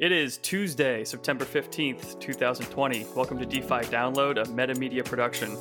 It 0.00 0.12
is 0.12 0.38
Tuesday, 0.38 1.04
September 1.04 1.44
15th, 1.44 2.18
2020. 2.20 3.06
Welcome 3.14 3.38
to 3.38 3.44
DeFi 3.44 3.84
Download, 3.90 4.40
a 4.40 4.44
metamedia 4.44 5.04
production. 5.04 5.58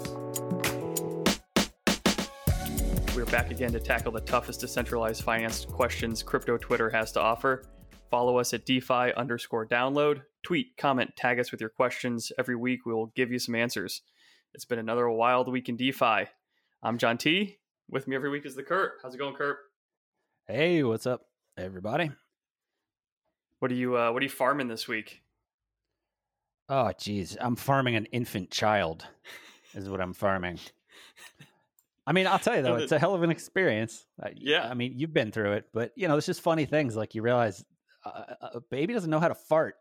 We're 3.13 3.25
back 3.25 3.51
again 3.51 3.73
to 3.73 3.81
tackle 3.81 4.13
the 4.13 4.21
toughest 4.21 4.61
decentralized 4.61 5.23
finance 5.23 5.65
questions 5.65 6.23
crypto 6.23 6.55
Twitter 6.55 6.89
has 6.89 7.11
to 7.11 7.19
offer. 7.19 7.65
Follow 8.09 8.39
us 8.39 8.53
at 8.53 8.65
DeFi 8.65 9.11
underscore 9.17 9.67
download. 9.67 10.21
Tweet, 10.43 10.67
comment, 10.77 11.17
tag 11.17 11.37
us 11.37 11.51
with 11.51 11.59
your 11.59 11.69
questions. 11.69 12.31
Every 12.39 12.55
week 12.55 12.85
we 12.85 12.93
will 12.93 13.07
give 13.07 13.33
you 13.33 13.39
some 13.39 13.55
answers. 13.55 14.03
It's 14.53 14.63
been 14.63 14.79
another 14.79 15.09
wild 15.09 15.51
week 15.51 15.67
in 15.67 15.75
DeFi. 15.75 16.29
I'm 16.81 16.97
John 16.97 17.17
T. 17.17 17.57
With 17.89 18.07
me 18.07 18.15
every 18.15 18.29
week 18.29 18.45
is 18.45 18.55
the 18.55 18.63
Kurt. 18.63 18.99
How's 19.03 19.13
it 19.13 19.17
going, 19.17 19.35
Kurt? 19.35 19.57
Hey, 20.47 20.81
what's 20.83 21.05
up, 21.05 21.23
everybody? 21.57 22.11
What 23.59 23.71
are 23.71 23.75
you 23.75 23.97
uh, 23.97 24.11
What 24.11 24.21
are 24.21 24.25
you 24.25 24.29
farming 24.29 24.67
this 24.67 24.87
week? 24.87 25.21
Oh, 26.69 26.91
geez, 26.99 27.35
I'm 27.39 27.55
farming 27.55 27.95
an 27.95 28.05
infant 28.07 28.51
child, 28.51 29.05
is 29.73 29.89
what 29.89 29.99
I'm 29.99 30.13
farming. 30.13 30.59
I 32.05 32.11
mean, 32.11 32.27
I'll 32.27 32.39
tell 32.39 32.55
you 32.55 32.61
though, 32.63 32.75
it's 32.75 32.91
a 32.91 32.99
hell 32.99 33.15
of 33.15 33.23
an 33.23 33.31
experience. 33.31 34.05
Yeah, 34.35 34.67
I 34.67 34.73
mean, 34.75 34.93
you've 34.95 35.13
been 35.13 35.31
through 35.31 35.53
it, 35.53 35.69
but 35.73 35.91
you 35.95 36.07
know, 36.07 36.17
it's 36.17 36.25
just 36.25 36.41
funny 36.41 36.65
things. 36.65 36.95
Like 36.95 37.15
you 37.15 37.21
realize 37.21 37.65
uh, 38.05 38.23
a 38.41 38.61
baby 38.61 38.93
doesn't 38.93 39.09
know 39.09 39.19
how 39.19 39.27
to 39.27 39.35
fart. 39.35 39.75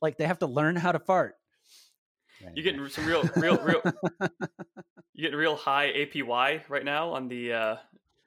Like 0.00 0.18
they 0.18 0.26
have 0.26 0.40
to 0.40 0.46
learn 0.46 0.76
how 0.76 0.92
to 0.92 0.98
fart. 0.98 1.36
You're 2.54 2.64
getting 2.64 2.86
some 2.88 3.06
real, 3.06 3.22
real, 3.36 3.56
real. 3.58 3.80
you're 5.14 5.28
getting 5.28 5.38
real 5.38 5.56
high 5.56 5.92
APY 5.92 6.68
right 6.68 6.84
now 6.84 7.10
on 7.10 7.28
the 7.28 7.52
uh, 7.52 7.76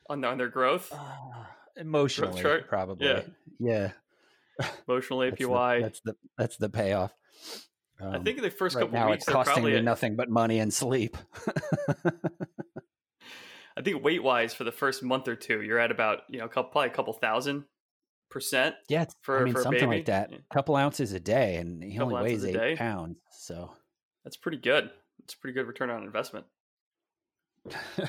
on 0.10 0.22
the, 0.22 0.28
on 0.28 0.38
their 0.38 0.48
growth. 0.48 0.92
Uh, 0.92 1.44
emotionally, 1.76 2.42
probably. 2.68 3.08
Yeah. 3.08 3.22
yeah. 3.60 3.92
Emotional 4.88 5.20
APY. 5.20 5.82
That's 5.82 6.00
the, 6.02 6.14
that's 6.14 6.18
the 6.28 6.30
that's 6.38 6.58
the 6.58 6.70
payoff. 6.70 7.14
Um, 8.00 8.14
I 8.14 8.20
think 8.20 8.38
in 8.38 8.44
the 8.44 8.52
first 8.52 8.76
right 8.76 8.84
couple 8.84 9.00
now 9.00 9.10
weeks, 9.10 9.24
it's 9.24 9.34
costing 9.34 9.66
you 9.66 9.82
nothing 9.82 10.16
but 10.16 10.30
money 10.30 10.60
and 10.60 10.74
sleep. 10.74 11.18
I 13.78 13.82
think 13.84 14.04
weight 14.04 14.24
wise, 14.24 14.54
for 14.54 14.64
the 14.64 14.72
first 14.72 15.04
month 15.04 15.28
or 15.28 15.36
two, 15.36 15.62
you're 15.62 15.80
at 15.80 15.92
about 15.92 16.22
you 16.30 16.40
know 16.40 16.48
couple, 16.48 16.72
probably 16.72 16.90
a 16.90 16.94
couple 16.94 17.14
thousand 17.14 17.66
percent. 18.30 18.76
Yeah, 18.90 19.06
for 19.22 19.42
I 19.42 19.44
mean 19.44 19.54
for 19.54 19.62
something 19.62 19.90
like 19.90 20.06
that. 20.06 20.32
A 20.32 20.54
couple 20.54 20.76
ounces 20.76 21.14
a 21.14 21.20
day, 21.20 21.58
and 21.58 21.84
he 21.84 22.00
only 22.00 22.16
weighs 22.22 22.46
eight 22.46 22.54
day. 22.54 22.76
pounds. 22.76 23.18
So 23.32 23.72
that's 24.24 24.38
pretty 24.38 24.58
good. 24.58 24.90
It's 25.24 25.34
a 25.34 25.38
pretty 25.38 25.54
good 25.54 25.68
return 25.68 25.90
on 25.90 26.04
investment. 26.04 26.46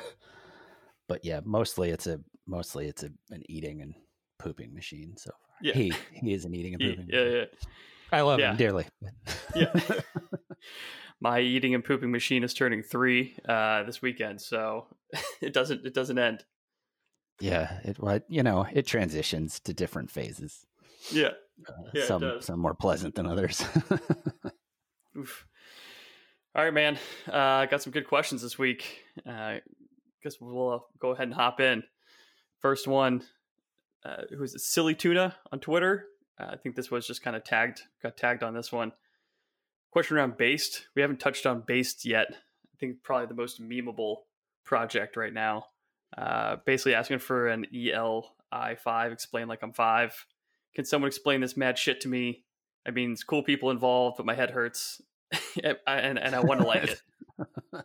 but 1.07 1.23
yeah, 1.23 1.41
mostly 1.43 1.89
it's 1.89 2.07
a 2.07 2.19
mostly 2.47 2.87
it's 2.87 3.03
a, 3.03 3.11
an 3.31 3.43
eating 3.49 3.81
and 3.81 3.93
pooping 4.37 4.73
machine. 4.73 5.15
So 5.17 5.31
yeah. 5.61 5.73
he 5.73 5.93
he 6.13 6.33
is 6.33 6.45
an 6.45 6.53
eating 6.53 6.73
and 6.73 6.81
pooping. 6.81 7.07
He, 7.09 7.15
yeah, 7.15 7.23
yeah. 7.23 7.45
I 8.11 8.21
love 8.21 8.39
yeah. 8.39 8.51
him 8.51 8.57
dearly. 8.57 8.85
yeah. 9.55 9.73
My 11.21 11.41
eating 11.41 11.75
and 11.75 11.83
pooping 11.83 12.11
machine 12.11 12.43
is 12.43 12.53
turning 12.53 12.81
three 12.81 13.35
uh, 13.47 13.83
this 13.83 14.01
weekend, 14.01 14.39
so 14.39 14.87
it 15.41 15.53
doesn't 15.53 15.85
it 15.85 15.93
doesn't 15.93 16.17
end. 16.17 16.45
Yeah, 17.41 17.79
it 17.83 17.99
what 17.99 18.23
you 18.29 18.43
know 18.43 18.65
it 18.71 18.87
transitions 18.87 19.59
to 19.61 19.73
different 19.73 20.11
phases. 20.11 20.65
Yeah, 21.11 21.31
uh, 21.67 21.73
yeah 21.93 22.05
some 22.05 22.37
some 22.39 22.59
more 22.59 22.73
pleasant 22.73 23.15
than 23.15 23.25
others. 23.25 23.63
Oof. 25.17 25.45
All 26.55 26.63
right, 26.63 26.73
man. 26.73 26.97
Uh, 27.27 27.31
I 27.31 27.63
uh, 27.63 27.65
got 27.67 27.81
some 27.81 27.91
good 27.91 28.07
questions 28.07 28.41
this 28.41 28.57
week. 28.57 29.03
Uh, 29.29 29.57
guess 30.23 30.37
we'll 30.39 30.85
go 30.99 31.11
ahead 31.11 31.27
and 31.27 31.33
hop 31.33 31.59
in. 31.59 31.83
First 32.59 32.87
one, 32.87 33.23
uh, 34.05 34.23
who 34.29 34.43
is 34.43 34.55
it? 34.55 34.61
Silly 34.61 34.95
Tuna 34.95 35.35
on 35.51 35.59
Twitter. 35.59 36.05
Uh, 36.39 36.51
I 36.51 36.57
think 36.57 36.75
this 36.75 36.89
was 36.89 37.05
just 37.05 37.23
kind 37.23 37.35
of 37.35 37.43
tagged, 37.43 37.81
got 38.01 38.17
tagged 38.17 38.43
on 38.43 38.53
this 38.53 38.71
one. 38.71 38.93
Question 39.91 40.17
around 40.17 40.37
Based. 40.37 40.87
We 40.95 41.01
haven't 41.01 41.19
touched 41.19 41.45
on 41.45 41.63
Based 41.65 42.05
yet. 42.05 42.27
I 42.31 42.77
think 42.79 43.03
probably 43.03 43.27
the 43.27 43.33
most 43.33 43.61
memeable 43.61 44.17
project 44.65 45.17
right 45.17 45.33
now. 45.33 45.65
Uh, 46.17 46.57
basically 46.65 46.93
asking 46.93 47.19
for 47.19 47.47
an 47.47 47.65
ELI 47.73 48.75
five. 48.83 49.11
Explain 49.11 49.47
like 49.47 49.63
I'm 49.63 49.73
five. 49.73 50.25
Can 50.75 50.85
someone 50.85 51.07
explain 51.07 51.41
this 51.41 51.57
mad 51.57 51.77
shit 51.77 52.01
to 52.01 52.07
me? 52.07 52.43
I 52.87 52.91
mean, 52.91 53.11
it's 53.11 53.23
cool 53.23 53.43
people 53.43 53.71
involved, 53.71 54.17
but 54.17 54.25
my 54.25 54.35
head 54.35 54.51
hurts, 54.51 55.01
and, 55.63 56.17
and 56.17 56.35
I 56.35 56.39
want 56.39 56.61
to 56.61 56.67
like 56.67 56.83
it. 56.83 57.01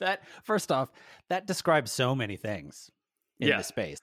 that 0.00 0.22
first 0.44 0.70
off, 0.70 0.90
that 1.30 1.46
describes 1.46 1.90
so 1.90 2.14
many 2.14 2.36
things 2.36 2.90
in 3.40 3.48
yeah. 3.48 3.56
the 3.56 3.64
space. 3.64 3.98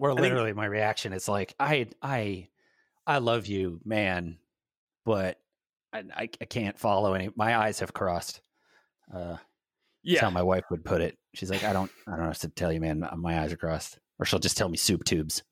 Where 0.00 0.14
literally 0.14 0.46
think, 0.46 0.56
my 0.56 0.64
reaction 0.64 1.12
is 1.12 1.28
like, 1.28 1.54
I, 1.60 1.88
I, 2.00 2.48
I 3.06 3.18
love 3.18 3.46
you, 3.46 3.82
man, 3.84 4.38
but 5.04 5.38
I, 5.92 6.04
I, 6.16 6.30
I 6.40 6.44
can't 6.46 6.78
follow 6.78 7.12
any. 7.12 7.28
My 7.36 7.54
eyes 7.54 7.80
have 7.80 7.92
crossed. 7.92 8.40
Uh, 9.14 9.36
yeah, 10.02 10.22
how 10.22 10.30
my 10.30 10.42
wife 10.42 10.64
would 10.70 10.86
put 10.86 11.02
it. 11.02 11.18
She's 11.34 11.50
like, 11.50 11.64
I 11.64 11.74
don't, 11.74 11.90
I 12.06 12.12
don't 12.12 12.20
know 12.20 12.28
what 12.28 12.38
to 12.38 12.48
tell 12.48 12.72
you, 12.72 12.80
man. 12.80 13.06
My 13.18 13.40
eyes 13.40 13.52
are 13.52 13.58
crossed, 13.58 13.98
or 14.18 14.24
she'll 14.24 14.38
just 14.38 14.56
tell 14.56 14.70
me 14.70 14.78
soup 14.78 15.04
tubes, 15.04 15.42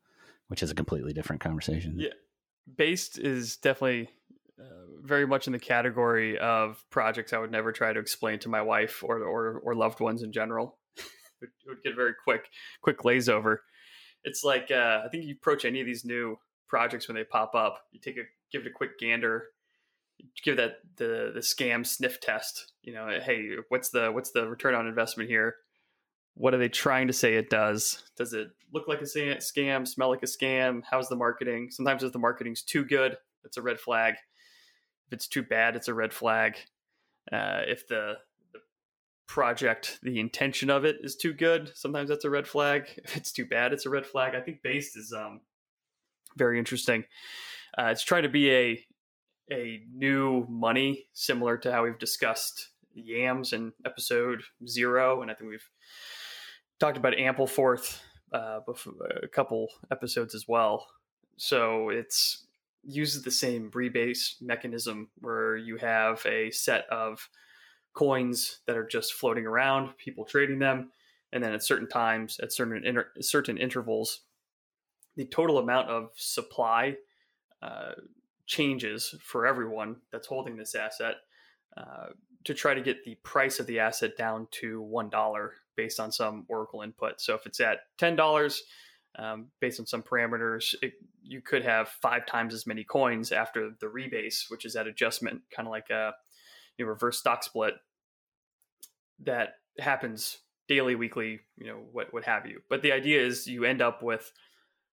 which 0.47 0.63
is 0.63 0.71
a 0.71 0.75
completely 0.75 1.13
different 1.13 1.43
conversation. 1.43 1.97
Yeah, 1.99 2.15
based 2.75 3.19
is 3.19 3.59
definitely 3.59 4.09
uh, 4.59 5.03
very 5.03 5.27
much 5.27 5.47
in 5.47 5.53
the 5.53 5.59
category 5.59 6.39
of 6.39 6.83
projects 6.89 7.35
I 7.35 7.39
would 7.39 7.53
never 7.53 7.71
try 7.71 7.93
to 7.93 8.01
explain 8.01 8.39
to 8.39 8.49
my 8.49 8.63
wife 8.63 9.05
or 9.05 9.19
or, 9.25 9.59
or 9.59 9.75
loved 9.75 10.01
ones 10.01 10.23
in 10.23 10.33
general. 10.33 10.79
it 11.43 11.51
would 11.67 11.83
get 11.85 11.95
very 11.95 12.15
quick, 12.25 12.49
quick 12.81 12.97
glaze 12.97 13.29
over. 13.29 13.61
It's 14.25 14.45
like 14.45 14.71
uh, 14.71 15.03
I 15.05 15.09
think 15.09 15.25
you 15.25 15.35
approach 15.35 15.65
any 15.65 15.81
of 15.81 15.87
these 15.87 16.05
new 16.05 16.39
projects 16.69 17.09
when 17.09 17.17
they 17.17 17.25
pop 17.25 17.55
up, 17.55 17.81
you 17.93 18.01
take 18.01 18.17
a 18.17 18.23
give 18.53 18.63
it 18.63 18.69
a 18.69 18.73
quick 18.73 18.99
gander, 18.99 19.47
give 20.45 20.57
that 20.57 20.79
the 20.97 21.33
the 21.35 21.41
scam 21.41 21.87
sniff 21.87 22.21
test. 22.21 22.73
You 22.83 22.95
know, 22.95 23.09
hey, 23.23 23.51
what's 23.69 23.91
the 23.91 24.11
what's 24.11 24.31
the 24.31 24.49
return 24.49 24.75
on 24.75 24.87
investment 24.87 25.29
here? 25.29 25.57
What 26.35 26.55
are 26.55 26.59
they 26.59 26.69
trying 26.69 27.09
to 27.09 27.13
say 27.13 27.35
it 27.35 27.51
does? 27.51 28.05
Does 28.17 28.33
it 28.33 28.49
look 28.73 28.87
like 28.87 29.01
a 29.01 29.05
scam? 29.05 29.89
Smell 29.89 30.11
like 30.11 30.23
a 30.23 30.27
scam? 30.27 30.83
How's 30.89 31.09
the 31.09 31.17
marketing? 31.17 31.71
Sometimes 31.71 32.05
if 32.05 32.13
the 32.13 32.19
marketing's 32.21 32.63
too 32.63 32.85
good, 32.85 33.17
it's 33.45 33.57
a 33.57 33.63
red 33.63 33.81
flag. 33.81 34.15
If 35.09 35.15
it's 35.15 35.27
too 35.27 35.43
bad, 35.43 35.75
it's 35.75 35.89
a 35.89 35.95
red 35.95 36.13
flag. 36.13 36.57
Uh, 37.33 37.63
if 37.67 37.89
the, 37.89 38.15
the 38.19 38.28
project, 39.29 40.01
the 40.03 40.19
intention 40.19 40.71
of 40.71 40.85
it 40.85 40.97
is 41.03 41.15
too 41.15 41.33
good, 41.33 41.71
sometimes 41.77 42.09
that's 42.09 42.25
a 42.25 42.31
red 42.31 42.49
flag. 42.49 42.89
If 43.05 43.17
it's 43.17 43.31
too 43.31 43.47
bad, 43.47 43.73
it's 43.73 43.87
a 43.87 43.91
red 43.91 44.07
flag. 44.07 44.35
I 44.35 44.41
think 44.41 44.63
based 44.63 44.97
is 44.97 45.13
um, 45.13 45.43
very 46.37 46.59
interesting. 46.59 47.05
Uh, 47.79 47.91
it's 47.93 48.03
trying 48.03 48.25
to 48.25 48.29
be 48.29 48.51
a 48.51 48.85
a 49.51 49.81
new 49.95 50.47
money, 50.51 51.07
similar 51.15 51.57
to 51.57 51.73
how 51.73 51.85
we've 51.85 51.99
discussed 51.99 52.69
yams 52.93 53.53
in 53.53 53.73
episode 53.87 54.43
zero, 54.67 55.23
and 55.23 55.31
I 55.31 55.35
think 55.35 55.51
we've 55.51 55.71
talked 56.79 56.99
about 56.99 57.15
Ampleforth 57.15 58.01
uh, 58.33 58.61
a 59.23 59.29
couple 59.29 59.69
episodes 59.91 60.35
as 60.35 60.47
well. 60.47 60.87
So 61.37 61.89
it's 61.89 62.47
uses 62.85 63.23
the 63.23 63.31
same 63.31 63.71
rebase 63.71 64.41
mechanism 64.41 65.09
where 65.21 65.57
you 65.57 65.77
have 65.77 66.25
a 66.27 66.51
set 66.51 66.87
of 66.91 67.29
coins 67.99 68.61
that 68.69 68.77
are 68.77 68.87
just 68.87 69.13
floating 69.13 69.45
around, 69.45 69.91
people 69.99 70.25
trading 70.25 70.61
them, 70.61 70.93
and 71.33 71.43
then 71.43 71.53
at 71.53 71.65
certain 71.65 71.89
times, 71.89 72.39
at 72.41 72.53
certain 72.53 72.87
inter- 72.87 73.11
certain 73.21 73.59
intervals, 73.59 74.21
the 75.17 75.25
total 75.25 75.59
amount 75.59 75.89
of 75.89 76.11
supply 76.15 76.95
uh, 77.61 77.95
changes 78.47 79.17
for 79.21 79.49
everyone 79.49 79.97
that's 80.13 80.29
holding 80.29 80.57
this 80.57 80.77
asset 80.77 81.17
uh, 81.77 82.07
to 82.45 82.55
try 82.55 82.73
to 82.73 82.81
get 82.81 83.03
the 83.03 83.17
price 83.25 83.59
of 83.59 83.67
the 83.67 83.81
asset 83.81 84.17
down 84.17 84.47
to 84.53 84.81
one 84.81 85.11
dollar 85.11 85.55
based 85.75 85.99
on 85.99 86.13
some 86.13 86.47
Oracle 86.49 86.83
input. 86.83 87.21
So 87.21 87.35
if 87.35 87.47
it's 87.47 87.59
at 87.59 87.79
ten 87.99 88.15
dollars, 88.15 88.63
um, 89.19 89.49
based 89.59 89.81
on 89.81 89.87
some 89.87 90.05
parameters, 90.05 90.73
it, 90.83 90.93
you 91.25 91.41
could 91.41 91.65
have 91.65 91.89
five 91.89 92.27
times 92.27 92.55
as 92.55 92.65
many 92.65 92.85
coins 92.85 93.33
after 93.33 93.73
the 93.81 93.87
rebase, 93.87 94.49
which 94.51 94.65
is 94.65 94.75
that 94.75 94.87
adjustment, 94.87 95.43
kind 95.51 95.67
of 95.67 95.73
like 95.73 95.91
a 95.91 96.13
you 96.77 96.85
know, 96.85 96.93
reverse 96.93 97.19
stock 97.19 97.43
split 97.43 97.75
that 99.25 99.55
happens 99.79 100.39
daily, 100.69 100.95
weekly, 100.95 101.41
you 101.57 101.67
know, 101.67 101.81
what 101.93 102.13
what 102.13 102.25
have 102.25 102.47
you. 102.47 102.61
But 102.69 102.83
the 102.83 102.93
idea 102.93 103.25
is 103.25 103.47
you 103.47 103.65
end 103.65 103.83
up 103.83 104.03
with 104.03 104.31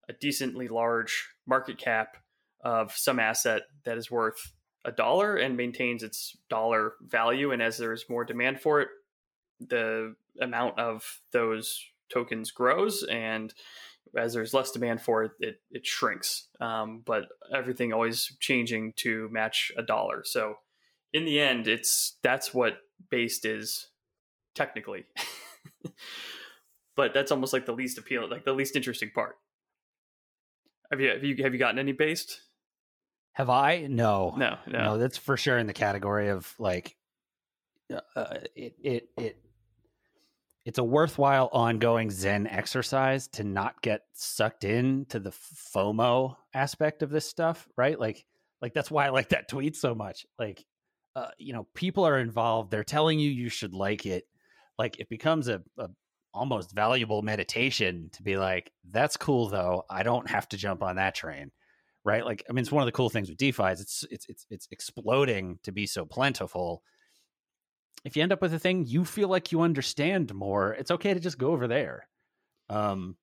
a 0.09 0.13
decently 0.13 0.69
large 0.69 1.29
market 1.47 1.79
cap 1.79 2.17
of 2.65 2.93
some 2.93 3.19
asset 3.19 3.63
that 3.85 3.99
is 3.99 4.11
worth 4.11 4.53
a 4.85 4.93
dollar 4.93 5.37
and 5.37 5.57
maintains 5.57 6.03
its 6.03 6.37
dollar 6.49 6.95
value. 7.01 7.53
And 7.53 7.63
as 7.63 7.79
there's 7.79 8.09
more 8.09 8.25
demand 8.25 8.61
for 8.61 8.81
it, 8.81 8.89
the 9.61 10.15
amount 10.41 10.79
of 10.79 11.21
those 11.33 11.81
tokens 12.13 12.51
grows. 12.51 13.05
And 13.05 13.53
as 14.17 14.35
there's 14.35 14.55
less 14.55 14.71
demand 14.71 15.01
for 15.01 15.25
it, 15.25 15.33
it, 15.41 15.61
it 15.71 15.87
shrinks. 15.87 16.49
Um, 16.61 17.03
but 17.05 17.25
everything 17.55 17.93
always 17.93 18.37
changing 18.41 18.93
to 18.97 19.29
match 19.31 19.73
a 19.77 19.83
dollar. 19.83 20.23
So 20.25 20.57
in 21.13 21.25
the 21.25 21.41
end, 21.41 21.69
it's 21.69 22.19
that's 22.23 22.53
what 22.53 22.79
based 23.11 23.45
is 23.45 23.89
technically. 24.55 25.05
but 26.97 27.15
that's 27.15 27.33
almost 27.33 27.53
like 27.53 27.67
the 27.67 27.73
least 27.73 27.99
appealing, 27.99 28.31
like 28.31 28.45
the 28.45 28.53
least 28.53 28.77
interesting 28.77 29.11
part. 29.15 29.37
Have 30.91 31.01
you 31.01 31.11
have 31.11 31.25
you 31.25 31.43
have 31.43 31.53
you 31.53 31.59
gotten 31.59 31.79
any 31.79 31.93
based? 31.93 32.41
Have 33.33 33.49
I? 33.49 33.87
No, 33.89 34.35
no, 34.37 34.59
no. 34.67 34.79
no 34.85 34.99
that's 34.99 35.17
for 35.17 35.37
sure 35.37 35.57
in 35.57 35.67
the 35.67 35.73
category 35.73 36.29
of 36.29 36.55
like, 36.59 36.97
uh, 37.91 38.01
uh 38.15 38.39
it, 38.55 38.75
it, 38.83 39.09
it, 39.17 39.43
it's 40.65 40.79
a 40.79 40.85
worthwhile 40.85 41.49
ongoing 41.53 42.11
Zen 42.11 42.47
exercise 42.47 43.27
to 43.29 43.45
not 43.45 43.83
get 43.83 44.03
sucked 44.13 44.65
in 44.65 45.07
to 45.07 45.19
the 45.19 45.31
FOMO 45.31 46.37
aspect 46.55 47.03
of 47.03 47.11
this 47.11 47.29
stuff, 47.29 47.67
right? 47.77 47.99
Like, 47.99 48.25
like 48.61 48.75
that's 48.75 48.91
why 48.91 49.07
I 49.07 49.09
like 49.09 49.31
that 49.31 49.49
tweet 49.49 49.77
so 49.77 49.95
much. 49.95 50.25
Like, 50.39 50.65
uh, 51.17 51.31
you 51.39 51.53
know, 51.53 51.67
people 51.75 52.07
are 52.07 52.19
involved. 52.19 52.71
They're 52.71 52.85
telling 52.85 53.19
you 53.19 53.31
you 53.31 53.49
should 53.49 53.75
like 53.75 54.07
it. 54.07 54.25
Like, 54.79 54.99
it 54.99 55.09
becomes 55.09 55.49
a, 55.49 55.63
a 55.79 55.89
almost 56.35 56.73
valuable 56.73 57.23
meditation 57.23 58.11
to 58.13 58.23
be 58.23 58.37
like, 58.37 58.73
that's 58.91 59.17
cool 59.17 59.49
though. 59.49 59.85
I 59.91 60.03
don't 60.03 60.29
have 60.31 60.49
to 60.51 60.57
jump 60.57 60.83
on 60.83 60.97
that 60.97 61.15
train. 61.15 61.51
Right. 62.05 62.25
Like, 62.25 62.45
I 62.49 62.53
mean, 62.53 62.63
it's 62.63 62.73
one 62.73 62.83
of 62.83 62.87
the 62.87 62.93
cool 62.93 63.11
things 63.11 63.29
with 63.29 63.39
DeFi 63.39 63.65
is 63.65 63.81
it's 63.81 64.05
it's 64.11 64.27
it's 64.29 64.47
it's 64.51 64.69
exploding 64.73 65.61
to 65.63 65.73
be 65.73 65.87
so 65.87 66.05
plentiful. 66.05 66.83
If 68.05 68.17
you 68.17 68.25
end 68.25 68.33
up 68.33 68.43
with 68.43 68.53
a 68.55 68.59
thing 68.59 68.87
you 68.87 69.05
feel 69.05 69.29
like 69.29 69.53
you 69.53 69.61
understand 69.61 70.35
more, 70.35 70.73
it's 70.73 70.91
okay 70.91 71.15
to 71.15 71.21
just 71.21 71.39
go 71.39 71.53
over 71.53 71.69
there. 71.69 72.09
Um 72.69 73.17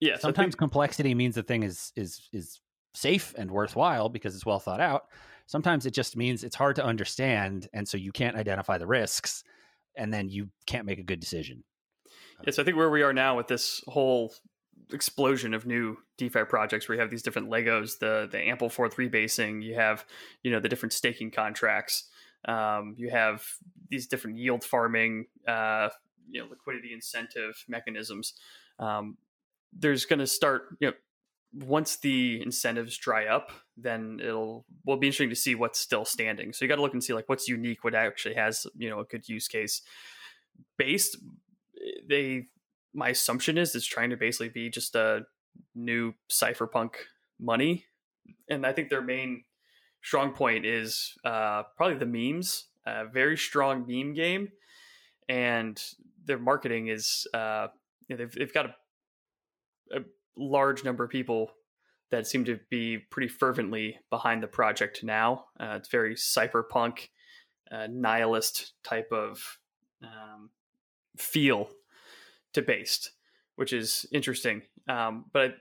yeah, 0.00 0.18
sometimes 0.18 0.52
think- 0.52 0.58
complexity 0.58 1.14
means 1.14 1.34
the 1.34 1.42
thing 1.42 1.62
is 1.62 1.92
is 1.96 2.28
is 2.32 2.60
safe 2.92 3.34
and 3.38 3.50
worthwhile 3.50 4.08
because 4.10 4.34
it's 4.34 4.44
well 4.44 4.58
thought 4.58 4.80
out. 4.80 5.04
Sometimes 5.46 5.86
it 5.86 5.94
just 5.94 6.14
means 6.16 6.44
it's 6.44 6.56
hard 6.56 6.76
to 6.76 6.84
understand 6.84 7.68
and 7.72 7.88
so 7.88 7.96
you 7.96 8.12
can't 8.12 8.36
identify 8.36 8.76
the 8.76 8.86
risks 8.86 9.44
and 9.96 10.12
then 10.12 10.28
you 10.28 10.50
can't 10.66 10.86
make 10.86 10.98
a 10.98 11.04
good 11.04 11.20
decision. 11.20 11.64
Yes, 12.46 12.58
I 12.58 12.64
think 12.64 12.76
where 12.76 12.90
we 12.90 13.02
are 13.02 13.12
now 13.12 13.36
with 13.36 13.48
this 13.48 13.82
whole 13.86 14.32
explosion 14.92 15.54
of 15.54 15.66
new 15.66 15.96
DeFi 16.18 16.44
projects 16.44 16.88
where 16.88 16.96
you 16.96 17.00
have 17.00 17.10
these 17.10 17.22
different 17.22 17.50
Legos, 17.50 17.98
the 17.98 18.28
the 18.30 18.38
Ampleforth 18.38 18.94
rebasing, 18.94 19.62
you 19.62 19.74
have 19.74 20.04
you 20.42 20.50
know 20.50 20.60
the 20.60 20.68
different 20.68 20.92
staking 20.92 21.30
contracts, 21.30 22.08
um, 22.46 22.94
you 22.96 23.10
have 23.10 23.44
these 23.88 24.06
different 24.06 24.38
yield 24.38 24.64
farming, 24.64 25.26
uh, 25.46 25.88
you 26.30 26.40
know 26.40 26.48
liquidity 26.48 26.92
incentive 26.92 27.64
mechanisms. 27.68 28.34
Um, 28.78 29.18
there's 29.72 30.04
going 30.06 30.18
to 30.18 30.26
start 30.26 30.76
you 30.80 30.88
know 30.88 30.94
once 31.52 31.96
the 31.96 32.40
incentives 32.42 32.96
dry 32.96 33.26
up, 33.26 33.50
then 33.76 34.20
it'll 34.22 34.64
will 34.84 34.96
be 34.96 35.08
interesting 35.08 35.30
to 35.30 35.36
see 35.36 35.54
what's 35.54 35.78
still 35.78 36.04
standing. 36.04 36.52
So 36.52 36.64
you 36.64 36.68
got 36.68 36.76
to 36.76 36.82
look 36.82 36.92
and 36.92 37.02
see 37.02 37.12
like 37.12 37.28
what's 37.28 37.48
unique, 37.48 37.84
what 37.84 37.94
actually 37.94 38.34
has 38.34 38.66
you 38.76 38.88
know 38.88 39.00
a 39.00 39.04
good 39.04 39.28
use 39.28 39.48
case. 39.48 39.82
Based 40.78 41.16
they 42.08 42.46
my 42.92 43.08
assumption 43.08 43.56
is 43.56 43.74
it's 43.74 43.86
trying 43.86 44.10
to 44.10 44.16
basically 44.16 44.48
be 44.48 44.68
just 44.68 44.94
a 44.94 45.24
new 45.74 46.12
cypherpunk 46.30 46.90
money 47.38 47.84
and 48.48 48.66
i 48.66 48.72
think 48.72 48.88
their 48.88 49.02
main 49.02 49.44
strong 50.02 50.32
point 50.32 50.66
is 50.66 51.14
uh, 51.24 51.62
probably 51.76 51.96
the 51.96 52.06
memes 52.06 52.66
a 52.86 53.06
very 53.06 53.36
strong 53.36 53.84
meme 53.86 54.14
game 54.14 54.48
and 55.28 55.82
their 56.24 56.38
marketing 56.38 56.88
is 56.88 57.26
uh, 57.34 57.68
you 58.08 58.16
know, 58.16 58.24
they've, 58.24 58.32
they've 58.32 58.52
got 58.52 58.66
a, 58.66 59.98
a 59.98 60.00
large 60.36 60.84
number 60.84 61.04
of 61.04 61.10
people 61.10 61.50
that 62.10 62.26
seem 62.26 62.44
to 62.44 62.58
be 62.70 62.98
pretty 62.98 63.28
fervently 63.28 63.98
behind 64.10 64.42
the 64.42 64.48
project 64.48 65.04
now 65.04 65.44
uh, 65.60 65.74
it's 65.76 65.88
very 65.88 66.14
cyberpunk, 66.14 67.08
uh, 67.70 67.86
nihilist 67.88 68.72
type 68.82 69.12
of 69.12 69.58
um, 70.02 70.50
feel 71.16 71.68
to 72.54 72.62
based, 72.62 73.12
which 73.56 73.72
is 73.72 74.06
interesting. 74.12 74.62
Um, 74.88 75.26
but 75.32 75.54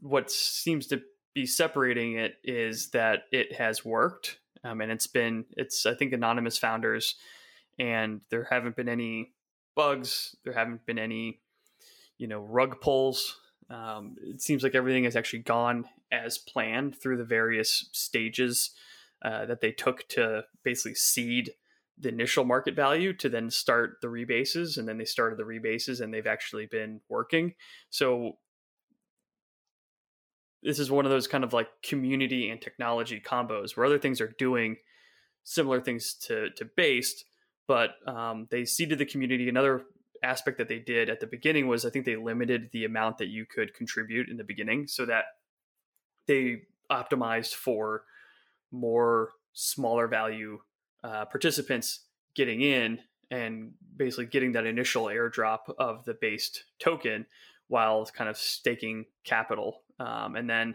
what 0.00 0.30
seems 0.30 0.86
to 0.88 1.02
be 1.34 1.46
separating 1.46 2.18
it 2.18 2.36
is 2.44 2.90
that 2.90 3.24
it 3.32 3.54
has 3.54 3.84
worked, 3.84 4.38
um, 4.64 4.80
and 4.80 4.92
it's 4.92 5.06
been 5.06 5.44
it's 5.56 5.86
I 5.86 5.94
think 5.94 6.12
anonymous 6.12 6.58
founders, 6.58 7.16
and 7.78 8.20
there 8.30 8.46
haven't 8.50 8.76
been 8.76 8.88
any 8.88 9.32
bugs. 9.74 10.36
There 10.44 10.54
haven't 10.54 10.86
been 10.86 10.98
any 10.98 11.40
you 12.18 12.28
know 12.28 12.40
rug 12.40 12.80
pulls. 12.80 13.38
Um, 13.72 14.16
it 14.22 14.42
seems 14.42 14.62
like 14.62 14.74
everything 14.74 15.04
has 15.04 15.16
actually 15.16 15.40
gone 15.40 15.86
as 16.10 16.38
planned 16.38 16.96
through 16.96 17.16
the 17.16 17.24
various 17.24 17.88
stages 17.92 18.70
uh, 19.24 19.46
that 19.46 19.60
they 19.60 19.72
took 19.72 20.06
to 20.08 20.44
basically 20.62 20.94
seed 20.94 21.52
the 21.98 22.08
initial 22.08 22.44
market 22.44 22.74
value 22.74 23.12
to 23.14 23.28
then 23.28 23.50
start 23.50 23.98
the 24.02 24.08
rebases 24.08 24.76
and 24.76 24.88
then 24.88 24.98
they 24.98 25.04
started 25.04 25.38
the 25.38 25.44
rebases 25.44 26.00
and 26.00 26.12
they've 26.12 26.26
actually 26.26 26.66
been 26.66 27.00
working. 27.08 27.54
So 27.90 28.38
this 30.62 30.78
is 30.78 30.90
one 30.90 31.04
of 31.04 31.10
those 31.10 31.26
kind 31.26 31.44
of 31.44 31.52
like 31.52 31.68
community 31.82 32.50
and 32.50 32.60
technology 32.60 33.20
combos 33.24 33.76
where 33.76 33.86
other 33.86 33.98
things 33.98 34.20
are 34.20 34.34
doing 34.38 34.76
similar 35.44 35.80
things 35.80 36.14
to 36.14 36.50
to 36.50 36.64
based 36.64 37.24
but 37.66 37.94
um, 38.06 38.46
they 38.50 38.64
seeded 38.64 38.98
the 38.98 39.06
community 39.06 39.48
another 39.48 39.82
aspect 40.22 40.58
that 40.58 40.68
they 40.68 40.78
did 40.78 41.08
at 41.08 41.20
the 41.20 41.26
beginning 41.26 41.66
was 41.66 41.84
i 41.84 41.90
think 41.90 42.04
they 42.04 42.16
limited 42.16 42.68
the 42.72 42.84
amount 42.84 43.18
that 43.18 43.28
you 43.28 43.44
could 43.44 43.74
contribute 43.74 44.28
in 44.28 44.36
the 44.36 44.44
beginning 44.44 44.86
so 44.86 45.04
that 45.04 45.24
they 46.26 46.62
optimized 46.90 47.54
for 47.54 48.04
more 48.70 49.30
smaller 49.52 50.08
value 50.08 50.58
uh, 51.04 51.24
participants 51.24 52.06
getting 52.34 52.60
in 52.60 52.98
and 53.30 53.72
basically 53.96 54.26
getting 54.26 54.52
that 54.52 54.66
initial 54.66 55.06
airdrop 55.06 55.60
of 55.78 56.04
the 56.04 56.14
based 56.14 56.64
token 56.78 57.26
while 57.68 58.04
kind 58.06 58.28
of 58.28 58.36
staking 58.36 59.06
capital. 59.24 59.82
Um, 59.98 60.36
and 60.36 60.48
then 60.48 60.74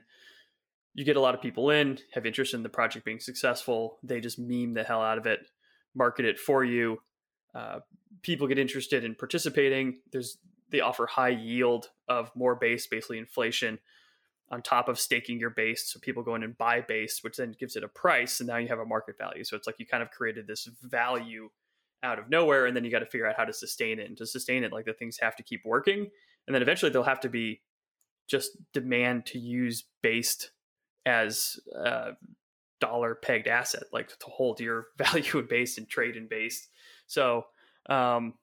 you 0.95 1.05
get 1.05 1.17
a 1.17 1.21
lot 1.21 1.35
of 1.35 1.41
people 1.41 1.69
in, 1.69 1.99
have 2.13 2.25
interest 2.25 2.55
in 2.55 2.63
the 2.63 2.69
project 2.69 3.05
being 3.05 3.19
successful. 3.19 3.99
They 4.01 4.19
just 4.19 4.39
meme 4.39 4.73
the 4.73 4.83
hell 4.83 5.01
out 5.01 5.19
of 5.19 5.27
it, 5.27 5.41
market 5.94 6.25
it 6.25 6.39
for 6.39 6.63
you. 6.63 6.99
Uh, 7.57 7.80
people 8.21 8.48
get 8.48 8.59
interested 8.59 9.04
in 9.04 9.15
participating. 9.15 10.00
There's 10.12 10.38
they 10.69 10.81
offer 10.81 11.07
high 11.07 11.30
yield 11.30 11.89
of 12.07 12.31
more 12.36 12.56
base, 12.56 12.88
basically 12.88 13.18
inflation 13.18 13.80
on 14.50 14.62
top 14.62 14.88
of 14.88 15.00
staking 15.00 15.39
your 15.39 15.50
base. 15.50 15.92
So 15.92 16.00
people 16.00 16.24
go 16.24 16.36
in 16.36 16.44
and 16.44 16.57
buy 16.57 16.81
base, 16.81 17.19
which 17.21 17.38
then 17.38 17.56
gives 17.59 17.75
it 17.75 17.83
a 17.83 17.88
price. 17.88 18.39
And 18.39 18.48
now 18.48 18.57
you 18.57 18.68
have 18.68 18.80
a 18.80 18.86
market 18.86 19.18
value. 19.18 19.44
So 19.44 19.57
it's 19.57 19.65
like 19.65 19.77
you 19.80 19.86
kind 19.86 20.04
of 20.04 20.12
created 20.12 20.45
this 20.48 20.69
value 20.83 21.50
out 22.04 22.19
of 22.19 22.30
nowhere. 22.30 22.65
And 22.65 22.75
then 22.75 22.86
you 22.86 22.92
got 22.92 23.00
to 23.00 23.06
figure 23.06 23.27
out 23.27 23.36
how 23.38 23.45
to 23.45 23.54
sustain 23.54 24.00
it. 24.00 24.07
And 24.07 24.18
to 24.18 24.25
sustain 24.25 24.63
it, 24.63 24.71
like 24.71 24.86
the 24.86 24.94
things 24.94 25.18
have 25.21 25.36
to 25.38 25.44
keep 25.44 25.62
working. 25.65 26.09
And 26.48 26.54
then 26.54 26.62
eventually 26.62 26.92
they'll 26.92 27.04
have 27.04 27.19
to 27.21 27.30
be 27.30 27.62
just 28.30 28.51
demand 28.74 29.25
to 29.27 29.39
use 29.39 29.86
based 30.01 30.51
as 31.06 31.57
a 31.75 32.12
dollar 32.80 33.15
pegged 33.15 33.48
asset, 33.48 33.83
like 33.92 34.09
to 34.09 34.15
hold 34.27 34.59
your 34.59 34.87
value 34.97 35.40
in 35.40 35.47
base 35.47 35.78
and 35.78 35.90
trade 35.90 36.16
in 36.16 36.28
base. 36.28 36.68
So 37.07 37.45
um, 37.90 38.33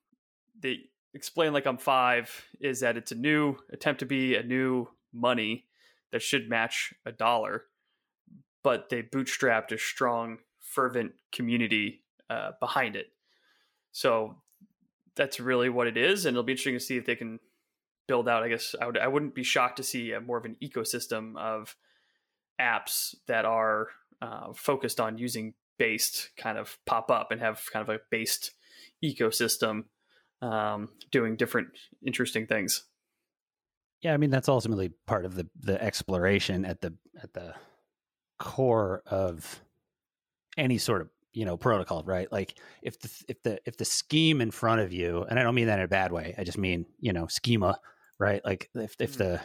the 0.60 0.80
explain 1.12 1.52
like 1.52 1.66
I'm 1.66 1.78
five 1.78 2.30
is 2.60 2.80
that 2.80 2.96
it's 2.96 3.12
a 3.12 3.16
new 3.16 3.56
attempt 3.72 4.00
to 4.00 4.06
be 4.06 4.34
a 4.34 4.42
new 4.42 4.88
money 5.12 5.66
that 6.10 6.22
should 6.22 6.48
match 6.48 6.92
a 7.06 7.12
dollar, 7.12 7.64
but 8.62 8.88
they 8.88 9.02
bootstrapped 9.02 9.70
a 9.72 9.78
strong, 9.78 10.38
fervent 10.60 11.12
community 11.32 12.02
uh, 12.28 12.52
behind 12.58 12.96
it. 12.96 13.06
So 13.92 14.36
that's 15.14 15.38
really 15.38 15.68
what 15.68 15.86
it 15.86 15.96
is, 15.96 16.26
and 16.26 16.34
it'll 16.34 16.42
be 16.42 16.52
interesting 16.52 16.74
to 16.74 16.80
see 16.80 16.96
if 16.96 17.06
they 17.06 17.14
can 17.16 17.38
build 18.08 18.28
out. 18.28 18.42
I 18.42 18.48
guess 18.48 18.74
I 18.80 18.86
would 18.86 18.98
I 18.98 19.06
wouldn't 19.06 19.34
be 19.34 19.44
shocked 19.44 19.76
to 19.76 19.82
see 19.82 20.12
a, 20.12 20.20
more 20.20 20.38
of 20.38 20.44
an 20.44 20.56
ecosystem 20.62 21.36
of 21.36 21.76
apps 22.60 23.14
that 23.26 23.44
are 23.44 23.88
uh, 24.20 24.52
focused 24.54 25.00
on 25.00 25.18
using 25.18 25.54
based 25.78 26.30
kind 26.36 26.58
of 26.58 26.78
pop 26.86 27.10
up 27.10 27.30
and 27.30 27.40
have 27.40 27.62
kind 27.72 27.88
of 27.88 27.94
a 27.94 28.00
based 28.10 28.52
ecosystem 29.04 29.84
um, 30.42 30.90
doing 31.10 31.36
different 31.36 31.68
interesting 32.06 32.46
things. 32.46 32.84
Yeah, 34.02 34.12
I 34.12 34.18
mean 34.18 34.30
that's 34.30 34.48
ultimately 34.48 34.92
part 35.06 35.24
of 35.24 35.34
the 35.34 35.46
the 35.58 35.82
exploration 35.82 36.64
at 36.64 36.80
the 36.80 36.94
at 37.22 37.32
the 37.32 37.54
core 38.38 39.02
of 39.06 39.60
any 40.58 40.78
sort 40.78 41.00
of 41.00 41.08
you 41.32 41.44
know 41.44 41.56
protocol, 41.56 42.02
right? 42.04 42.30
Like 42.30 42.58
if 42.82 43.00
the 43.00 43.10
if 43.28 43.42
the 43.42 43.58
if 43.64 43.76
the 43.76 43.84
scheme 43.84 44.40
in 44.40 44.50
front 44.50 44.80
of 44.82 44.92
you, 44.92 45.24
and 45.28 45.38
I 45.38 45.42
don't 45.42 45.54
mean 45.54 45.66
that 45.66 45.78
in 45.78 45.84
a 45.84 45.88
bad 45.88 46.12
way, 46.12 46.34
I 46.36 46.44
just 46.44 46.58
mean 46.58 46.86
you 47.00 47.12
know 47.12 47.26
schema, 47.26 47.80
right? 48.18 48.44
Like 48.44 48.70
if 48.74 48.94
if 48.98 49.16
the 49.16 49.40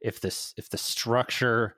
if 0.00 0.20
this 0.20 0.54
if 0.56 0.68
the 0.68 0.78
structure 0.78 1.76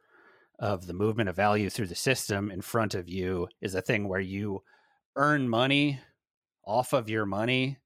of 0.60 0.86
the 0.86 0.92
movement 0.92 1.28
of 1.28 1.34
value 1.34 1.68
through 1.68 1.88
the 1.88 1.94
system 1.94 2.50
in 2.50 2.60
front 2.60 2.94
of 2.94 3.08
you 3.08 3.48
is 3.60 3.74
a 3.74 3.82
thing 3.82 4.08
where 4.08 4.20
you 4.20 4.62
earn 5.16 5.48
money 5.48 5.98
off 6.64 6.92
of 6.92 7.10
your 7.10 7.26
money 7.26 7.78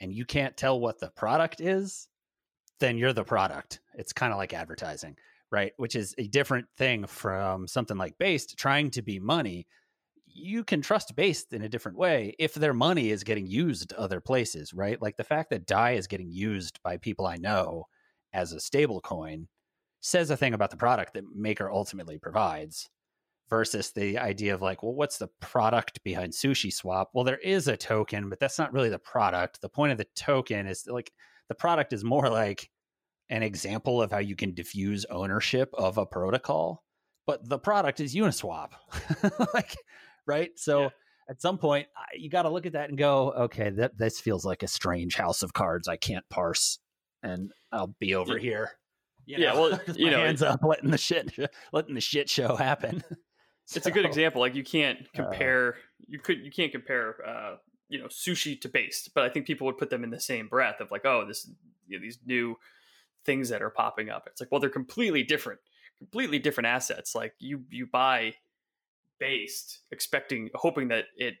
and 0.00 0.14
you 0.14 0.24
can't 0.24 0.56
tell 0.56 0.80
what 0.80 0.98
the 1.00 1.10
product 1.10 1.60
is 1.60 2.08
then 2.82 2.98
you're 2.98 3.12
the 3.12 3.24
product. 3.24 3.80
It's 3.94 4.12
kind 4.12 4.32
of 4.32 4.38
like 4.38 4.52
advertising, 4.52 5.16
right? 5.52 5.72
Which 5.76 5.94
is 5.94 6.16
a 6.18 6.26
different 6.26 6.66
thing 6.76 7.06
from 7.06 7.68
something 7.68 7.96
like 7.96 8.18
based 8.18 8.58
trying 8.58 8.90
to 8.90 9.02
be 9.02 9.20
money. 9.20 9.68
You 10.26 10.64
can 10.64 10.82
trust 10.82 11.14
based 11.14 11.52
in 11.52 11.62
a 11.62 11.68
different 11.68 11.96
way 11.96 12.34
if 12.40 12.54
their 12.54 12.74
money 12.74 13.10
is 13.10 13.22
getting 13.22 13.46
used 13.46 13.92
other 13.92 14.20
places, 14.20 14.74
right? 14.74 15.00
Like 15.00 15.16
the 15.16 15.22
fact 15.22 15.50
that 15.50 15.64
DAI 15.64 15.92
is 15.92 16.08
getting 16.08 16.32
used 16.32 16.80
by 16.82 16.96
people 16.96 17.24
I 17.24 17.36
know 17.36 17.84
as 18.32 18.52
a 18.52 18.58
stable 18.58 19.00
coin 19.00 19.46
says 20.02 20.30
a 20.30 20.36
thing 20.36 20.52
about 20.52 20.70
the 20.70 20.76
product 20.76 21.14
that 21.14 21.24
Maker 21.34 21.70
ultimately 21.70 22.18
provides. 22.18 22.90
versus 23.48 23.90
the 23.92 24.18
idea 24.18 24.54
of 24.54 24.62
like, 24.62 24.82
well, 24.82 24.94
what's 24.94 25.18
the 25.18 25.28
product 25.40 26.02
behind 26.04 26.32
Sushi 26.32 26.72
Swap? 26.72 27.10
Well, 27.12 27.24
there 27.24 27.38
is 27.38 27.68
a 27.68 27.76
token, 27.76 28.30
but 28.30 28.40
that's 28.40 28.58
not 28.58 28.72
really 28.72 28.88
the 28.88 28.98
product. 28.98 29.60
The 29.60 29.68
point 29.68 29.92
of 29.92 29.98
the 29.98 30.06
token 30.16 30.66
is 30.66 30.86
like 30.86 31.12
the 31.48 31.54
product 31.54 31.92
is 31.92 32.02
more 32.02 32.30
like 32.30 32.70
an 33.28 33.42
example 33.42 34.00
of 34.00 34.10
how 34.10 34.18
you 34.18 34.36
can 34.36 34.54
diffuse 34.54 35.04
ownership 35.10 35.70
of 35.74 35.98
a 35.98 36.06
protocol, 36.06 36.82
but 37.26 37.46
the 37.48 37.58
product 37.58 38.00
is 38.00 38.14
Uniswap. 38.14 38.70
like, 39.54 39.76
right? 40.26 40.50
So 40.56 40.82
yeah. 40.82 40.88
at 41.28 41.42
some 41.42 41.58
point, 41.58 41.88
you 42.14 42.30
got 42.30 42.42
to 42.42 42.50
look 42.50 42.66
at 42.66 42.72
that 42.72 42.88
and 42.88 42.98
go, 42.98 43.32
okay, 43.32 43.70
that 43.70 43.98
this 43.98 44.18
feels 44.18 44.44
like 44.44 44.62
a 44.62 44.68
strange 44.68 45.14
house 45.14 45.42
of 45.42 45.52
cards 45.52 45.88
I 45.88 45.96
can't 45.96 46.28
parse, 46.30 46.78
and 47.22 47.52
I'll 47.70 47.94
be 48.00 48.14
over 48.14 48.36
yeah. 48.38 48.42
here. 48.42 48.70
You 49.26 49.38
know, 49.38 49.44
yeah, 49.44 49.54
well, 49.54 49.80
you 49.96 50.10
know, 50.10 50.18
hands 50.18 50.42
up, 50.42 50.64
letting 50.64 50.90
the 50.90 50.98
shit, 50.98 51.32
letting 51.72 51.94
the 51.94 52.00
shit 52.00 52.28
show 52.28 52.56
happen. 52.56 53.02
so, 53.64 53.76
it's 53.76 53.86
a 53.86 53.90
good 53.90 54.04
example. 54.04 54.40
Like 54.40 54.54
you 54.54 54.64
can't 54.64 55.00
uh. 55.00 55.22
compare, 55.22 55.74
uh, 55.74 56.04
you 56.06 56.18
could, 56.18 56.38
you 56.44 56.50
can't 56.50 56.72
compare, 56.72 57.16
uh, 57.26 57.56
you 57.88 57.98
know, 57.98 58.06
sushi 58.06 58.60
to 58.60 58.68
based, 58.68 59.14
but 59.14 59.24
I 59.24 59.28
think 59.28 59.46
people 59.46 59.66
would 59.66 59.78
put 59.78 59.90
them 59.90 60.04
in 60.04 60.10
the 60.10 60.20
same 60.20 60.48
breath 60.48 60.80
of 60.80 60.90
like, 60.90 61.04
oh, 61.04 61.24
this, 61.26 61.50
you 61.86 61.98
know, 61.98 62.02
these 62.02 62.18
new 62.24 62.56
things 63.24 63.48
that 63.50 63.62
are 63.62 63.70
popping 63.70 64.10
up. 64.10 64.26
It's 64.26 64.40
like, 64.40 64.50
well, 64.50 64.60
they're 64.60 64.70
completely 64.70 65.22
different, 65.22 65.60
completely 65.98 66.38
different 66.38 66.66
assets. 66.66 67.14
Like 67.14 67.34
you, 67.38 67.64
you 67.70 67.86
buy 67.86 68.34
based, 69.20 69.80
expecting, 69.90 70.50
hoping 70.54 70.88
that 70.88 71.04
it 71.16 71.34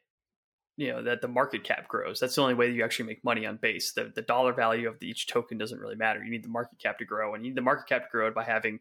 you 0.82 0.90
know 0.90 1.00
that 1.00 1.20
the 1.20 1.28
market 1.28 1.62
cap 1.62 1.86
grows. 1.86 2.18
That's 2.18 2.34
the 2.34 2.42
only 2.42 2.54
way 2.54 2.66
that 2.66 2.74
you 2.74 2.82
actually 2.82 3.06
make 3.06 3.22
money 3.22 3.46
on 3.46 3.56
base. 3.56 3.92
The, 3.92 4.10
the 4.12 4.20
dollar 4.20 4.52
value 4.52 4.88
of 4.88 4.98
the, 4.98 5.06
each 5.06 5.28
token 5.28 5.56
doesn't 5.56 5.78
really 5.78 5.94
matter. 5.94 6.24
You 6.24 6.30
need 6.30 6.42
the 6.42 6.48
market 6.48 6.80
cap 6.80 6.98
to 6.98 7.04
grow 7.04 7.34
and 7.34 7.44
you 7.44 7.52
need 7.52 7.56
the 7.56 7.62
market 7.62 7.86
cap 7.88 8.02
to 8.02 8.08
grow 8.10 8.32
by 8.32 8.42
having 8.42 8.80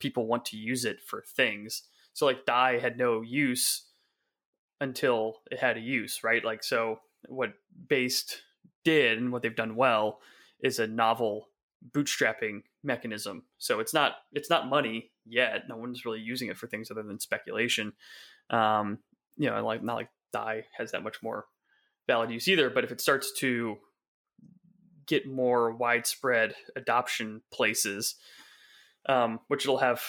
people 0.00 0.26
want 0.26 0.46
to 0.46 0.56
use 0.56 0.86
it 0.86 1.02
for 1.02 1.22
things. 1.36 1.82
So 2.14 2.24
like 2.24 2.46
dai 2.46 2.78
had 2.78 2.96
no 2.96 3.20
use 3.20 3.88
until 4.80 5.42
it 5.50 5.58
had 5.58 5.76
a 5.76 5.80
use 5.80 6.24
right? 6.24 6.42
Like 6.42 6.64
so 6.64 7.00
what 7.28 7.52
based 7.90 8.40
did 8.82 9.18
and 9.18 9.30
what 9.30 9.42
they've 9.42 9.54
done 9.54 9.76
well 9.76 10.20
is 10.62 10.78
a 10.78 10.86
novel 10.86 11.48
bootstrapping 11.92 12.62
mechanism. 12.82 13.42
So 13.58 13.80
it's 13.80 13.92
not 13.92 14.12
it's 14.32 14.48
not 14.48 14.70
money 14.70 15.10
yet. 15.26 15.68
No 15.68 15.76
one's 15.76 16.06
really 16.06 16.20
using 16.20 16.48
it 16.48 16.56
for 16.56 16.68
things 16.68 16.90
other 16.90 17.02
than 17.02 17.20
speculation. 17.20 17.92
Um 18.48 19.00
you 19.36 19.50
know 19.50 19.62
like 19.62 19.82
not 19.82 19.96
like 19.96 20.08
Dai 20.34 20.64
has 20.76 20.90
that 20.90 21.04
much 21.04 21.22
more 21.22 21.46
valid 22.06 22.30
use 22.30 22.48
either. 22.48 22.68
But 22.68 22.84
if 22.84 22.92
it 22.92 23.00
starts 23.00 23.32
to 23.38 23.76
get 25.06 25.26
more 25.26 25.72
widespread 25.72 26.54
adoption 26.76 27.42
places, 27.52 28.16
um, 29.08 29.40
which 29.48 29.64
it'll 29.64 29.78
have 29.78 30.02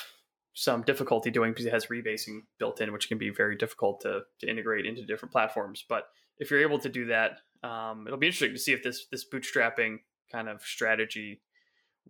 some 0.54 0.82
difficulty 0.82 1.30
doing 1.30 1.52
because 1.52 1.66
it 1.66 1.74
has 1.74 1.88
rebasing 1.88 2.40
built 2.60 2.82
in, 2.82 2.92
which 2.92 3.08
can 3.08 3.18
be 3.18 3.30
very 3.30 3.56
difficult 3.58 4.02
to, 4.02 4.22
to 4.40 4.50
integrate 4.50 4.86
into 4.86 5.06
different 5.06 5.32
platforms. 5.32 5.86
But 5.88 6.06
if 6.40 6.50
you're 6.50 6.62
able 6.62 6.80
to 6.80 6.90
do 6.90 7.08
that, 7.08 7.40
um, 7.64 8.06
it'll 8.08 8.20
be 8.20 8.28
interesting 8.28 8.54
to 8.54 8.60
see 8.60 8.74
if 8.74 8.84
this 8.84 9.06
this 9.12 9.26
bootstrapping 9.32 9.98
kind 10.32 10.50
of 10.50 10.62
strategy 10.62 11.42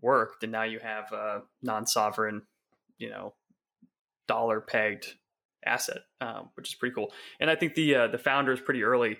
worked. 0.01 0.43
And 0.43 0.51
now 0.51 0.63
you 0.63 0.79
have 0.79 1.11
a 1.11 1.41
non-sovereign, 1.63 2.43
you 2.97 3.09
know, 3.09 3.33
dollar 4.27 4.61
pegged 4.61 5.15
asset, 5.65 6.01
um, 6.21 6.49
which 6.55 6.69
is 6.69 6.75
pretty 6.75 6.93
cool. 6.93 7.11
And 7.39 7.49
I 7.49 7.55
think 7.55 7.75
the 7.75 7.95
uh, 7.95 8.07
the 8.07 8.17
founders 8.17 8.59
pretty 8.59 8.83
early 8.83 9.17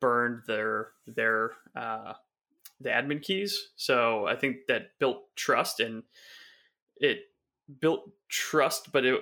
burned 0.00 0.42
their 0.46 0.88
their 1.06 1.52
uh, 1.76 2.14
the 2.80 2.90
admin 2.90 3.22
keys. 3.22 3.70
So 3.76 4.26
I 4.26 4.36
think 4.36 4.66
that 4.68 4.98
built 4.98 5.22
trust 5.36 5.80
and 5.80 6.02
it 6.96 7.20
built 7.80 8.10
trust, 8.28 8.92
but 8.92 9.04
it 9.04 9.20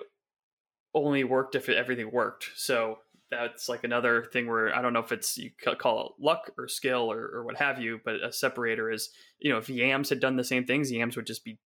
only 0.94 1.24
worked 1.24 1.54
if 1.54 1.68
it, 1.68 1.76
everything 1.76 2.10
worked. 2.10 2.50
So 2.56 2.98
that's 3.30 3.68
like 3.68 3.84
another 3.84 4.24
thing 4.32 4.48
where 4.48 4.74
I 4.74 4.82
don't 4.82 4.92
know 4.92 5.00
if 5.00 5.12
it's 5.12 5.38
you 5.38 5.50
call 5.78 6.06
it 6.06 6.12
luck 6.24 6.50
or 6.58 6.66
skill 6.66 7.10
or, 7.12 7.30
or 7.32 7.44
what 7.44 7.56
have 7.58 7.80
you, 7.80 8.00
but 8.04 8.16
a 8.16 8.32
separator 8.32 8.90
is 8.90 9.10
you 9.38 9.52
know 9.52 9.58
if 9.58 9.68
Yams 9.68 10.08
had 10.08 10.20
done 10.20 10.36
the 10.36 10.44
same 10.44 10.64
things, 10.64 10.90
Yams 10.90 11.16
would 11.16 11.26
just 11.26 11.44
be 11.44 11.58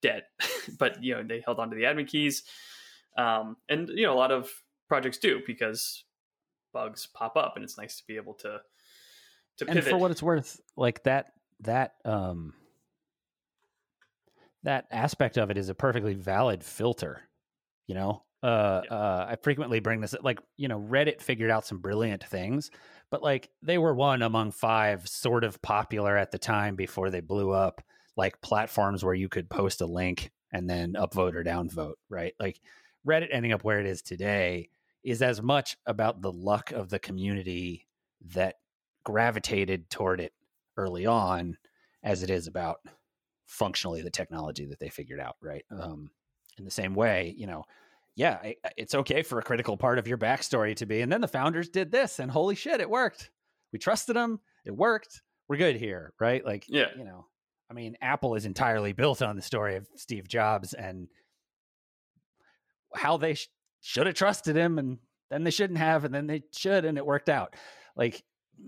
dead. 0.00 0.24
but 0.78 1.02
you 1.02 1.14
know 1.14 1.22
they 1.22 1.42
held 1.44 1.58
on 1.58 1.70
to 1.70 1.76
the 1.76 1.84
admin 1.84 2.08
keys. 2.08 2.42
Um, 3.16 3.56
and 3.68 3.88
you 3.88 4.06
know, 4.06 4.14
a 4.14 4.18
lot 4.18 4.32
of 4.32 4.50
projects 4.88 5.18
do 5.18 5.40
because 5.46 6.04
bugs 6.72 7.08
pop 7.14 7.36
up, 7.36 7.54
and 7.56 7.64
it's 7.64 7.78
nice 7.78 7.96
to 7.98 8.04
be 8.06 8.16
able 8.16 8.34
to 8.34 8.60
to 9.58 9.66
pivot. 9.66 9.84
And 9.84 9.90
for 9.90 9.98
what 9.98 10.10
it's 10.10 10.22
worth, 10.22 10.60
like 10.76 11.02
that 11.04 11.32
that 11.60 11.94
um 12.04 12.54
that 14.62 14.86
aspect 14.90 15.38
of 15.38 15.50
it 15.50 15.58
is 15.58 15.68
a 15.68 15.74
perfectly 15.74 16.14
valid 16.14 16.64
filter. 16.64 17.22
You 17.86 17.96
know, 17.96 18.22
uh, 18.42 18.82
yeah. 18.84 18.96
uh, 18.96 19.26
I 19.30 19.36
frequently 19.42 19.80
bring 19.80 20.00
this 20.00 20.14
like 20.22 20.40
you 20.56 20.68
know 20.68 20.80
Reddit 20.80 21.20
figured 21.20 21.50
out 21.50 21.66
some 21.66 21.78
brilliant 21.78 22.24
things, 22.24 22.70
but 23.10 23.22
like 23.22 23.50
they 23.62 23.78
were 23.78 23.94
one 23.94 24.22
among 24.22 24.52
five 24.52 25.08
sort 25.08 25.44
of 25.44 25.60
popular 25.62 26.16
at 26.16 26.30
the 26.30 26.38
time 26.38 26.76
before 26.76 27.10
they 27.10 27.20
blew 27.20 27.50
up, 27.50 27.82
like 28.16 28.40
platforms 28.40 29.04
where 29.04 29.14
you 29.14 29.28
could 29.28 29.50
post 29.50 29.80
a 29.80 29.86
link 29.86 30.30
and 30.52 30.68
then 30.68 30.94
upvote 30.94 31.34
or 31.34 31.44
downvote, 31.44 31.94
right? 32.08 32.34
Like 32.38 32.60
Reddit 33.06 33.28
ending 33.30 33.52
up 33.52 33.64
where 33.64 33.80
it 33.80 33.86
is 33.86 34.02
today 34.02 34.68
is 35.02 35.22
as 35.22 35.42
much 35.42 35.76
about 35.86 36.22
the 36.22 36.32
luck 36.32 36.70
of 36.70 36.88
the 36.88 36.98
community 36.98 37.86
that 38.34 38.56
gravitated 39.04 39.90
toward 39.90 40.20
it 40.20 40.32
early 40.76 41.06
on 41.06 41.56
as 42.02 42.22
it 42.22 42.30
is 42.30 42.46
about 42.46 42.80
functionally 43.46 44.02
the 44.02 44.10
technology 44.10 44.64
that 44.66 44.78
they 44.78 44.88
figured 44.88 45.20
out, 45.20 45.36
right? 45.40 45.64
Um, 45.70 46.10
in 46.58 46.64
the 46.64 46.70
same 46.70 46.94
way, 46.94 47.34
you 47.36 47.46
know, 47.46 47.64
yeah, 48.14 48.52
it's 48.76 48.94
okay 48.94 49.22
for 49.22 49.38
a 49.38 49.42
critical 49.42 49.76
part 49.76 49.98
of 49.98 50.06
your 50.06 50.18
backstory 50.18 50.76
to 50.76 50.86
be, 50.86 51.00
and 51.00 51.10
then 51.10 51.22
the 51.22 51.28
founders 51.28 51.68
did 51.68 51.90
this, 51.90 52.18
and 52.18 52.30
holy 52.30 52.54
shit, 52.54 52.80
it 52.80 52.90
worked. 52.90 53.30
We 53.72 53.78
trusted 53.78 54.16
them, 54.16 54.40
it 54.64 54.76
worked. 54.76 55.22
We're 55.48 55.56
good 55.56 55.76
here, 55.76 56.12
right? 56.20 56.44
Like, 56.44 56.66
yeah, 56.68 56.88
you 56.96 57.04
know, 57.04 57.26
I 57.70 57.74
mean, 57.74 57.96
Apple 58.02 58.34
is 58.34 58.44
entirely 58.44 58.92
built 58.92 59.22
on 59.22 59.34
the 59.34 59.42
story 59.42 59.76
of 59.76 59.88
Steve 59.96 60.28
Jobs 60.28 60.74
and 60.74 61.08
how 62.94 63.16
they 63.16 63.34
sh- 63.34 63.48
should 63.80 64.06
have 64.06 64.14
trusted 64.14 64.56
him 64.56 64.78
and 64.78 64.98
then 65.30 65.44
they 65.44 65.50
shouldn't 65.50 65.78
have 65.78 66.04
and 66.04 66.14
then 66.14 66.26
they 66.26 66.42
should 66.52 66.84
and 66.84 66.98
it 66.98 67.06
worked 67.06 67.28
out 67.28 67.54
like 67.96 68.22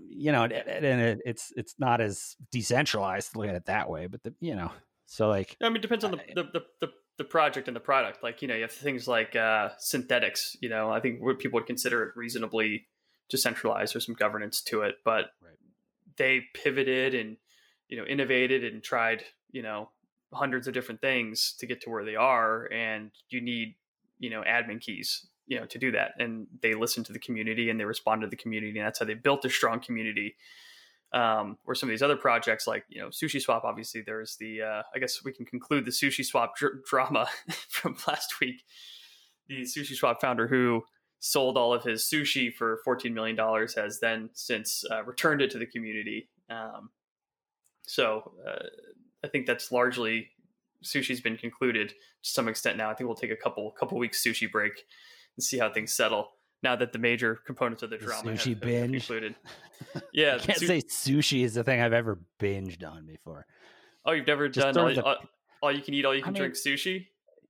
you 0.09 0.31
know 0.31 0.43
and 0.43 0.53
it, 0.53 1.21
it's 1.25 1.53
it's 1.55 1.75
not 1.79 2.01
as 2.01 2.35
decentralized 2.51 3.31
to 3.31 3.39
look 3.39 3.47
at 3.47 3.55
it 3.55 3.65
that 3.65 3.89
way 3.89 4.07
but 4.07 4.23
the 4.23 4.33
you 4.39 4.55
know 4.55 4.71
so 5.05 5.27
like 5.27 5.55
i 5.61 5.69
mean 5.69 5.77
it 5.77 5.81
depends 5.81 6.03
on 6.03 6.11
the 6.11 6.17
the, 6.35 6.43
the, 6.43 6.65
the, 6.81 6.87
the 7.17 7.23
project 7.23 7.67
and 7.67 7.75
the 7.75 7.81
product 7.81 8.23
like 8.23 8.41
you 8.41 8.47
know 8.47 8.55
you 8.55 8.63
have 8.63 8.71
things 8.71 9.07
like 9.07 9.35
uh 9.35 9.69
Synthetix 9.79 10.55
you 10.61 10.69
know 10.69 10.89
i 10.89 10.99
think 10.99 11.21
what 11.21 11.39
people 11.39 11.57
would 11.57 11.67
consider 11.67 12.03
it 12.03 12.15
reasonably 12.15 12.87
decentralized 13.29 13.95
or 13.95 13.99
some 13.99 14.15
governance 14.15 14.61
to 14.63 14.81
it 14.81 14.95
but 15.05 15.25
right. 15.41 15.57
they 16.17 16.41
pivoted 16.53 17.13
and 17.13 17.37
you 17.87 17.97
know 17.97 18.05
innovated 18.05 18.63
and 18.63 18.83
tried 18.83 19.23
you 19.51 19.61
know 19.61 19.89
hundreds 20.33 20.67
of 20.67 20.73
different 20.73 21.01
things 21.01 21.55
to 21.59 21.65
get 21.65 21.81
to 21.81 21.89
where 21.89 22.03
they 22.03 22.15
are 22.15 22.65
and 22.71 23.11
you 23.29 23.39
need 23.39 23.75
you 24.19 24.29
know 24.29 24.41
admin 24.41 24.79
keys 24.81 25.27
you 25.47 25.59
know 25.59 25.65
to 25.65 25.77
do 25.77 25.91
that. 25.91 26.11
And 26.19 26.47
they 26.61 26.73
listened 26.73 27.05
to 27.07 27.13
the 27.13 27.19
community 27.19 27.69
and 27.69 27.79
they 27.79 27.85
responded 27.85 28.27
to 28.27 28.29
the 28.29 28.35
community. 28.35 28.77
And 28.77 28.85
that's 28.85 28.99
how 28.99 29.05
they 29.05 29.13
built 29.13 29.45
a 29.45 29.49
strong 29.49 29.79
community 29.79 30.35
um, 31.13 31.57
or 31.65 31.75
some 31.75 31.87
of 31.89 31.91
these 31.91 32.01
other 32.01 32.17
projects 32.17 32.67
like 32.67 32.83
you 32.89 32.99
know 32.99 33.07
sushi 33.07 33.41
swap 33.41 33.63
obviously 33.63 34.01
there's 34.01 34.35
the 34.39 34.61
uh, 34.61 34.81
i 34.93 34.99
guess 34.99 35.23
we 35.23 35.31
can 35.31 35.45
conclude 35.45 35.85
the 35.85 35.91
sushi 35.91 36.25
swap 36.25 36.57
dr- 36.57 36.83
drama 36.89 37.27
from 37.69 37.95
last 38.07 38.39
week. 38.39 38.63
The 39.47 39.61
sushi 39.61 39.93
swap 39.95 40.19
founder 40.19 40.47
who 40.47 40.83
sold 41.19 41.57
all 41.57 41.73
of 41.73 41.83
his 41.83 42.03
sushi 42.03 42.53
for 42.53 42.81
14 42.83 43.13
million 43.13 43.35
dollars 43.35 43.75
has 43.75 43.99
then 43.99 44.29
since 44.33 44.83
uh, 44.91 45.03
returned 45.03 45.41
it 45.41 45.51
to 45.51 45.59
the 45.59 45.65
community. 45.65 46.29
Um, 46.49 46.89
so 47.87 48.31
uh, 48.47 48.65
i 49.23 49.27
think 49.27 49.45
that's 49.45 49.71
largely 49.71 50.29
sushi's 50.85 51.21
been 51.21 51.37
concluded 51.37 51.89
to 51.89 51.95
some 52.21 52.47
extent 52.47 52.77
now. 52.77 52.89
I 52.89 52.93
think 52.93 53.07
we'll 53.07 53.15
take 53.15 53.31
a 53.31 53.35
couple 53.35 53.71
couple 53.71 53.97
weeks 53.97 54.23
sushi 54.23 54.49
break 54.49 54.73
and 55.35 55.43
see 55.43 55.57
how 55.57 55.71
things 55.71 55.93
settle 55.93 56.29
now 56.63 56.75
that 56.75 56.93
the 56.93 56.99
major 56.99 57.39
components 57.45 57.83
of 57.83 57.89
the, 57.89 57.97
the 57.97 58.05
drama 58.05 58.31
sushi 58.31 58.49
have, 58.49 58.61
binge. 58.61 59.07
Concluded. 59.07 59.35
Yeah, 60.13 60.35
I 60.35 60.39
can't 60.39 60.57
su- 60.57 60.67
say 60.67 60.81
sushi 60.81 61.43
is 61.43 61.55
the 61.55 61.63
thing 61.63 61.81
I've 61.81 61.91
ever 61.91 62.17
binged 62.39 62.89
on 62.89 63.05
before. 63.05 63.45
Oh, 64.05 64.13
you've 64.13 64.25
never 64.25 64.47
Just 64.47 64.73
done 64.73 64.77
all, 64.77 64.93
the... 64.93 65.03
all, 65.03 65.17
all, 65.61 65.71
you 65.71 65.81
can 65.81 65.93
eat, 65.93 66.05
all 66.05 66.15
you 66.15 66.23
can 66.23 66.33
I 66.33 66.39
drink 66.39 66.55
mean, 66.65 66.75
sushi? 66.77 67.07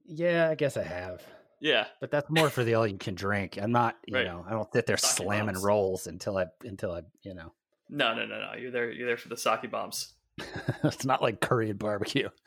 Yeah, 0.08 0.50
I 0.50 0.56
guess 0.56 0.76
I 0.76 0.82
have. 0.82 1.22
Yeah, 1.62 1.86
but 2.02 2.10
that's 2.10 2.28
more 2.32 2.50
for 2.50 2.64
the 2.64 2.74
all 2.74 2.88
you 2.88 2.98
can 2.98 3.14
drink. 3.14 3.60
I'm 3.62 3.72
not, 3.72 3.96
you 4.08 4.16
right. 4.16 4.26
know, 4.26 4.44
I 4.48 4.54
don't 4.54 4.68
sit 4.74 4.88
there 4.88 4.98
sake 4.98 5.18
slamming 5.18 5.54
bombs. 5.54 5.64
rolls 5.64 6.08
until 6.08 6.38
I 6.38 6.46
until 6.64 6.92
I, 6.92 7.02
you 7.22 7.36
know. 7.36 7.54
No, 7.90 8.16
no, 8.16 8.26
no, 8.26 8.40
no. 8.40 8.54
You're 8.60 8.72
there. 8.72 8.92
You're 8.92 9.08
there 9.08 9.18
for 9.18 9.30
the 9.30 9.38
sake 9.38 9.70
bombs. 9.70 10.15
it's 10.84 11.06
not 11.06 11.22
like 11.22 11.42
curry 11.42 11.70
and 11.70 11.80
barbecue. 11.80 12.30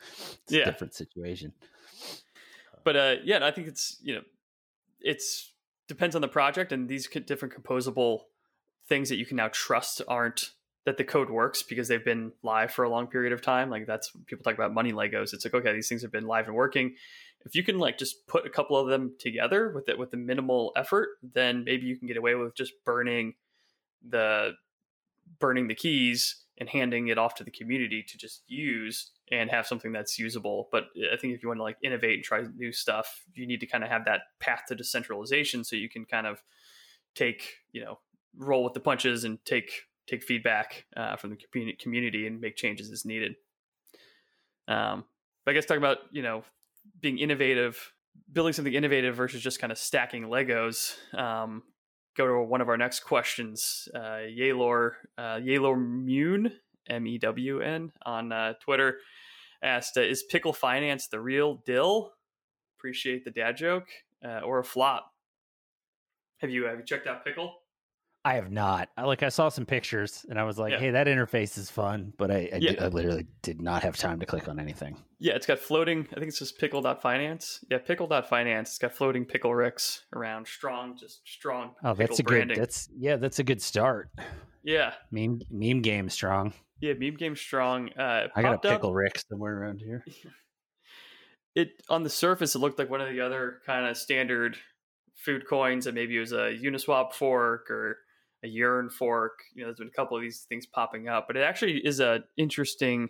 It's 0.43 0.53
yeah. 0.53 0.63
a 0.63 0.65
different 0.65 0.95
situation. 0.95 1.53
But 2.83 2.95
uh, 2.95 3.15
yeah, 3.23 3.45
I 3.45 3.51
think 3.51 3.67
it's 3.67 3.97
you 4.01 4.15
know, 4.15 4.21
it's 4.99 5.51
depends 5.87 6.15
on 6.15 6.21
the 6.21 6.27
project 6.27 6.71
and 6.71 6.89
these 6.89 7.07
different 7.07 7.53
composable 7.53 8.21
things 8.87 9.09
that 9.09 9.17
you 9.17 9.25
can 9.25 9.37
now 9.37 9.49
trust 9.49 10.01
aren't 10.07 10.51
that 10.85 10.97
the 10.97 11.03
code 11.03 11.29
works 11.29 11.61
because 11.61 11.87
they've 11.87 12.03
been 12.03 12.31
live 12.41 12.71
for 12.71 12.83
a 12.83 12.89
long 12.89 13.05
period 13.05 13.31
of 13.31 13.41
time. 13.43 13.69
Like 13.69 13.85
that's 13.85 14.11
people 14.25 14.43
talk 14.43 14.55
about 14.55 14.73
money 14.73 14.91
Legos. 14.91 15.33
It's 15.33 15.45
like 15.45 15.53
okay, 15.53 15.73
these 15.73 15.87
things 15.87 16.01
have 16.01 16.11
been 16.11 16.25
live 16.25 16.47
and 16.47 16.55
working, 16.55 16.95
if 17.45 17.55
you 17.55 17.63
can 17.63 17.79
like 17.79 17.97
just 17.97 18.27
put 18.27 18.45
a 18.45 18.49
couple 18.49 18.77
of 18.77 18.87
them 18.87 19.13
together 19.17 19.69
with 19.69 19.89
it 19.89 19.97
with 19.97 20.11
the 20.11 20.17
minimal 20.17 20.71
effort, 20.75 21.09
then 21.33 21.63
maybe 21.63 21.85
you 21.85 21.97
can 21.97 22.07
get 22.07 22.17
away 22.17 22.35
with 22.35 22.55
just 22.55 22.73
burning 22.85 23.35
the 24.07 24.53
burning 25.39 25.67
the 25.67 25.75
keys 25.75 26.43
and 26.59 26.67
handing 26.67 27.07
it 27.07 27.17
off 27.17 27.35
to 27.35 27.43
the 27.43 27.51
community 27.51 28.03
to 28.07 28.17
just 28.17 28.43
use 28.47 29.11
and 29.31 29.49
have 29.49 29.65
something 29.65 29.91
that's 29.91 30.19
usable. 30.19 30.67
But 30.71 30.85
I 31.13 31.15
think 31.17 31.33
if 31.33 31.41
you 31.41 31.47
want 31.47 31.59
to 31.59 31.63
like 31.63 31.77
innovate 31.81 32.15
and 32.15 32.23
try 32.23 32.43
new 32.55 32.71
stuff, 32.71 33.23
you 33.33 33.47
need 33.47 33.61
to 33.61 33.65
kind 33.65 33.83
of 33.83 33.89
have 33.89 34.05
that 34.05 34.21
path 34.39 34.63
to 34.67 34.75
decentralization 34.75 35.63
so 35.63 35.75
you 35.75 35.89
can 35.89 36.05
kind 36.05 36.27
of 36.27 36.43
take, 37.15 37.53
you 37.71 37.83
know, 37.83 37.99
roll 38.37 38.63
with 38.63 38.73
the 38.73 38.79
punches 38.79 39.23
and 39.23 39.43
take 39.45 39.71
take 40.07 40.23
feedback 40.23 40.85
uh, 40.97 41.15
from 41.15 41.29
the 41.29 41.73
community 41.79 42.25
and 42.25 42.41
make 42.41 42.55
changes 42.55 42.91
as 42.91 43.05
needed. 43.05 43.35
Um, 44.67 45.05
but 45.45 45.51
I 45.51 45.53
guess 45.53 45.65
talking 45.65 45.81
about 45.81 45.99
you 46.11 46.21
know 46.21 46.43
being 46.99 47.19
innovative, 47.19 47.93
building 48.31 48.53
something 48.53 48.73
innovative 48.73 49.15
versus 49.15 49.41
just 49.41 49.59
kind 49.59 49.71
of 49.71 49.77
stacking 49.77 50.23
Legos. 50.23 50.95
Um, 51.17 51.63
go 52.15 52.27
to 52.27 52.41
one 52.41 52.61
of 52.61 52.69
our 52.69 52.77
next 52.77 53.01
questions. 53.01 53.87
Uh, 53.93 54.19
Yaylor, 54.29 54.97
uh, 55.17 55.39
Yaylor 55.41 55.75
Mewn, 55.75 56.51
M 56.87 57.07
E 57.07 57.17
W 57.17 57.61
N, 57.61 57.91
on 58.05 58.31
uh, 58.31 58.53
Twitter 58.61 58.97
asked, 59.61 59.97
uh, 59.97 60.01
"Is 60.01 60.23
pickle 60.23 60.53
finance 60.53 61.07
the 61.07 61.19
real 61.19 61.61
dill? 61.65 62.13
Appreciate 62.77 63.25
the 63.25 63.31
dad 63.31 63.57
joke 63.57 63.87
uh, 64.23 64.39
or 64.39 64.59
a 64.59 64.63
flop? 64.63 65.13
Have 66.39 66.49
you 66.49 66.65
have 66.65 66.79
you 66.79 66.85
checked 66.85 67.07
out 67.07 67.23
pickle?" 67.23 67.55
I 68.25 68.35
have 68.35 68.51
not. 68.51 68.89
I, 68.97 69.03
like 69.03 69.23
I 69.23 69.29
saw 69.29 69.47
some 69.47 69.65
pictures 69.65 70.25
and 70.29 70.37
I 70.37 70.43
was 70.43 70.59
like, 70.59 70.73
yeah. 70.73 70.79
"Hey, 70.79 70.91
that 70.91 71.07
interface 71.07 71.57
is 71.57 71.71
fun," 71.71 72.13
but 72.17 72.29
I, 72.29 72.49
I, 72.53 72.57
yeah. 72.57 72.71
did, 72.71 72.79
I, 72.79 72.87
literally 72.87 73.27
did 73.41 73.61
not 73.61 73.83
have 73.83 73.95
time 73.95 74.19
to 74.19 74.25
click 74.25 74.49
on 74.49 74.59
anything. 74.59 74.97
Yeah, 75.19 75.33
it's 75.33 75.45
got 75.45 75.59
floating. 75.59 76.07
I 76.11 76.15
think 76.15 76.27
it's 76.27 76.39
just 76.39 76.59
pickle.finance. 76.59 77.63
Yeah, 77.71 77.77
pickle.finance. 77.77 78.69
It's 78.69 78.77
got 78.77 78.93
floating 78.93 79.23
pickle 79.23 79.55
ricks 79.55 80.03
around. 80.13 80.47
Strong, 80.47 80.97
just 80.97 81.21
strong. 81.25 81.75
Oh, 81.83 81.93
that's 81.93 82.19
a 82.19 82.23
branding. 82.23 82.55
good. 82.55 82.61
That's 82.61 82.89
yeah, 82.97 83.15
that's 83.15 83.39
a 83.39 83.43
good 83.43 83.61
start. 83.61 84.09
Yeah, 84.63 84.93
meme 85.11 85.39
meme 85.49 85.81
game 85.81 86.09
strong. 86.09 86.53
Yeah, 86.81 86.93
meme 86.93 87.15
game 87.15 87.37
strong. 87.37 87.89
Uh, 87.97 88.27
I 88.35 88.41
got 88.41 88.55
a 88.55 88.57
pickle 88.57 88.89
up, 88.89 88.95
rick 88.95 89.19
somewhere 89.29 89.61
around 89.61 89.79
here. 89.79 90.03
It 91.55 91.81
on 91.89 92.03
the 92.03 92.11
surface, 92.11 92.53
it 92.53 92.59
looked 92.59 92.77
like 92.77 92.91
one 92.91 93.01
of 93.01 93.09
the 93.09 93.21
other 93.21 93.61
kind 93.65 93.87
of 93.87 93.97
standard 93.97 94.55
food 95.15 95.47
coins, 95.47 95.87
and 95.87 95.95
maybe 95.95 96.15
it 96.15 96.19
was 96.19 96.31
a 96.31 96.55
Uniswap 96.63 97.11
fork 97.13 97.71
or 97.71 97.97
a 98.43 98.47
yearn 98.47 98.89
fork. 98.89 99.39
You 99.53 99.61
know, 99.61 99.67
there's 99.67 99.79
been 99.79 99.87
a 99.87 99.91
couple 99.91 100.17
of 100.17 100.23
these 100.23 100.41
things 100.49 100.65
popping 100.65 101.07
up, 101.07 101.27
but 101.27 101.37
it 101.37 101.41
actually 101.41 101.85
is 101.85 101.99
an 101.99 102.23
interesting 102.37 103.09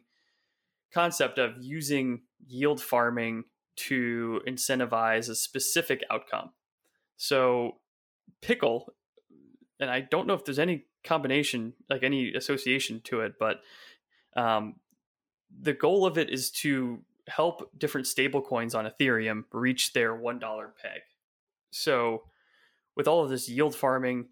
concept 0.93 1.37
of 1.37 1.53
using 1.59 2.21
yield 2.47 2.81
farming 2.81 3.43
to 3.75 4.41
incentivize 4.47 5.29
a 5.29 5.35
specific 5.35 6.03
outcome. 6.11 6.51
So, 7.17 7.77
pickle, 8.41 8.93
and 9.79 9.89
I 9.89 10.01
don't 10.01 10.27
know 10.27 10.33
if 10.33 10.45
there's 10.45 10.59
any 10.59 10.85
combination, 11.03 11.73
like 11.89 12.03
any 12.03 12.33
association 12.33 13.01
to 13.05 13.21
it, 13.21 13.33
but 13.39 13.61
um, 14.35 14.75
the 15.61 15.73
goal 15.73 16.05
of 16.05 16.17
it 16.17 16.29
is 16.29 16.51
to 16.51 16.99
help 17.27 17.71
different 17.77 18.07
stablecoins 18.07 18.75
on 18.75 18.89
Ethereum 18.89 19.43
reach 19.51 19.93
their 19.93 20.13
$1 20.15 20.39
peg. 20.81 21.01
So, 21.71 22.23
with 22.95 23.07
all 23.07 23.23
of 23.23 23.29
this 23.29 23.47
yield 23.47 23.75
farming, 23.75 24.29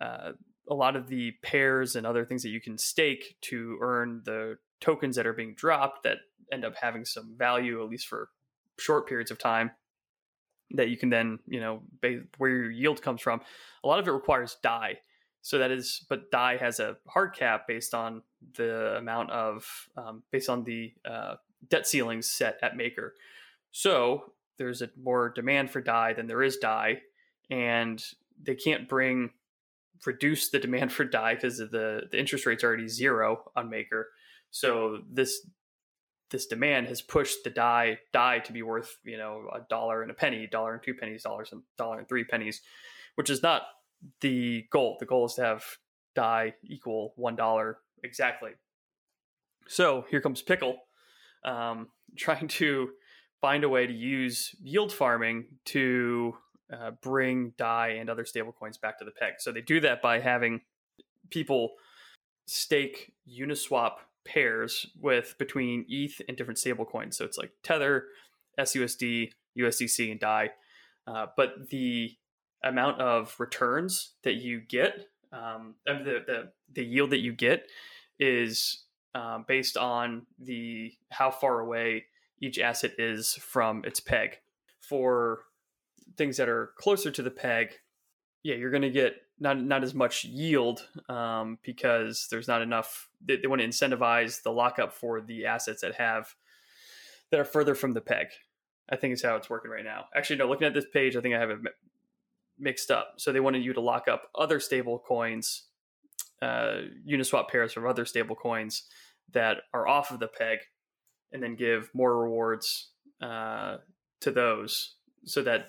uh, 0.00 0.32
a 0.68 0.74
lot 0.74 0.96
of 0.96 1.08
the 1.08 1.32
pairs 1.42 1.96
and 1.96 2.06
other 2.06 2.24
things 2.24 2.42
that 2.42 2.50
you 2.50 2.60
can 2.60 2.78
stake 2.78 3.36
to 3.42 3.78
earn 3.80 4.22
the 4.24 4.56
tokens 4.80 5.16
that 5.16 5.26
are 5.26 5.32
being 5.32 5.54
dropped 5.54 6.04
that 6.04 6.18
end 6.52 6.64
up 6.64 6.74
having 6.80 7.04
some 7.04 7.34
value, 7.36 7.82
at 7.82 7.88
least 7.88 8.06
for 8.06 8.28
short 8.78 9.08
periods 9.08 9.30
of 9.30 9.38
time, 9.38 9.70
that 10.70 10.88
you 10.88 10.96
can 10.96 11.10
then, 11.10 11.38
you 11.46 11.60
know, 11.60 11.82
where 12.38 12.50
your 12.50 12.70
yield 12.70 13.02
comes 13.02 13.20
from. 13.20 13.40
A 13.84 13.88
lot 13.88 13.98
of 13.98 14.06
it 14.06 14.12
requires 14.12 14.56
DAI. 14.62 14.98
So 15.42 15.58
that 15.58 15.70
is, 15.70 16.04
but 16.08 16.30
DAI 16.30 16.56
has 16.58 16.80
a 16.80 16.96
hard 17.06 17.34
cap 17.34 17.66
based 17.66 17.94
on 17.94 18.22
the 18.56 18.96
amount 18.96 19.30
of, 19.30 19.66
um, 19.96 20.22
based 20.30 20.48
on 20.48 20.64
the 20.64 20.92
uh, 21.04 21.34
debt 21.68 21.86
ceilings 21.86 22.28
set 22.28 22.58
at 22.62 22.76
Maker. 22.76 23.14
So 23.72 24.32
there's 24.58 24.82
a 24.82 24.90
more 25.02 25.30
demand 25.30 25.70
for 25.70 25.80
DAI 25.80 26.12
than 26.12 26.26
there 26.26 26.42
is 26.42 26.58
DAI, 26.58 27.00
and 27.50 28.02
they 28.42 28.54
can't 28.54 28.88
bring 28.88 29.30
reduce 30.06 30.50
the 30.50 30.58
demand 30.58 30.92
for 30.92 31.04
DAI 31.04 31.34
because 31.34 31.58
the 31.58 32.02
the 32.10 32.18
interest 32.18 32.46
rate's 32.46 32.64
already 32.64 32.88
zero 32.88 33.50
on 33.56 33.70
Maker. 33.70 34.08
So 34.50 35.00
this 35.10 35.46
this 36.30 36.46
demand 36.46 36.86
has 36.88 37.02
pushed 37.02 37.44
the 37.44 37.50
DAI 37.50 37.98
DAI 38.12 38.40
to 38.40 38.52
be 38.52 38.62
worth 38.62 38.96
you 39.04 39.18
know 39.18 39.48
a 39.54 39.60
dollar 39.68 40.02
and 40.02 40.10
a 40.10 40.14
penny, 40.14 40.46
dollar 40.46 40.74
and 40.74 40.82
two 40.82 40.94
pennies, 40.94 41.22
dollars 41.22 41.50
and 41.52 41.62
dollar 41.76 41.98
and 41.98 42.08
three 42.08 42.24
pennies, 42.24 42.60
which 43.14 43.30
is 43.30 43.42
not 43.42 43.62
the 44.20 44.66
goal. 44.70 44.96
The 44.98 45.06
goal 45.06 45.26
is 45.26 45.34
to 45.34 45.42
have 45.42 45.64
DAI 46.14 46.54
equal 46.64 47.12
one 47.16 47.36
dollar 47.36 47.78
exactly. 48.02 48.52
So 49.68 50.04
here 50.10 50.20
comes 50.20 50.42
Pickle, 50.42 50.78
um, 51.44 51.88
trying 52.16 52.48
to 52.48 52.90
find 53.40 53.64
a 53.64 53.68
way 53.68 53.86
to 53.86 53.92
use 53.92 54.54
yield 54.62 54.92
farming 54.92 55.46
to 55.66 56.34
uh, 56.72 56.92
bring 57.02 57.52
DAI 57.56 57.96
and 57.98 58.08
other 58.08 58.24
stablecoins 58.24 58.80
back 58.80 58.98
to 58.98 59.04
the 59.04 59.10
peg. 59.10 59.34
So 59.38 59.52
they 59.52 59.60
do 59.60 59.80
that 59.80 60.02
by 60.02 60.20
having 60.20 60.60
people 61.30 61.72
stake 62.46 63.12
Uniswap 63.28 63.92
pairs 64.24 64.86
with 65.00 65.34
between 65.38 65.84
ETH 65.88 66.20
and 66.28 66.36
different 66.36 66.58
stablecoins. 66.58 67.14
So 67.14 67.24
it's 67.24 67.38
like 67.38 67.52
Tether, 67.62 68.06
SUSD, 68.58 69.32
USDC, 69.58 70.10
and 70.10 70.20
DAI. 70.20 70.50
Uh, 71.06 71.26
but 71.36 71.70
the 71.70 72.16
amount 72.62 73.00
of 73.00 73.34
returns 73.38 74.14
that 74.22 74.34
you 74.34 74.60
get, 74.60 75.06
um, 75.32 75.74
the, 75.86 76.22
the 76.26 76.52
the 76.72 76.84
yield 76.84 77.10
that 77.10 77.20
you 77.20 77.32
get, 77.32 77.66
is 78.18 78.84
um, 79.14 79.44
based 79.48 79.76
on 79.76 80.26
the 80.38 80.92
how 81.10 81.30
far 81.30 81.60
away 81.60 82.04
each 82.40 82.58
asset 82.58 82.92
is 82.98 83.34
from 83.34 83.84
its 83.84 84.00
peg. 84.00 84.38
For 84.80 85.40
things 86.16 86.36
that 86.36 86.48
are 86.48 86.72
closer 86.76 87.10
to 87.10 87.22
the 87.22 87.30
peg, 87.30 87.68
yeah, 88.42 88.54
you're 88.54 88.70
going 88.70 88.82
to 88.82 88.90
get 88.90 89.14
not 89.38 89.60
not 89.60 89.82
as 89.82 89.94
much 89.94 90.24
yield 90.24 90.86
um, 91.08 91.58
because 91.62 92.28
there's 92.30 92.48
not 92.48 92.62
enough. 92.62 93.08
They, 93.24 93.36
they, 93.36 93.48
want 93.48 93.60
to 93.62 93.68
incentivize 93.68 94.42
the 94.42 94.52
lockup 94.52 94.92
for 94.92 95.20
the 95.20 95.46
assets 95.46 95.82
that 95.82 95.94
have 95.96 96.34
that 97.30 97.40
are 97.40 97.44
further 97.44 97.74
from 97.74 97.92
the 97.92 98.00
peg. 98.00 98.28
I 98.90 98.96
think 98.96 99.14
is 99.14 99.22
how 99.22 99.36
it's 99.36 99.48
working 99.48 99.70
right 99.70 99.84
now. 99.84 100.06
Actually, 100.14 100.36
no. 100.36 100.48
Looking 100.48 100.66
at 100.66 100.74
this 100.74 100.86
page, 100.92 101.16
I 101.16 101.20
think 101.20 101.34
I 101.34 101.38
have 101.38 101.50
it 101.50 101.58
mixed 102.58 102.90
up. 102.90 103.14
So 103.18 103.32
they 103.32 103.40
wanted 103.40 103.64
you 103.64 103.72
to 103.72 103.80
lock 103.80 104.08
up 104.08 104.28
other 104.34 104.60
stable 104.60 104.98
coins, 104.98 105.64
uh, 106.42 106.78
Uniswap 107.08 107.48
pairs 107.48 107.72
from 107.72 107.86
other 107.86 108.04
stable 108.04 108.36
coins 108.36 108.84
that 109.32 109.58
are 109.72 109.86
off 109.86 110.10
of 110.10 110.18
the 110.18 110.28
peg, 110.28 110.58
and 111.32 111.42
then 111.42 111.54
give 111.54 111.90
more 111.94 112.18
rewards 112.18 112.90
uh, 113.22 113.76
to 114.20 114.30
those 114.30 114.96
so 115.24 115.42
that 115.42 115.66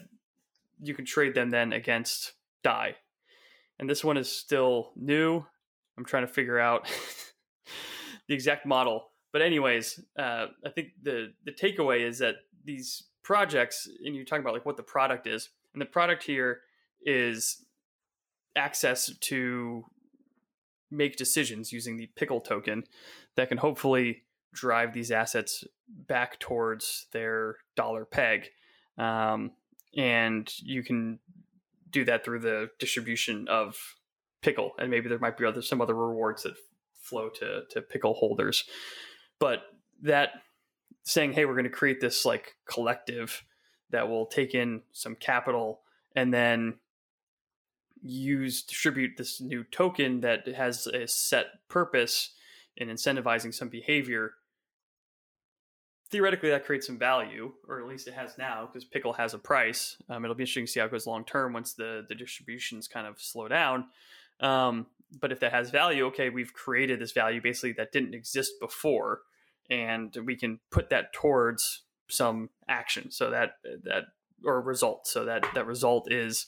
you 0.82 0.94
can 0.94 1.06
trade 1.06 1.36
them 1.36 1.50
then 1.50 1.74
against 1.74 2.34
Dai. 2.64 2.96
And 3.80 3.90
this 3.90 4.04
one 4.04 4.18
is 4.18 4.32
still 4.32 4.92
new. 4.96 5.46
I'm 5.98 6.06
trying 6.06 6.26
to 6.26 6.32
figure 6.32 6.60
out 6.60 6.88
the 8.28 8.34
exact 8.34 8.66
model. 8.66 9.10
But 9.32 9.42
anyways, 9.42 10.00
uh, 10.18 10.48
I 10.66 10.70
think 10.70 10.90
the 11.02 11.34
the 11.46 11.52
takeaway 11.52 12.02
is 12.02 12.20
that 12.20 12.36
these 12.64 13.04
projects, 13.24 13.88
and 14.04 14.16
you're 14.16 14.26
talking 14.26 14.44
about 14.44 14.54
like 14.54 14.66
what 14.66 14.78
the 14.78 14.84
product 14.84 15.28
is, 15.28 15.50
and 15.74 15.82
the 15.82 15.86
product 15.86 16.24
here 16.24 16.62
is 17.04 17.66
access 18.56 19.16
to 19.20 19.86
make 20.90 21.16
decisions 21.16 21.72
using 21.72 21.96
the 21.96 22.08
pickle 22.16 22.42
token 22.42 22.84
that 23.36 23.48
can 23.48 23.58
hopefully 23.58 24.24
drive 24.54 24.94
these 24.94 25.12
assets 25.12 25.64
back 25.88 26.40
towards 26.40 27.08
their 27.14 27.56
dollar 27.78 28.04
peg. 28.04 28.50
Um, 28.98 29.52
and 29.96 30.52
you 30.60 30.84
can 30.84 31.20
do 31.90 32.06
that 32.06 32.24
through 32.24 32.40
the 32.40 32.70
distribution 32.80 33.48
of 33.50 33.78
pickle 34.42 34.72
and 34.80 34.90
maybe 34.90 35.08
there 35.08 35.20
might 35.20 35.38
be 35.38 35.46
other 35.46 35.62
some 35.62 35.82
other 35.82 35.94
rewards 35.94 36.44
that 36.44 36.56
flow 36.94 37.30
to 37.30 37.64
to 37.70 37.82
pickle 37.82 38.14
holders. 38.14 38.64
But 39.40 39.64
that 40.04 40.30
saying 41.04 41.34
hey 41.34 41.46
we're 41.46 41.54
going 41.54 41.64
to 41.64 41.70
create 41.70 42.00
this 42.00 42.26
like 42.26 42.56
collective 42.66 43.44
that 43.90 44.08
will 44.08 44.26
take 44.26 44.56
in 44.56 44.82
some 44.92 45.16
capital 45.16 45.82
and 46.16 46.34
then 46.34 46.76
use 48.02 48.64
distribute 48.64 49.12
this 49.18 49.40
new 49.42 49.64
token 49.64 50.22
that 50.22 50.48
has 50.48 50.88
a 50.88 51.08
set 51.08 51.68
purpose 51.70 52.34
in 52.78 52.88
incentivizing 52.88 53.54
some 53.54 53.70
behavior 53.70 54.34
theoretically 56.12 56.50
that 56.50 56.66
creates 56.66 56.88
some 56.88 57.00
value, 57.00 57.54
or 57.68 57.80
at 57.80 57.88
least 57.88 58.08
it 58.08 58.14
has 58.14 58.38
now, 58.38 58.68
because 58.68 58.86
pickle 58.86 59.14
has 59.14 59.34
a 59.34 59.40
price. 59.40 59.98
Um, 60.10 60.24
it'll 60.24 60.36
be 60.36 60.44
interesting 60.44 60.66
to 60.66 60.72
see 60.72 60.80
how 60.80 60.86
it 60.86 60.92
goes 60.92 61.08
long 61.08 61.26
term 61.26 61.54
once 61.54 61.74
the 61.74 62.06
the 62.08 62.16
distributions 62.16 62.88
kind 62.88 63.08
of 63.08 63.20
slow 63.20 63.48
down. 63.48 63.86
Um, 64.40 64.88
but 65.20 65.32
if 65.32 65.40
that 65.40 65.52
has 65.52 65.70
value, 65.70 66.06
okay, 66.08 66.30
we've 66.30 66.54
created 66.54 67.00
this 67.00 67.12
value 67.12 67.42
basically 67.42 67.74
that 67.74 67.92
didn't 67.92 68.14
exist 68.14 68.54
before, 68.60 69.22
and 69.70 70.16
we 70.26 70.36
can 70.36 70.60
put 70.70 70.90
that 70.90 71.14
towards 71.14 71.84
some 72.10 72.50
action. 72.68 73.12
So 73.12 73.32
that 73.32 73.54
that 73.84 74.06
or 74.44 74.62
result. 74.62 75.08
So 75.08 75.26
that 75.26 75.46
that 75.56 75.66
result 75.66 76.12
is 76.12 76.48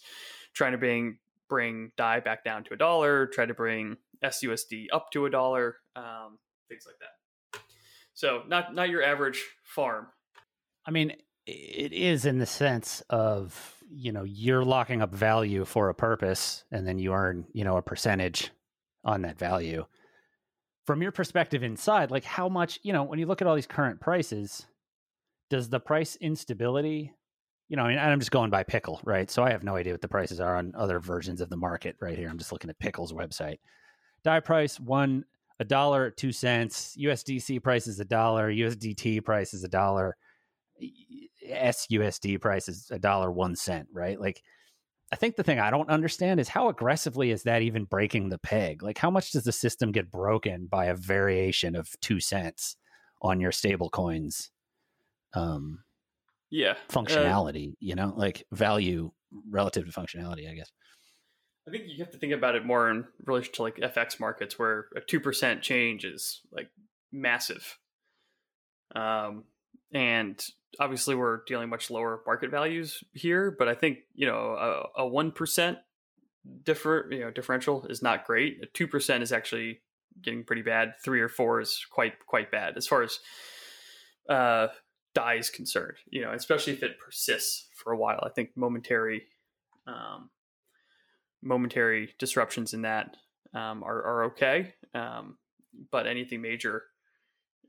trying 0.53 0.73
to 0.73 0.77
bring 0.77 1.17
bring 1.49 1.91
Dai 1.97 2.19
back 2.19 2.43
down 2.43 2.63
to 2.65 2.73
a 2.73 2.77
dollar, 2.77 3.27
try 3.27 3.45
to 3.45 3.53
bring 3.53 3.97
SUSD 4.23 4.87
up 4.91 5.11
to 5.11 5.25
a 5.25 5.29
dollar, 5.29 5.77
um, 5.95 6.39
things 6.69 6.85
like 6.87 6.97
that. 6.99 7.22
So 8.13 8.43
not 8.47 8.73
not 8.75 8.89
your 8.89 9.03
average 9.03 9.43
farm. 9.63 10.07
I 10.85 10.91
mean, 10.91 11.13
it 11.45 11.93
is 11.93 12.25
in 12.25 12.39
the 12.39 12.45
sense 12.45 13.01
of 13.09 13.77
you 13.89 14.11
know 14.11 14.23
you're 14.23 14.65
locking 14.65 15.01
up 15.01 15.13
value 15.13 15.65
for 15.65 15.89
a 15.89 15.95
purpose, 15.95 16.63
and 16.71 16.87
then 16.87 16.99
you 16.99 17.13
earn 17.13 17.45
you 17.53 17.63
know 17.63 17.77
a 17.77 17.81
percentage 17.81 18.51
on 19.03 19.21
that 19.23 19.37
value. 19.37 19.85
From 20.85 21.01
your 21.01 21.11
perspective 21.11 21.63
inside, 21.63 22.11
like 22.11 22.25
how 22.25 22.49
much 22.49 22.79
you 22.83 22.93
know 22.93 23.03
when 23.03 23.19
you 23.19 23.25
look 23.25 23.41
at 23.41 23.47
all 23.47 23.55
these 23.55 23.67
current 23.67 23.99
prices, 23.99 24.65
does 25.49 25.69
the 25.69 25.79
price 25.79 26.15
instability 26.17 27.13
you 27.69 27.77
know, 27.77 27.83
I 27.83 27.89
mean, 27.89 27.97
I'm 27.97 28.19
just 28.19 28.29
going 28.29 28.51
by 28.51 28.61
Pickle, 28.63 28.99
right? 29.03 29.31
So 29.31 29.43
I 29.43 29.49
have 29.49 29.63
no 29.63 29.75
idea 29.75 29.93
what 29.93 30.01
the 30.01 30.07
prices 30.07 30.39
are 30.39 30.57
on 30.57 30.73
other 30.75 30.99
versions 30.99 31.41
of 31.41 31.49
the 31.49 31.57
market 31.57 31.95
right 31.99 32.15
here. 32.15 32.29
I'm 32.29 32.37
just 32.37 32.51
looking 32.51 32.69
at 32.69 32.77
Pickle's 32.77 33.13
website. 33.13 33.57
Dai 34.23 34.41
price 34.41 34.79
one 34.79 35.25
a 35.59 35.65
dollar 35.65 36.11
two 36.11 36.31
cents. 36.31 36.97
USDC 36.99 37.61
price 37.63 37.87
is 37.87 37.99
a 37.99 38.05
dollar. 38.05 38.51
USDT 38.51 39.23
price 39.23 39.53
is 39.53 39.63
a 39.63 39.69
dollar. 39.69 40.15
SUSD 41.49 42.41
price 42.41 42.67
is 42.67 42.89
a 42.91 42.99
dollar 42.99 43.31
one 43.31 43.55
cent, 43.55 43.87
right? 43.91 44.19
Like, 44.19 44.41
I 45.11 45.15
think 45.15 45.35
the 45.35 45.43
thing 45.43 45.59
I 45.59 45.69
don't 45.69 45.89
understand 45.89 46.39
is 46.39 46.47
how 46.47 46.69
aggressively 46.69 47.31
is 47.31 47.43
that 47.43 47.61
even 47.61 47.85
breaking 47.85 48.29
the 48.29 48.39
peg? 48.39 48.81
Like, 48.81 48.97
how 48.97 49.11
much 49.11 49.31
does 49.31 49.43
the 49.43 49.51
system 49.51 49.91
get 49.91 50.09
broken 50.09 50.65
by 50.65 50.85
a 50.85 50.95
variation 50.95 51.75
of 51.75 51.89
two 52.01 52.19
cents 52.19 52.77
on 53.21 53.39
your 53.39 53.51
stable 53.51 53.89
coins? 53.89 54.49
Um, 55.33 55.83
yeah 56.53 56.71
uh, 56.71 56.93
functionality 56.93 57.71
uh, 57.71 57.75
you 57.79 57.95
know 57.95 58.13
like 58.15 58.45
value 58.51 59.11
relative 59.49 59.85
to 59.85 59.91
functionality 59.91 60.49
i 60.49 60.53
guess 60.53 60.71
i 61.67 61.71
think 61.71 61.83
you 61.87 61.97
have 61.99 62.11
to 62.11 62.17
think 62.17 62.33
about 62.33 62.55
it 62.55 62.65
more 62.65 62.89
in 62.89 63.05
relation 63.25 63.53
to 63.53 63.61
like 63.61 63.77
fx 63.77 64.19
markets 64.19 64.57
where 64.57 64.87
a 64.95 65.01
2% 65.01 65.61
change 65.61 66.05
is 66.05 66.41
like 66.51 66.69
massive. 67.11 67.77
Um 68.95 69.45
and 69.93 70.43
obviously 70.79 71.13
we're 71.13 71.41
dealing 71.45 71.69
much 71.69 71.91
lower 71.91 72.21
market 72.25 72.49
values 72.49 73.03
here 73.13 73.55
but 73.57 73.67
i 73.67 73.75
think 73.75 73.99
you 74.15 74.25
know 74.25 74.87
a, 74.97 75.03
a 75.03 75.09
1% 75.09 75.77
differ 76.63 77.07
you 77.11 77.19
know 77.19 77.31
differential 77.31 77.85
is 77.87 78.01
not 78.01 78.25
great. 78.25 78.57
A 78.63 78.67
2% 78.67 79.21
is 79.21 79.31
actually 79.31 79.81
getting 80.21 80.43
pretty 80.43 80.61
bad. 80.61 80.93
3 81.03 81.21
or 81.21 81.29
4 81.29 81.61
is 81.61 81.85
quite 81.89 82.13
quite 82.25 82.51
bad 82.51 82.77
as 82.77 82.87
far 82.87 83.03
as 83.03 83.19
uh 84.29 84.67
Dai 85.13 85.35
is 85.35 85.51
concerned, 85.51 85.97
you 86.09 86.21
know, 86.21 86.33
especially 86.33 86.73
if 86.73 86.81
it 86.81 86.97
persists 86.97 87.67
for 87.75 87.93
a 87.93 87.97
while. 87.97 88.19
I 88.23 88.29
think 88.29 88.49
momentary, 88.55 89.27
um, 89.85 90.31
momentary 91.43 92.13
disruptions 92.17 92.73
in 92.73 92.83
that 92.83 93.17
um, 93.53 93.83
are, 93.83 94.03
are 94.03 94.23
okay, 94.25 94.73
um, 94.93 95.37
but 95.91 96.07
anything 96.07 96.41
major 96.41 96.83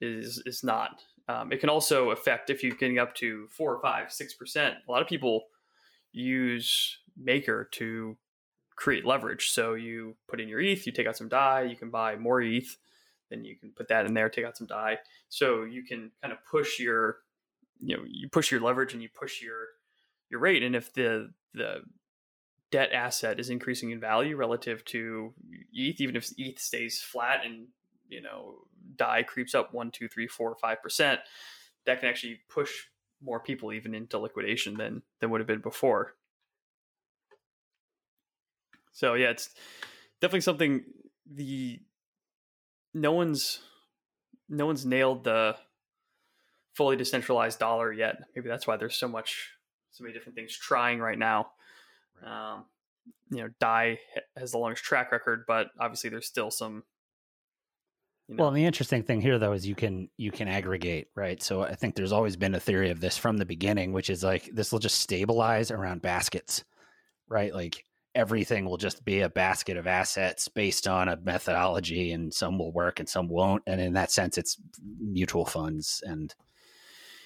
is 0.00 0.42
is 0.46 0.62
not. 0.62 1.02
Um, 1.28 1.52
it 1.52 1.60
can 1.60 1.70
also 1.70 2.10
affect 2.10 2.50
if 2.50 2.62
you're 2.62 2.76
getting 2.76 2.98
up 2.98 3.14
to 3.16 3.48
four 3.48 3.74
or 3.74 3.80
five, 3.80 4.12
six 4.12 4.34
percent. 4.34 4.76
A 4.86 4.90
lot 4.90 5.02
of 5.02 5.08
people 5.08 5.44
use 6.12 6.98
Maker 7.16 7.68
to 7.72 8.16
create 8.76 9.04
leverage. 9.04 9.50
So 9.50 9.74
you 9.74 10.16
put 10.28 10.40
in 10.40 10.48
your 10.48 10.60
ETH, 10.60 10.86
you 10.86 10.92
take 10.92 11.06
out 11.06 11.16
some 11.16 11.28
Dai, 11.28 11.62
you 11.62 11.76
can 11.76 11.90
buy 11.90 12.16
more 12.16 12.40
ETH, 12.40 12.76
then 13.30 13.44
you 13.44 13.56
can 13.56 13.70
put 13.70 13.88
that 13.88 14.04
in 14.04 14.14
there, 14.14 14.28
take 14.28 14.44
out 14.44 14.56
some 14.56 14.66
Dai. 14.66 14.98
So 15.28 15.62
you 15.62 15.84
can 15.84 16.10
kind 16.22 16.32
of 16.32 16.38
push 16.50 16.78
your 16.78 17.18
you 17.80 17.96
know 17.96 18.02
you 18.06 18.28
push 18.28 18.50
your 18.50 18.60
leverage 18.60 18.92
and 18.92 19.02
you 19.02 19.08
push 19.08 19.42
your 19.42 19.66
your 20.30 20.40
rate 20.40 20.62
and 20.62 20.74
if 20.76 20.92
the 20.92 21.32
the 21.54 21.82
debt 22.74 22.92
asset 22.92 23.38
is 23.38 23.50
increasing 23.50 23.92
in 23.92 24.00
value 24.00 24.34
relative 24.34 24.84
to 24.84 25.32
ETH, 25.72 26.00
even 26.00 26.16
if 26.16 26.28
ETH 26.36 26.58
stays 26.58 27.00
flat 27.00 27.46
and 27.46 27.68
you 28.08 28.20
know 28.20 28.56
Dai 28.96 29.22
creeps 29.22 29.54
up 29.54 29.72
one, 29.72 29.92
two, 29.92 30.08
three, 30.08 30.26
four, 30.26 30.56
five 30.60 30.82
percent, 30.82 31.20
that 31.86 32.00
can 32.00 32.08
actually 32.08 32.40
push 32.48 32.72
more 33.22 33.38
people 33.38 33.72
even 33.72 33.94
into 33.94 34.18
liquidation 34.18 34.76
than 34.76 35.02
than 35.20 35.30
would 35.30 35.40
have 35.40 35.46
been 35.46 35.60
before. 35.60 36.16
So 38.90 39.14
yeah, 39.14 39.30
it's 39.30 39.50
definitely 40.20 40.40
something 40.40 40.82
the 41.32 41.78
no 42.92 43.12
one's 43.12 43.60
no 44.48 44.66
one's 44.66 44.84
nailed 44.84 45.22
the 45.22 45.54
fully 46.74 46.96
decentralized 46.96 47.60
dollar 47.60 47.92
yet. 47.92 48.16
Maybe 48.34 48.48
that's 48.48 48.66
why 48.66 48.76
there's 48.76 48.96
so 48.96 49.06
much, 49.06 49.50
so 49.92 50.02
many 50.02 50.12
different 50.12 50.34
things 50.34 50.56
trying 50.56 50.98
right 50.98 51.18
now. 51.18 51.50
Um, 52.24 52.64
you 53.30 53.38
know, 53.38 53.48
Dai 53.60 53.98
has 54.36 54.52
the 54.52 54.58
longest 54.58 54.84
track 54.84 55.12
record, 55.12 55.44
but 55.46 55.68
obviously 55.78 56.10
there's 56.10 56.26
still 56.26 56.50
some. 56.50 56.84
You 58.28 58.36
know. 58.36 58.44
Well, 58.44 58.52
the 58.52 58.64
interesting 58.64 59.02
thing 59.02 59.20
here, 59.20 59.38
though, 59.38 59.52
is 59.52 59.66
you 59.66 59.74
can 59.74 60.08
you 60.16 60.30
can 60.30 60.48
aggregate, 60.48 61.08
right? 61.14 61.42
So 61.42 61.62
I 61.62 61.74
think 61.74 61.94
there's 61.94 62.12
always 62.12 62.36
been 62.36 62.54
a 62.54 62.60
theory 62.60 62.90
of 62.90 63.00
this 63.00 63.18
from 63.18 63.36
the 63.36 63.44
beginning, 63.44 63.92
which 63.92 64.08
is 64.08 64.22
like 64.22 64.48
this 64.52 64.72
will 64.72 64.78
just 64.78 65.00
stabilize 65.00 65.70
around 65.70 66.02
baskets, 66.02 66.64
right? 67.28 67.54
Like 67.54 67.84
everything 68.14 68.64
will 68.64 68.76
just 68.76 69.04
be 69.04 69.20
a 69.20 69.28
basket 69.28 69.76
of 69.76 69.86
assets 69.86 70.48
based 70.48 70.86
on 70.88 71.08
a 71.08 71.18
methodology, 71.22 72.12
and 72.12 72.32
some 72.32 72.58
will 72.58 72.72
work 72.72 72.98
and 73.00 73.08
some 73.08 73.28
won't. 73.28 73.62
And 73.66 73.80
in 73.80 73.92
that 73.94 74.10
sense, 74.10 74.38
it's 74.38 74.56
mutual 75.00 75.44
funds 75.44 76.02
and 76.06 76.34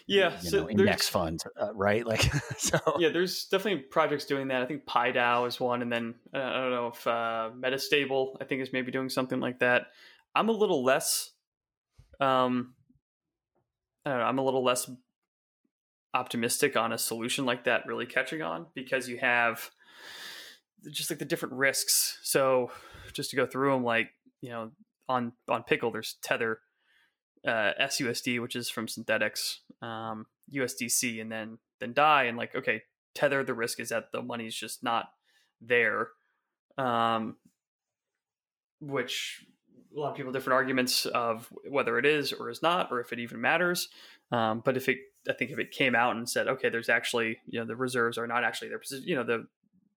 yeah 0.09 0.38
so 0.38 0.62
know, 0.62 0.71
index 0.71 1.09
funds 1.09 1.47
uh, 1.61 1.73
right? 1.75 2.07
Like 2.07 2.23
so 2.59 2.79
yeah 2.99 3.11
there's 3.11 3.44
definitely 3.44 3.83
projects 3.83 4.25
doing 4.25 4.49
that. 4.49 4.62
I 4.62 4.66
think 4.66 4.87
PieDAO 4.87 5.47
is 5.47 5.61
one 5.61 5.83
and 5.83 5.92
then 5.92 6.14
uh, 6.35 6.38
i 6.38 6.53
don't 6.55 6.71
know 6.71 6.88
if 6.88 7.07
uh, 7.07 7.51
metastable 7.57 8.37
i 8.40 8.44
think 8.44 8.62
is 8.62 8.73
maybe 8.73 8.90
doing 8.90 9.09
something 9.09 9.40
like 9.40 9.61
that. 9.61 9.88
I'm 10.35 10.49
a 10.49 10.53
little 10.53 10.85
less 10.85 11.31
um 12.21 12.75
i 14.05 14.11
don't 14.11 14.18
know 14.18 14.25
i'm 14.25 14.38
a 14.38 14.44
little 14.44 14.64
less 14.64 14.90
optimistic 16.14 16.77
on 16.77 16.92
a 16.92 16.99
solution 16.99 17.44
like 17.44 17.64
that 17.64 17.87
really 17.87 18.07
catching 18.07 18.42
on 18.42 18.66
because 18.75 19.09
you 19.09 19.18
have 19.18 19.71
just 20.90 21.11
like 21.11 21.18
the 21.18 21.25
different 21.25 21.55
risks. 21.55 22.18
So 22.23 22.71
just 23.12 23.31
to 23.31 23.37
go 23.37 23.47
through 23.47 23.73
them 23.73 23.85
like 23.85 24.11
you 24.40 24.51
know 24.51 24.71
on 25.09 25.33
on 25.49 25.62
pickle 25.62 25.90
there's 25.90 26.16
tether 26.23 26.61
uh, 27.46 27.72
SUSD, 27.81 28.40
which 28.40 28.57
is 28.57 28.68
from 28.68 28.87
Synthetix, 28.87 29.59
um, 29.83 30.27
USDC, 30.53 31.20
and 31.20 31.31
then 31.31 31.59
then 31.81 31.92
Dai, 31.92 32.24
and 32.24 32.37
like 32.37 32.55
okay, 32.55 32.83
tether. 33.14 33.44
The 33.44 33.55
risk 33.55 33.81
is 33.81 33.90
that 33.90 34.12
the 34.12 34.22
money's 34.22 34.55
just 34.55 34.83
not 34.83 35.11
there, 35.61 36.09
um, 36.77 37.37
which 38.81 39.44
a 39.96 39.98
lot 39.98 40.11
of 40.11 40.16
people 40.16 40.33
different 40.33 40.55
arguments 40.55 41.07
of 41.07 41.53
whether 41.68 41.98
it 41.98 42.07
is 42.07 42.33
or 42.33 42.51
is 42.51 42.62
not, 42.62 42.90
or 42.90 43.01
if 43.01 43.12
it 43.12 43.18
even 43.18 43.40
matters. 43.40 43.88
Um, 44.31 44.62
but 44.64 44.77
if 44.77 44.88
it, 44.88 44.98
I 45.29 45.33
think 45.33 45.51
if 45.51 45.59
it 45.59 45.70
came 45.70 45.94
out 45.94 46.16
and 46.16 46.29
said, 46.29 46.48
okay, 46.48 46.68
there's 46.68 46.88
actually 46.88 47.38
you 47.46 47.61
know 47.61 47.66
the 47.66 47.77
reserves 47.77 48.18
are 48.18 48.27
not 48.27 48.44
actually 48.44 48.68
there, 48.68 48.81
you 48.90 49.16
know 49.16 49.24
the 49.24 49.46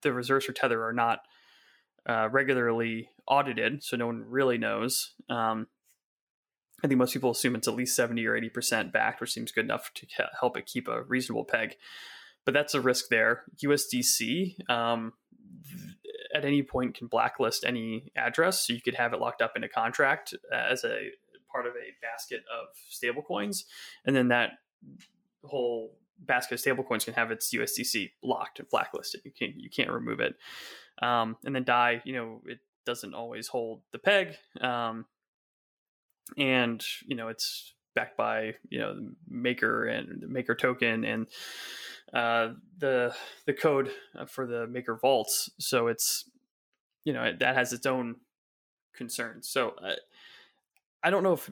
the 0.01 0.13
reserves 0.13 0.45
for 0.45 0.53
tether 0.53 0.83
are 0.83 0.93
not 0.93 1.19
uh, 2.07 2.29
regularly 2.31 3.09
audited, 3.27 3.83
so 3.83 3.97
no 3.97 4.07
one 4.07 4.23
really 4.27 4.57
knows. 4.57 5.13
Um, 5.29 5.67
I 6.83 6.87
think 6.87 6.97
most 6.97 7.13
people 7.13 7.31
assume 7.31 7.55
it's 7.55 7.67
at 7.67 7.75
least 7.75 7.95
70 7.95 8.25
or 8.25 8.39
80% 8.39 8.91
backed, 8.91 9.21
which 9.21 9.31
seems 9.31 9.51
good 9.51 9.65
enough 9.65 9.91
to 9.95 10.07
help 10.39 10.57
it 10.57 10.65
keep 10.65 10.87
a 10.87 11.03
reasonable 11.03 11.45
peg. 11.45 11.75
But 12.45 12.53
that's 12.53 12.73
a 12.73 12.81
risk 12.81 13.09
there. 13.09 13.43
USDC 13.63 14.69
um, 14.69 15.13
at 16.33 16.45
any 16.45 16.63
point 16.63 16.95
can 16.95 17.07
blacklist 17.07 17.63
any 17.65 18.11
address. 18.15 18.65
So 18.65 18.73
you 18.73 18.81
could 18.81 18.95
have 18.95 19.13
it 19.13 19.19
locked 19.19 19.41
up 19.41 19.53
in 19.55 19.63
a 19.63 19.69
contract 19.69 20.33
as 20.51 20.83
a 20.83 21.09
part 21.51 21.67
of 21.67 21.73
a 21.73 21.93
basket 22.01 22.43
of 22.51 22.69
stablecoins. 22.91 23.65
And 24.05 24.15
then 24.15 24.29
that 24.29 24.51
whole 25.43 25.97
basket 26.17 26.55
of 26.55 26.61
stablecoins 26.61 27.05
can 27.05 27.13
have 27.13 27.31
its 27.31 27.53
USDC 27.53 28.11
locked 28.23 28.59
and 28.59 28.69
blacklisted. 28.69 29.21
You 29.23 29.31
can't, 29.37 29.53
you 29.57 29.69
can't 29.69 29.91
remove 29.91 30.19
it. 30.19 30.35
Um, 31.01 31.37
and 31.45 31.55
then 31.55 31.63
Dai, 31.63 32.01
you 32.05 32.13
know, 32.13 32.41
it 32.45 32.59
doesn't 32.85 33.13
always 33.13 33.47
hold 33.47 33.81
the 33.91 33.99
peg. 33.99 34.35
Um, 34.59 35.05
and 36.37 36.83
you 37.05 37.15
know 37.15 37.27
it's 37.27 37.73
backed 37.93 38.17
by 38.17 38.55
you 38.69 38.79
know 38.79 38.95
the 38.95 39.13
maker 39.29 39.85
and 39.85 40.21
the 40.21 40.27
maker 40.27 40.55
token 40.55 41.03
and 41.03 41.27
uh, 42.13 42.49
the 42.77 43.13
the 43.45 43.53
code 43.53 43.91
for 44.27 44.45
the 44.45 44.67
maker 44.67 44.95
vaults. 44.95 45.49
So 45.59 45.87
it's 45.87 46.29
you 47.03 47.13
know 47.13 47.31
that 47.39 47.55
has 47.55 47.73
its 47.73 47.85
own 47.85 48.17
concerns. 48.93 49.47
So 49.47 49.73
uh, 49.83 49.95
i 51.03 51.09
don't 51.09 51.23
know 51.23 51.33
if 51.33 51.49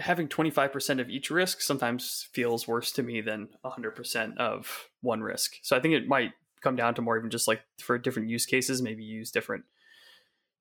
having 0.00 0.28
25% 0.28 1.00
of 1.00 1.08
each 1.08 1.30
risk 1.30 1.60
sometimes 1.60 2.26
feels 2.32 2.66
worse 2.66 2.90
to 2.92 3.02
me 3.02 3.20
than 3.20 3.48
100% 3.64 4.36
of 4.38 4.88
one 5.00 5.22
risk. 5.22 5.56
So 5.62 5.76
i 5.76 5.80
think 5.80 5.94
it 5.94 6.08
might 6.08 6.32
come 6.60 6.76
down 6.76 6.94
to 6.94 7.02
more 7.02 7.16
even 7.18 7.30
just 7.30 7.46
like 7.46 7.62
for 7.78 7.98
different 7.98 8.28
use 8.28 8.46
cases 8.46 8.82
maybe 8.82 9.04
use 9.04 9.30
different 9.30 9.64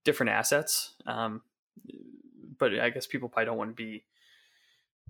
different 0.04 0.32
assets. 0.32 0.96
Um, 1.06 1.42
but 2.64 2.80
I 2.80 2.90
guess 2.92 3.06
people 3.06 3.28
probably 3.28 3.48
don't 3.48 3.58
want 3.58 3.72
to 3.72 3.76
be 3.76 4.06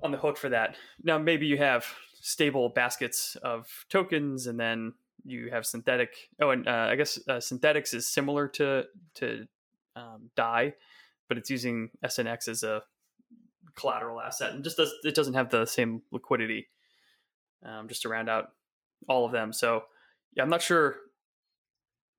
on 0.02 0.12
the 0.12 0.18
hook 0.18 0.38
for 0.38 0.50
that. 0.50 0.76
Now 1.04 1.20
maybe 1.20 1.46
you 1.46 1.60
have 1.60 1.86
stable 2.20 2.70
baskets 2.70 3.36
of 3.44 3.68
tokens, 3.90 4.48
and 4.48 4.60
then 4.60 4.94
you 5.24 5.52
have 5.52 5.68
synthetic. 5.68 6.10
Oh, 6.42 6.50
and 6.50 6.68
uh, 6.68 6.88
I 6.90 6.96
guess 6.96 7.20
uh, 7.28 7.34
Synthetix 7.34 7.94
is 7.94 8.08
similar 8.08 8.48
to 8.48 8.86
to 9.16 9.48
um, 9.96 10.32
Dai, 10.36 10.74
but 11.28 11.38
it's 11.38 11.52
using 11.52 11.92
SNX 12.04 12.48
as 12.48 12.64
a 12.64 12.82
collateral 13.76 14.20
asset, 14.20 14.54
and 14.54 14.64
just 14.64 14.78
does 14.78 14.92
it 15.04 15.14
doesn't 15.14 15.36
have 15.36 15.52
the 15.52 15.68
same 15.68 16.02
liquidity. 16.12 16.70
Um, 17.64 17.88
just 17.88 18.02
to 18.02 18.10
round 18.10 18.30
out 18.30 18.50
all 19.08 19.28
of 19.28 19.32
them, 19.32 19.54
so 19.54 19.84
yeah, 20.36 20.42
I'm 20.42 20.50
not 20.50 20.64
sure. 20.64 20.96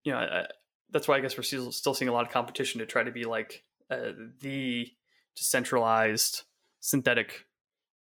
You 0.04 0.12
know, 0.12 0.18
I, 0.18 0.46
that's 0.90 1.08
why 1.08 1.16
I 1.16 1.20
guess 1.20 1.36
we're 1.36 1.42
still, 1.42 1.72
still 1.72 1.92
seeing 1.92 2.08
a 2.08 2.12
lot 2.12 2.24
of 2.24 2.32
competition 2.32 2.78
to 2.78 2.86
try 2.86 3.02
to 3.02 3.10
be 3.10 3.24
like 3.24 3.64
uh, 3.90 4.12
the 4.40 4.88
decentralized 5.36 6.42
synthetic 6.80 7.46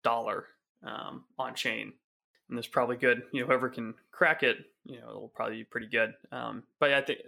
dollar 0.03 0.47
um, 0.85 1.25
on 1.39 1.55
chain. 1.55 1.93
And 2.49 2.57
there's 2.57 2.67
probably 2.67 2.97
good, 2.97 3.23
you 3.31 3.41
know, 3.41 3.47
whoever 3.47 3.69
can 3.69 3.93
crack 4.11 4.43
it, 4.43 4.57
you 4.85 4.99
know, 4.99 5.09
it'll 5.09 5.31
probably 5.33 5.57
be 5.57 5.63
pretty 5.63 5.87
good. 5.87 6.13
Um, 6.31 6.63
but 6.79 6.93
I 6.93 7.01
think, 7.01 7.19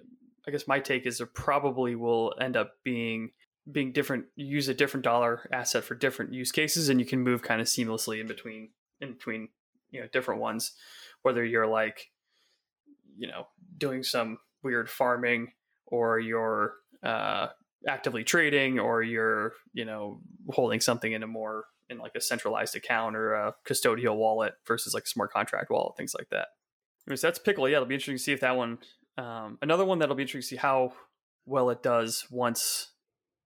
I 0.48 0.52
guess 0.52 0.68
my 0.68 0.80
take 0.80 1.06
is 1.06 1.22
it 1.22 1.34
probably 1.34 1.96
will 1.96 2.34
end 2.40 2.56
up 2.56 2.74
being 2.84 3.32
being 3.72 3.92
different. 3.92 4.26
Use 4.36 4.68
a 4.68 4.74
different 4.74 5.04
dollar 5.04 5.50
asset 5.52 5.84
for 5.84 5.96
different 5.96 6.34
use 6.34 6.52
cases, 6.52 6.90
and 6.90 7.00
you 7.00 7.06
can 7.06 7.22
move 7.22 7.42
kind 7.42 7.62
of 7.62 7.68
seamlessly 7.68 8.20
in 8.22 8.28
between 8.28 8.70
in 9.02 9.14
between 9.14 9.50
you 9.90 10.02
know 10.02 10.08
different 10.12 10.42
ones. 10.42 10.74
Whether 11.24 11.44
you're 11.44 11.66
like, 11.66 12.12
you 13.18 13.28
know, 13.28 13.48
doing 13.78 14.04
some 14.04 14.38
weird 14.62 14.90
farming, 14.90 15.54
or 15.88 16.20
you're 16.20 16.76
uh, 17.02 17.48
actively 17.88 18.24
trading, 18.24 18.80
or 18.80 19.02
you're 19.02 19.54
you 19.74 19.86
know 19.86 20.20
holding 20.50 20.80
something 20.80 21.12
in 21.12 21.24
a 21.24 21.28
more 21.28 21.66
in 21.90 22.00
like 22.00 22.16
a 22.16 22.22
centralized 22.22 22.76
account 22.76 23.16
or 23.16 23.34
a 23.34 23.54
custodial 23.68 24.16
wallet 24.16 24.54
versus 24.68 24.94
like 24.94 25.04
a 25.04 25.08
smart 25.08 25.32
contract 25.32 25.70
wallet, 25.70 25.96
things 25.98 26.16
like 26.18 26.30
that. 26.32 26.48
So 27.16 27.28
that's 27.28 27.40
Pickle. 27.40 27.70
Yeah, 27.70 27.78
it'll 27.78 27.88
be 27.88 27.96
interesting 27.96 28.18
to 28.18 28.24
see 28.24 28.34
if 28.34 28.42
that 28.42 28.58
one. 28.58 28.80
Um, 29.18 29.58
another 29.62 29.86
one 29.86 30.00
that'll 30.00 30.16
be 30.16 30.24
interesting 30.24 30.58
to 30.58 30.62
see 30.62 30.68
how 30.68 30.94
well 31.46 31.70
it 31.70 31.84
does 31.84 32.26
once 32.32 32.92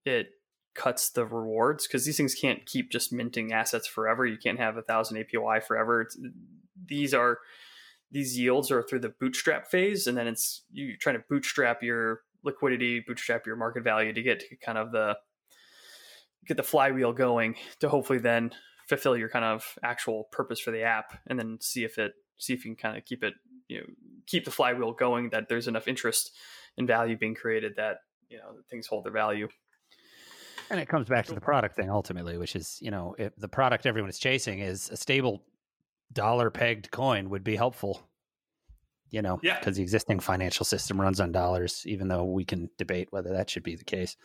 it 0.06 0.30
cuts 0.74 1.10
the 1.10 1.26
rewards 1.26 1.86
because 1.86 2.06
these 2.06 2.16
things 2.16 2.34
can't 2.34 2.66
keep 2.66 2.90
just 2.90 3.12
minting 3.12 3.52
assets 3.52 3.88
forever. 3.88 4.26
You 4.26 4.38
can't 4.38 4.60
have 4.60 4.78
a 4.78 4.82
thousand 4.82 5.18
APY 5.18 5.64
forever. 5.64 6.02
It's, 6.02 6.18
these 6.88 7.14
are 7.14 7.40
these 8.12 8.40
yields 8.40 8.72
are 8.72 8.82
through 8.82 9.00
the 9.00 9.14
bootstrap 9.20 9.70
phase, 9.70 10.08
and 10.08 10.18
then 10.18 10.28
it's 10.28 10.64
you're 10.72 10.98
trying 11.00 11.18
to 11.18 11.24
bootstrap 11.30 11.84
your 11.84 12.22
liquidity, 12.44 13.04
bootstrap 13.06 13.46
your 13.46 13.56
market 13.56 13.84
value 13.84 14.14
to 14.14 14.22
get 14.22 14.40
to 14.42 14.56
kind 14.58 14.78
of 14.78 14.92
the 14.92 15.16
get 16.46 16.58
the 16.58 16.64
flywheel 16.64 17.14
going 17.14 17.56
to 17.80 17.90
hopefully 17.90 18.20
then 18.20 18.52
fulfill 18.88 19.16
your 19.16 19.30
kind 19.30 19.46
of 19.46 19.78
actual 19.84 20.28
purpose 20.32 20.60
for 20.60 20.72
the 20.72 20.82
app 20.82 21.20
and 21.28 21.38
then 21.38 21.58
see 21.62 21.84
if 21.84 21.98
it 21.98 22.14
see 22.38 22.54
if 22.54 22.66
you 22.66 22.76
can 22.76 22.76
kind 22.76 22.98
of 22.98 23.06
keep 23.06 23.24
it 23.24 23.34
you 23.68 23.78
know 23.78 23.86
keep 24.26 24.46
the 24.46 24.52
flywheel 24.52 24.94
going 24.94 25.30
that 25.30 25.48
there's 25.48 25.68
enough 25.68 25.88
interest 25.88 26.32
and 26.78 26.88
value 26.88 27.18
being 27.18 27.36
created 27.36 27.74
that 27.78 27.98
you 28.30 28.38
know 28.38 28.56
things 28.70 28.88
hold 28.88 29.06
their 29.06 29.12
value. 29.12 29.48
And 30.72 30.80
it 30.80 30.88
comes 30.88 31.08
back 31.08 31.26
to 31.28 31.34
the 31.34 31.42
product 31.42 31.76
thing 31.76 31.90
ultimately 31.90 32.38
which 32.38 32.56
is 32.56 32.78
you 32.82 32.92
know 32.92 33.16
if 33.18 33.36
the 33.36 33.48
product 33.48 33.86
everyone 33.86 34.10
is 34.10 34.20
chasing 34.20 34.60
is 34.60 34.90
a 34.90 34.98
stable 34.98 35.44
dollar 36.12 36.50
pegged 36.50 36.90
coin 36.92 37.30
would 37.30 37.44
be 37.44 37.56
helpful 37.56 38.09
you 39.12 39.22
know 39.22 39.40
yeah 39.44 39.60
because 39.60 39.78
the 39.78 39.82
existing 39.82 40.20
financial 40.20 40.66
system 40.66 41.00
runs 41.00 41.20
on 41.20 41.32
dollars 41.32 41.84
even 41.86 42.08
though 42.08 42.24
we 42.24 42.46
can 42.46 42.70
debate 42.78 43.08
whether 43.12 43.32
that 43.32 43.50
should 43.50 43.64
be 43.64 43.76
the 43.76 43.84
case 43.84 44.16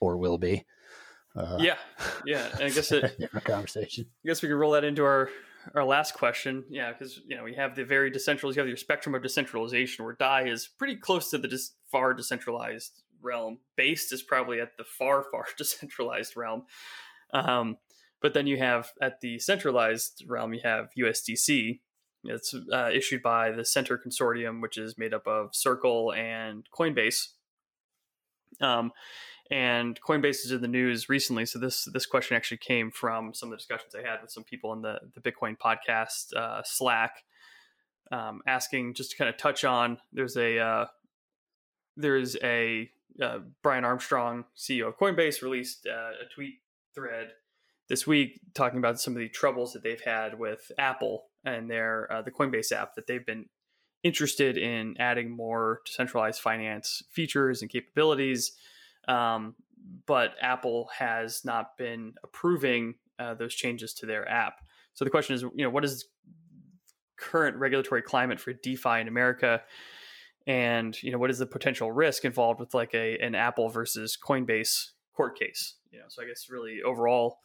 or 0.00 0.16
will 0.16 0.38
be 0.38 0.64
uh, 1.36 1.58
yeah, 1.60 1.76
yeah. 2.24 2.48
And 2.52 2.62
I 2.62 2.70
guess 2.70 2.90
it 2.92 3.30
conversation. 3.44 4.06
I 4.24 4.28
guess 4.28 4.42
we 4.42 4.48
can 4.48 4.56
roll 4.56 4.72
that 4.72 4.84
into 4.84 5.04
our 5.04 5.28
our 5.74 5.84
last 5.84 6.14
question. 6.14 6.64
Yeah, 6.70 6.92
because 6.92 7.20
you 7.26 7.36
know 7.36 7.44
we 7.44 7.54
have 7.54 7.76
the 7.76 7.84
very 7.84 8.10
decentralized. 8.10 8.56
You 8.56 8.62
have 8.62 8.68
your 8.68 8.76
spectrum 8.76 9.14
of 9.14 9.22
decentralization, 9.22 10.04
where 10.04 10.14
Dai 10.14 10.48
is 10.48 10.66
pretty 10.66 10.96
close 10.96 11.30
to 11.30 11.38
the 11.38 11.48
dis- 11.48 11.72
far 11.92 12.14
decentralized 12.14 13.02
realm. 13.22 13.58
Based 13.76 14.12
is 14.12 14.22
probably 14.22 14.60
at 14.60 14.76
the 14.78 14.84
far 14.84 15.24
far 15.30 15.44
decentralized 15.58 16.36
realm. 16.36 16.62
Um, 17.34 17.76
but 18.22 18.32
then 18.32 18.46
you 18.46 18.56
have 18.56 18.92
at 19.02 19.20
the 19.20 19.38
centralized 19.38 20.24
realm, 20.26 20.54
you 20.54 20.60
have 20.64 20.88
USDC. 20.98 21.80
It's 22.28 22.54
uh, 22.72 22.90
issued 22.92 23.22
by 23.22 23.50
the 23.50 23.64
Centre 23.64 23.98
Consortium, 23.98 24.60
which 24.60 24.78
is 24.78 24.98
made 24.98 25.14
up 25.14 25.26
of 25.26 25.54
Circle 25.54 26.12
and 26.12 26.66
Coinbase. 26.76 27.28
Um, 28.60 28.92
and 29.50 30.00
Coinbase 30.00 30.44
is 30.44 30.52
in 30.52 30.60
the 30.60 30.68
news 30.68 31.08
recently. 31.08 31.46
So 31.46 31.58
this 31.58 31.84
this 31.92 32.06
question 32.06 32.36
actually 32.36 32.58
came 32.58 32.90
from 32.90 33.32
some 33.32 33.48
of 33.48 33.52
the 33.52 33.56
discussions 33.58 33.94
I 33.94 34.08
had 34.08 34.20
with 34.22 34.30
some 34.30 34.44
people 34.44 34.72
in 34.72 34.82
the 34.82 34.98
the 35.14 35.20
Bitcoin 35.20 35.56
podcast 35.56 36.34
uh, 36.34 36.62
Slack, 36.64 37.22
um, 38.10 38.42
asking 38.46 38.94
just 38.94 39.12
to 39.12 39.16
kind 39.16 39.28
of 39.28 39.36
touch 39.36 39.64
on. 39.64 39.98
There's 40.12 40.36
a 40.36 40.58
uh, 40.58 40.86
there's 41.96 42.36
a 42.42 42.90
uh, 43.22 43.38
Brian 43.62 43.84
Armstrong, 43.84 44.44
CEO 44.56 44.88
of 44.88 44.98
Coinbase, 44.98 45.42
released 45.42 45.86
uh, 45.86 46.10
a 46.24 46.34
tweet 46.34 46.56
thread 46.94 47.32
this 47.88 48.06
week 48.06 48.40
talking 48.54 48.78
about 48.78 49.00
some 49.00 49.14
of 49.14 49.20
the 49.20 49.28
troubles 49.28 49.72
that 49.72 49.82
they've 49.82 50.00
had 50.00 50.38
with 50.38 50.72
Apple 50.78 51.25
and 51.46 51.70
their 51.70 52.12
uh, 52.12 52.20
the 52.20 52.30
Coinbase 52.30 52.72
app 52.72 52.94
that 52.96 53.06
they've 53.06 53.24
been 53.24 53.46
interested 54.02 54.58
in 54.58 54.94
adding 54.98 55.30
more 55.30 55.80
decentralized 55.86 56.40
finance 56.40 57.02
features 57.10 57.62
and 57.62 57.70
capabilities 57.70 58.52
um, 59.08 59.54
but 60.06 60.34
Apple 60.40 60.88
has 60.96 61.44
not 61.44 61.76
been 61.76 62.14
approving 62.24 62.94
uh, 63.18 63.34
those 63.34 63.54
changes 63.54 63.94
to 63.94 64.06
their 64.06 64.28
app. 64.28 64.60
So 64.94 65.04
the 65.04 65.10
question 65.10 65.34
is, 65.34 65.42
you 65.42 65.64
know, 65.64 65.70
what 65.70 65.84
is 65.84 66.06
current 67.16 67.56
regulatory 67.56 68.02
climate 68.02 68.40
for 68.40 68.52
DeFi 68.52 69.00
in 69.00 69.08
America? 69.08 69.62
And 70.46 71.00
you 71.02 71.10
know, 71.10 71.18
what 71.18 71.30
is 71.30 71.38
the 71.38 71.46
potential 71.46 71.90
risk 71.90 72.24
involved 72.24 72.60
with 72.60 72.74
like 72.74 72.94
a 72.94 73.18
an 73.18 73.34
Apple 73.34 73.68
versus 73.68 74.16
Coinbase 74.22 74.90
court 75.14 75.38
case? 75.38 75.74
You 75.90 75.98
know, 75.98 76.04
so 76.08 76.22
I 76.22 76.26
guess 76.26 76.48
really 76.48 76.82
overall, 76.84 77.38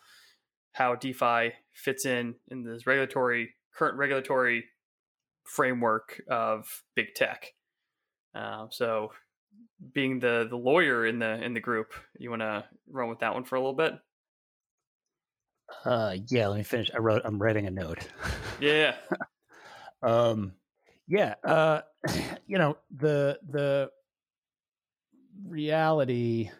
how 0.73 0.95
DeFi 0.95 1.53
fits 1.73 2.05
in 2.05 2.35
in 2.49 2.63
this 2.63 2.85
regulatory 2.85 3.55
current 3.75 3.97
regulatory 3.97 4.65
framework 5.43 6.21
of 6.29 6.67
big 6.95 7.13
tech. 7.15 7.47
Uh, 8.33 8.67
so 8.69 9.11
being 9.93 10.19
the 10.19 10.47
the 10.49 10.55
lawyer 10.55 11.05
in 11.05 11.19
the 11.19 11.43
in 11.43 11.53
the 11.53 11.59
group, 11.59 11.93
you 12.17 12.29
want 12.29 12.41
to 12.41 12.63
run 12.89 13.09
with 13.09 13.19
that 13.19 13.33
one 13.33 13.43
for 13.43 13.55
a 13.55 13.59
little 13.59 13.75
bit? 13.75 13.93
Uh, 15.85 16.15
yeah. 16.27 16.47
Let 16.47 16.57
me 16.57 16.63
finish. 16.63 16.89
I 16.93 16.99
wrote. 16.99 17.21
I'm 17.25 17.41
writing 17.41 17.67
a 17.67 17.71
note. 17.71 18.07
Yeah. 18.59 18.93
um, 20.03 20.51
yeah. 21.07 21.33
Uh, 21.43 21.81
you 22.47 22.59
know 22.59 22.77
the 22.95 23.39
the 23.49 23.89
reality. 25.47 26.51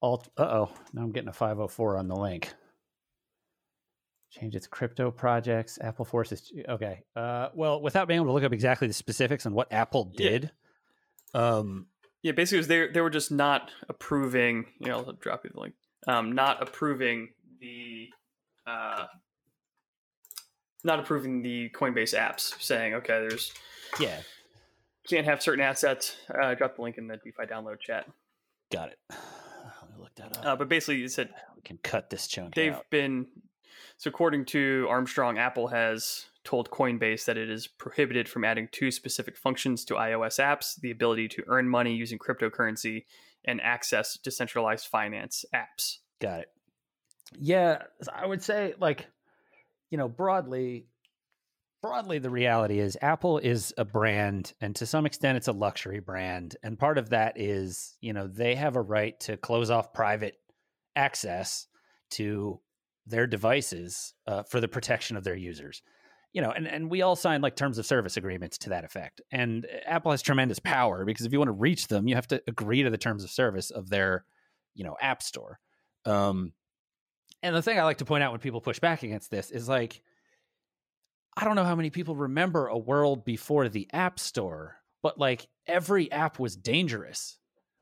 Alt. 0.00 0.30
Uh 0.38 0.42
oh. 0.44 0.70
Now 0.94 1.02
I'm 1.02 1.12
getting 1.12 1.28
a 1.28 1.32
504 1.34 1.98
on 1.98 2.08
the 2.08 2.16
link. 2.16 2.54
Change 4.32 4.56
its 4.56 4.66
crypto 4.66 5.10
projects. 5.10 5.78
Apple 5.80 6.04
forces. 6.04 6.50
Okay. 6.68 7.04
Uh, 7.14 7.50
well, 7.54 7.80
without 7.80 8.08
being 8.08 8.16
able 8.16 8.26
to 8.26 8.32
look 8.32 8.44
up 8.44 8.52
exactly 8.52 8.88
the 8.88 8.94
specifics 8.94 9.46
on 9.46 9.52
what 9.52 9.72
Apple 9.72 10.04
did. 10.04 10.44
Yeah 10.44 10.50
um, 11.34 11.86
yeah, 12.22 12.32
basically, 12.32 12.58
was 12.58 12.68
they 12.68 12.88
they 12.88 13.00
were 13.00 13.10
just 13.10 13.30
not 13.30 13.70
approving. 13.88 14.66
You 14.78 14.88
know, 14.88 14.98
I'll 14.98 15.12
drop 15.12 15.44
you 15.44 15.50
the 15.52 15.60
link. 15.60 15.74
Um, 16.06 16.32
not 16.32 16.62
approving 16.62 17.30
the, 17.60 18.08
uh, 18.66 19.06
not 20.84 20.98
approving 20.98 21.42
the 21.42 21.70
Coinbase 21.70 22.16
apps, 22.18 22.60
saying, 22.60 22.94
okay, 22.94 23.20
there's 23.28 23.52
yeah, 24.00 24.20
can't 25.08 25.26
have 25.26 25.42
certain 25.42 25.64
assets. 25.64 26.16
Uh, 26.32 26.54
drop 26.54 26.76
the 26.76 26.82
link 26.82 26.98
in 26.98 27.06
the 27.06 27.16
DeFi 27.16 27.44
download 27.44 27.80
chat. 27.80 28.06
Got 28.70 28.90
it. 28.90 28.98
Let 29.10 29.90
me 29.90 29.96
look 29.98 30.14
that 30.16 30.36
up. 30.38 30.46
Uh, 30.46 30.56
but 30.56 30.68
basically, 30.68 30.98
you 30.98 31.08
said 31.08 31.30
we 31.56 31.62
can 31.62 31.78
cut 31.78 32.10
this 32.10 32.26
chunk. 32.26 32.54
They've 32.54 32.74
out. 32.74 32.88
been 32.90 33.26
so 34.02 34.08
according 34.08 34.46
to 34.46 34.84
Armstrong, 34.90 35.38
Apple 35.38 35.68
has 35.68 36.24
told 36.42 36.68
Coinbase 36.72 37.24
that 37.26 37.38
it 37.38 37.48
is 37.48 37.68
prohibited 37.68 38.28
from 38.28 38.42
adding 38.42 38.68
two 38.72 38.90
specific 38.90 39.36
functions 39.36 39.84
to 39.84 39.94
iOS 39.94 40.40
apps 40.40 40.74
the 40.80 40.90
ability 40.90 41.28
to 41.28 41.44
earn 41.46 41.68
money 41.68 41.94
using 41.94 42.18
cryptocurrency 42.18 43.04
and 43.44 43.60
access 43.60 44.18
decentralized 44.18 44.88
finance 44.88 45.44
apps. 45.54 45.98
Got 46.20 46.40
it. 46.40 46.48
Yeah, 47.38 47.84
I 48.12 48.26
would 48.26 48.42
say, 48.42 48.74
like, 48.80 49.06
you 49.88 49.98
know, 49.98 50.08
broadly, 50.08 50.88
broadly, 51.80 52.18
the 52.18 52.28
reality 52.28 52.80
is 52.80 52.98
Apple 53.00 53.38
is 53.38 53.72
a 53.78 53.84
brand, 53.84 54.52
and 54.60 54.74
to 54.74 54.84
some 54.84 55.06
extent, 55.06 55.36
it's 55.36 55.46
a 55.46 55.52
luxury 55.52 56.00
brand. 56.00 56.56
And 56.64 56.76
part 56.76 56.98
of 56.98 57.10
that 57.10 57.40
is, 57.40 57.96
you 58.00 58.12
know, 58.12 58.26
they 58.26 58.56
have 58.56 58.74
a 58.74 58.82
right 58.82 59.20
to 59.20 59.36
close 59.36 59.70
off 59.70 59.92
private 59.92 60.38
access 60.96 61.68
to 62.10 62.58
their 63.06 63.26
devices 63.26 64.14
uh, 64.26 64.42
for 64.44 64.60
the 64.60 64.68
protection 64.68 65.16
of 65.16 65.24
their 65.24 65.36
users 65.36 65.82
you 66.32 66.40
know, 66.40 66.50
and, 66.50 66.66
and 66.66 66.90
we 66.90 67.02
all 67.02 67.14
sign 67.14 67.42
like 67.42 67.56
terms 67.56 67.78
of 67.78 67.86
service 67.86 68.16
agreements 68.16 68.58
to 68.58 68.70
that 68.70 68.84
effect. 68.84 69.20
And 69.30 69.66
Apple 69.84 70.12
has 70.12 70.22
tremendous 70.22 70.58
power 70.58 71.04
because 71.04 71.26
if 71.26 71.32
you 71.32 71.38
want 71.38 71.48
to 71.48 71.52
reach 71.52 71.88
them, 71.88 72.08
you 72.08 72.14
have 72.14 72.28
to 72.28 72.42
agree 72.48 72.82
to 72.82 72.90
the 72.90 72.98
terms 72.98 73.22
of 73.22 73.30
service 73.30 73.70
of 73.70 73.90
their, 73.90 74.24
you 74.74 74.84
know, 74.84 74.96
app 75.00 75.22
store. 75.22 75.60
Um, 76.06 76.52
and 77.42 77.54
the 77.54 77.62
thing 77.62 77.78
I 77.78 77.84
like 77.84 77.98
to 77.98 78.04
point 78.04 78.22
out 78.22 78.32
when 78.32 78.40
people 78.40 78.60
push 78.60 78.78
back 78.78 79.02
against 79.02 79.30
this 79.30 79.50
is 79.50 79.68
like, 79.68 80.00
I 81.36 81.44
don't 81.44 81.56
know 81.56 81.64
how 81.64 81.74
many 81.74 81.90
people 81.90 82.16
remember 82.16 82.66
a 82.66 82.78
world 82.78 83.24
before 83.24 83.68
the 83.68 83.88
App 83.92 84.18
Store, 84.18 84.76
but 85.02 85.18
like 85.18 85.46
every 85.66 86.10
app 86.12 86.38
was 86.38 86.56
dangerous 86.56 87.38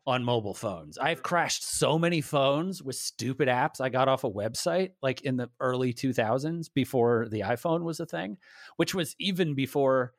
on 0.07 0.25
mobile 0.25 0.55
phones. 0.55 0.99
I've 0.99 1.23
crashed 1.23 1.63
so 1.63 1.99
many 1.99 2.21
phones 2.21 2.83
with 2.83 2.97
stupid 2.97 3.49
apps 3.49 3.81
I 3.81 3.91
got 3.91 4.09
off 4.09 4.25
a 4.25 4.31
website 4.31 4.93
like 5.03 5.23
in 5.23 5.37
the 5.37 5.51
early 5.61 5.93
2000s 5.93 6.71
before 6.73 7.29
the 7.31 7.41
iPhone 7.41 7.83
was 7.83 8.01
a 8.01 8.07
thing, 8.07 8.39
which 8.77 8.95
was 8.95 9.15
even 9.19 9.55
before 9.55 10.15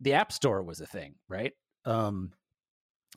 the 0.00 0.14
App 0.14 0.32
Store 0.32 0.62
was 0.62 0.80
a 0.80 0.86
thing, 0.86 1.14
right? 1.28 1.52
Um, 1.84 2.32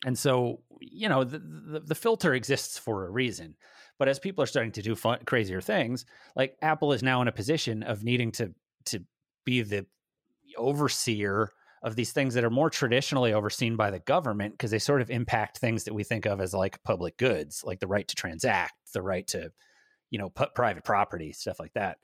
and 0.05 0.17
so, 0.17 0.61
you 0.81 1.07
know, 1.07 1.23
the, 1.23 1.39
the, 1.39 1.79
the 1.79 1.95
filter 1.95 2.33
exists 2.33 2.77
for 2.77 3.05
a 3.05 3.09
reason. 3.09 3.55
But 3.97 4.09
as 4.09 4.19
people 4.19 4.43
are 4.43 4.47
starting 4.47 4.73
to 4.73 4.81
do 4.81 4.95
fun, 4.95 5.19
crazier 5.25 5.61
things, 5.61 6.05
like 6.35 6.57
Apple 6.61 6.91
is 6.91 7.01
now 7.01 7.21
in 7.21 7.27
a 7.27 7.31
position 7.31 7.83
of 7.83 8.03
needing 8.03 8.31
to 8.33 8.53
to 8.87 8.99
be 9.45 9.61
the 9.61 9.85
overseer 10.57 11.51
of 11.85 11.95
these 11.95 12.11
things 12.11 12.33
that 12.33 12.43
are 12.43 12.49
more 12.49 12.71
traditionally 12.71 13.31
overseen 13.31 13.75
by 13.75 13.91
the 13.91 13.99
government 13.99 14.55
because 14.55 14.71
they 14.71 14.79
sort 14.79 15.01
of 15.01 15.11
impact 15.11 15.59
things 15.59 15.83
that 15.83 15.93
we 15.93 16.03
think 16.03 16.25
of 16.25 16.41
as 16.41 16.51
like 16.51 16.81
public 16.83 17.15
goods, 17.15 17.63
like 17.63 17.79
the 17.79 17.87
right 17.87 18.07
to 18.07 18.15
transact, 18.15 18.73
the 18.93 19.03
right 19.03 19.27
to, 19.27 19.51
you 20.09 20.17
know, 20.17 20.29
put 20.29 20.55
private 20.55 20.83
property, 20.83 21.31
stuff 21.31 21.59
like 21.59 21.73
that. 21.73 21.99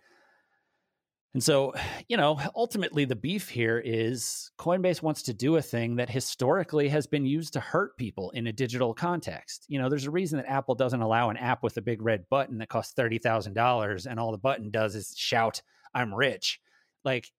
And 1.34 1.44
so, 1.44 1.74
you 2.08 2.16
know, 2.16 2.40
ultimately 2.56 3.06
the 3.06 3.16
beef 3.16 3.50
here 3.50 3.82
is 3.84 4.52
Coinbase 4.60 5.02
wants 5.02 5.24
to 5.24 5.34
do 5.34 5.56
a 5.56 5.62
thing 5.64 5.96
that 5.96 6.12
historically 6.12 6.88
has 6.90 7.08
been 7.08 7.26
used 7.26 7.54
to 7.54 7.60
hurt 7.60 7.98
people 7.98 8.30
in 8.32 8.46
a 8.46 8.54
digital 8.54 8.94
context. 8.94 9.66
You 9.68 9.80
know, 9.80 9.90
there's 9.90 10.06
a 10.06 10.12
reason 10.12 10.38
that 10.38 10.50
Apple 10.50 10.76
doesn't 10.76 11.02
allow 11.02 11.32
an 11.32 11.38
app 11.38 11.64
with 11.64 11.78
a 11.78 11.82
big 11.82 12.04
red 12.04 12.26
button 12.30 12.60
that 12.60 12.70
costs 12.70 12.94
$30,000 12.94 14.06
and 14.06 14.20
all 14.20 14.32
the 14.32 14.38
button 14.38 14.70
does 14.70 14.94
is 14.94 15.16
shout, 15.18 15.64
I'm 15.96 16.14
rich. 16.14 16.60
Like 17.04 17.32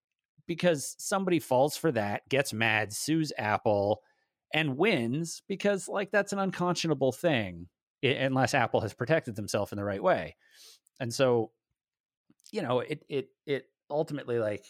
because 0.47 0.95
somebody 0.99 1.39
falls 1.39 1.77
for 1.77 1.93
that, 1.93 2.29
gets 2.29 2.53
mad, 2.53 2.93
sues 2.93 3.33
Apple, 3.39 4.03
and 4.53 4.77
wins 4.77 5.43
because 5.49 5.89
like 5.89 6.11
that's 6.11 6.33
an 6.33 6.39
unconscionable 6.39 7.13
thing 7.13 7.69
unless 8.03 8.55
Apple 8.55 8.81
has 8.81 8.95
protected 8.95 9.37
themselves 9.37 9.73
in 9.73 9.79
the 9.79 9.85
right 9.85 10.03
way. 10.03 10.37
And 11.01 11.13
so, 11.13 11.51
you 12.51 12.63
know, 12.63 12.81
it 12.81 13.05
it 13.09 13.29
it 13.47 13.67
ultimately 13.91 14.39
like 14.39 14.65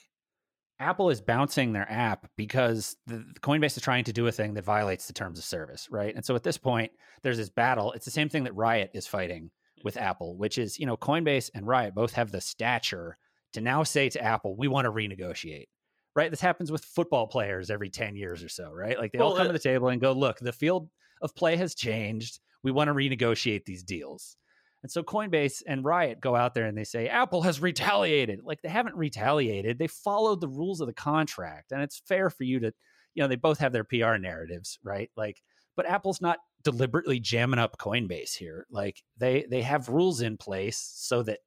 Apple 0.78 1.10
is 1.10 1.20
bouncing 1.20 1.72
their 1.72 1.90
app 1.90 2.28
because 2.36 2.96
the, 3.06 3.18
the, 3.18 3.40
Coinbase 3.40 3.76
is 3.76 3.82
trying 3.82 4.04
to 4.04 4.12
do 4.12 4.26
a 4.26 4.32
thing 4.32 4.54
that 4.54 4.64
violates 4.64 5.06
the 5.06 5.12
terms 5.12 5.38
of 5.38 5.44
service, 5.44 5.86
right? 5.90 6.14
And 6.14 6.24
so 6.24 6.34
at 6.34 6.42
this 6.42 6.58
point, 6.58 6.90
there's 7.22 7.36
this 7.36 7.50
battle. 7.50 7.92
It's 7.92 8.04
the 8.04 8.10
same 8.10 8.28
thing 8.28 8.44
that 8.44 8.56
Riot 8.56 8.90
is 8.92 9.06
fighting 9.06 9.50
with 9.84 9.96
Apple, 9.96 10.36
which 10.36 10.58
is, 10.58 10.80
you 10.80 10.86
know, 10.86 10.96
Coinbase 10.96 11.50
and 11.54 11.66
Riot 11.66 11.94
both 11.94 12.12
have 12.14 12.32
the 12.32 12.40
stature 12.40 13.16
to 13.54 13.60
now 13.60 13.82
say 13.82 14.08
to 14.10 14.22
Apple, 14.22 14.56
we 14.56 14.68
want 14.68 14.86
to 14.86 14.92
renegotiate. 14.92 15.66
Right? 16.14 16.30
This 16.30 16.40
happens 16.42 16.70
with 16.70 16.84
football 16.84 17.26
players 17.26 17.70
every 17.70 17.88
10 17.88 18.16
years 18.16 18.44
or 18.44 18.48
so, 18.50 18.70
right? 18.70 18.98
Like 18.98 19.12
they 19.12 19.18
well, 19.18 19.28
all 19.28 19.36
come 19.36 19.46
uh, 19.46 19.48
to 19.48 19.52
the 19.54 19.58
table 19.58 19.88
and 19.88 20.00
go, 20.00 20.12
look, 20.12 20.38
the 20.38 20.52
field 20.52 20.90
of 21.22 21.34
play 21.34 21.56
has 21.56 21.74
changed. 21.74 22.38
We 22.62 22.70
want 22.70 22.88
to 22.88 22.94
renegotiate 22.94 23.64
these 23.64 23.82
deals. 23.82 24.36
And 24.82 24.90
so 24.90 25.02
Coinbase 25.02 25.62
and 25.66 25.84
Riot 25.84 26.20
go 26.20 26.36
out 26.36 26.54
there 26.54 26.66
and 26.66 26.76
they 26.76 26.84
say, 26.84 27.08
Apple 27.08 27.42
has 27.42 27.60
retaliated. 27.60 28.40
Like 28.44 28.60
they 28.62 28.68
haven't 28.68 28.96
retaliated. 28.96 29.78
They 29.78 29.86
followed 29.86 30.40
the 30.40 30.48
rules 30.48 30.80
of 30.80 30.86
the 30.86 30.92
contract. 30.92 31.72
And 31.72 31.80
it's 31.80 32.02
fair 32.06 32.28
for 32.28 32.44
you 32.44 32.60
to, 32.60 32.72
you 33.14 33.22
know, 33.22 33.28
they 33.28 33.36
both 33.36 33.58
have 33.58 33.72
their 33.72 33.84
PR 33.84 34.16
narratives, 34.16 34.78
right? 34.82 35.10
Like, 35.16 35.40
but 35.76 35.86
Apple's 35.86 36.20
not 36.20 36.38
deliberately 36.64 37.20
jamming 37.20 37.58
up 37.58 37.78
Coinbase 37.78 38.34
here. 38.36 38.66
Like 38.70 39.02
they 39.16 39.46
they 39.48 39.62
have 39.62 39.88
rules 39.88 40.20
in 40.20 40.36
place 40.36 40.92
so 40.94 41.22
that 41.22 41.38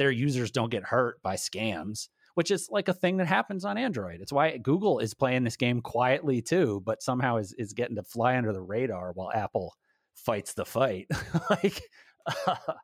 their 0.00 0.10
users 0.10 0.50
don't 0.50 0.70
get 0.70 0.82
hurt 0.82 1.22
by 1.22 1.36
scams, 1.36 2.08
which 2.32 2.50
is 2.50 2.70
like 2.70 2.88
a 2.88 2.94
thing 2.94 3.18
that 3.18 3.26
happens 3.26 3.66
on 3.66 3.76
Android. 3.76 4.22
It's 4.22 4.32
why 4.32 4.56
Google 4.56 4.98
is 4.98 5.12
playing 5.12 5.44
this 5.44 5.58
game 5.58 5.82
quietly 5.82 6.40
too, 6.40 6.82
but 6.86 7.02
somehow 7.02 7.36
is 7.36 7.52
is 7.58 7.74
getting 7.74 7.96
to 7.96 8.02
fly 8.02 8.38
under 8.38 8.54
the 8.54 8.62
radar 8.62 9.12
while 9.12 9.30
Apple 9.30 9.74
fights 10.14 10.54
the 10.54 10.64
fight. 10.64 11.06
like 11.50 11.82
well, 12.46 12.78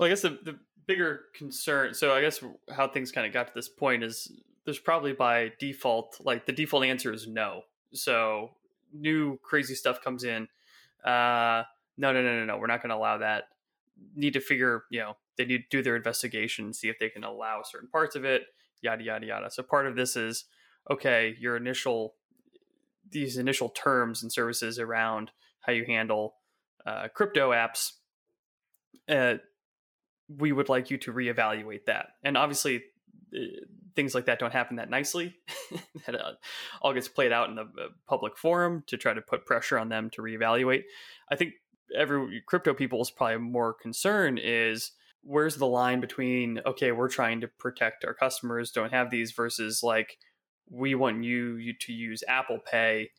I 0.00 0.08
guess 0.08 0.22
the, 0.22 0.38
the 0.44 0.60
bigger 0.86 1.22
concern 1.34 1.92
so 1.92 2.14
I 2.14 2.20
guess 2.20 2.40
how 2.72 2.86
things 2.86 3.10
kind 3.10 3.26
of 3.26 3.32
got 3.32 3.48
to 3.48 3.52
this 3.52 3.68
point 3.68 4.04
is 4.04 4.30
there's 4.64 4.78
probably 4.78 5.12
by 5.12 5.52
default 5.58 6.20
like 6.20 6.46
the 6.46 6.52
default 6.52 6.84
answer 6.84 7.12
is 7.12 7.26
no. 7.26 7.62
So 7.94 8.50
new 8.92 9.40
crazy 9.42 9.74
stuff 9.74 10.02
comes 10.02 10.22
in. 10.22 10.46
Uh 11.04 11.64
no 11.98 12.12
no 12.12 12.22
no 12.22 12.38
no 12.38 12.44
no, 12.44 12.58
we're 12.58 12.68
not 12.68 12.80
gonna 12.80 12.94
allow 12.94 13.18
that. 13.18 13.48
Need 14.14 14.34
to 14.34 14.40
figure, 14.40 14.84
you 14.88 15.00
know, 15.00 15.16
they 15.40 15.46
need 15.46 15.70
to 15.70 15.78
do 15.78 15.82
their 15.82 15.96
investigation, 15.96 16.74
see 16.74 16.88
if 16.88 16.98
they 16.98 17.08
can 17.08 17.24
allow 17.24 17.62
certain 17.64 17.88
parts 17.88 18.14
of 18.14 18.24
it, 18.26 18.42
yada 18.82 19.02
yada 19.02 19.24
yada. 19.24 19.50
So 19.50 19.62
part 19.62 19.86
of 19.86 19.96
this 19.96 20.16
is 20.16 20.44
okay, 20.90 21.34
your 21.40 21.56
initial 21.56 22.14
these 23.10 23.38
initial 23.38 23.70
terms 23.70 24.22
and 24.22 24.30
services 24.30 24.78
around 24.78 25.30
how 25.62 25.72
you 25.72 25.84
handle 25.86 26.34
uh, 26.84 27.08
crypto 27.14 27.52
apps. 27.52 27.92
Uh, 29.08 29.38
we 30.28 30.52
would 30.52 30.68
like 30.68 30.90
you 30.90 30.98
to 30.98 31.12
reevaluate 31.12 31.86
that, 31.86 32.08
and 32.22 32.36
obviously. 32.36 32.82
Uh, 33.34 33.64
things 33.96 34.14
like 34.14 34.26
that 34.26 34.38
don't 34.38 34.52
happen 34.52 34.76
that 34.76 34.88
nicely. 34.88 35.34
that 36.06 36.14
uh, 36.14 36.32
all 36.80 36.94
gets 36.94 37.08
played 37.08 37.32
out 37.32 37.48
in 37.48 37.56
the 37.56 37.62
uh, 37.62 37.88
public 38.08 38.38
forum 38.38 38.84
to 38.86 38.96
try 38.96 39.12
to 39.12 39.20
put 39.20 39.44
pressure 39.44 39.76
on 39.76 39.88
them 39.88 40.08
to 40.10 40.22
reevaluate. 40.22 40.84
I 41.30 41.34
think 41.34 41.54
every 41.94 42.40
crypto 42.46 42.72
people's 42.72 43.10
probably 43.10 43.38
more 43.38 43.74
concern 43.74 44.38
is 44.38 44.92
where's 45.22 45.56
the 45.56 45.66
line 45.66 46.00
between 46.00 46.60
okay 46.64 46.92
we're 46.92 47.08
trying 47.08 47.40
to 47.40 47.48
protect 47.48 48.04
our 48.04 48.14
customers 48.14 48.70
don't 48.70 48.92
have 48.92 49.10
these 49.10 49.32
versus 49.32 49.82
like 49.82 50.16
we 50.70 50.94
want 50.94 51.24
you, 51.24 51.72
to 51.80 51.92
use 51.92 52.22
apple 52.28 52.58
pay 52.58 53.10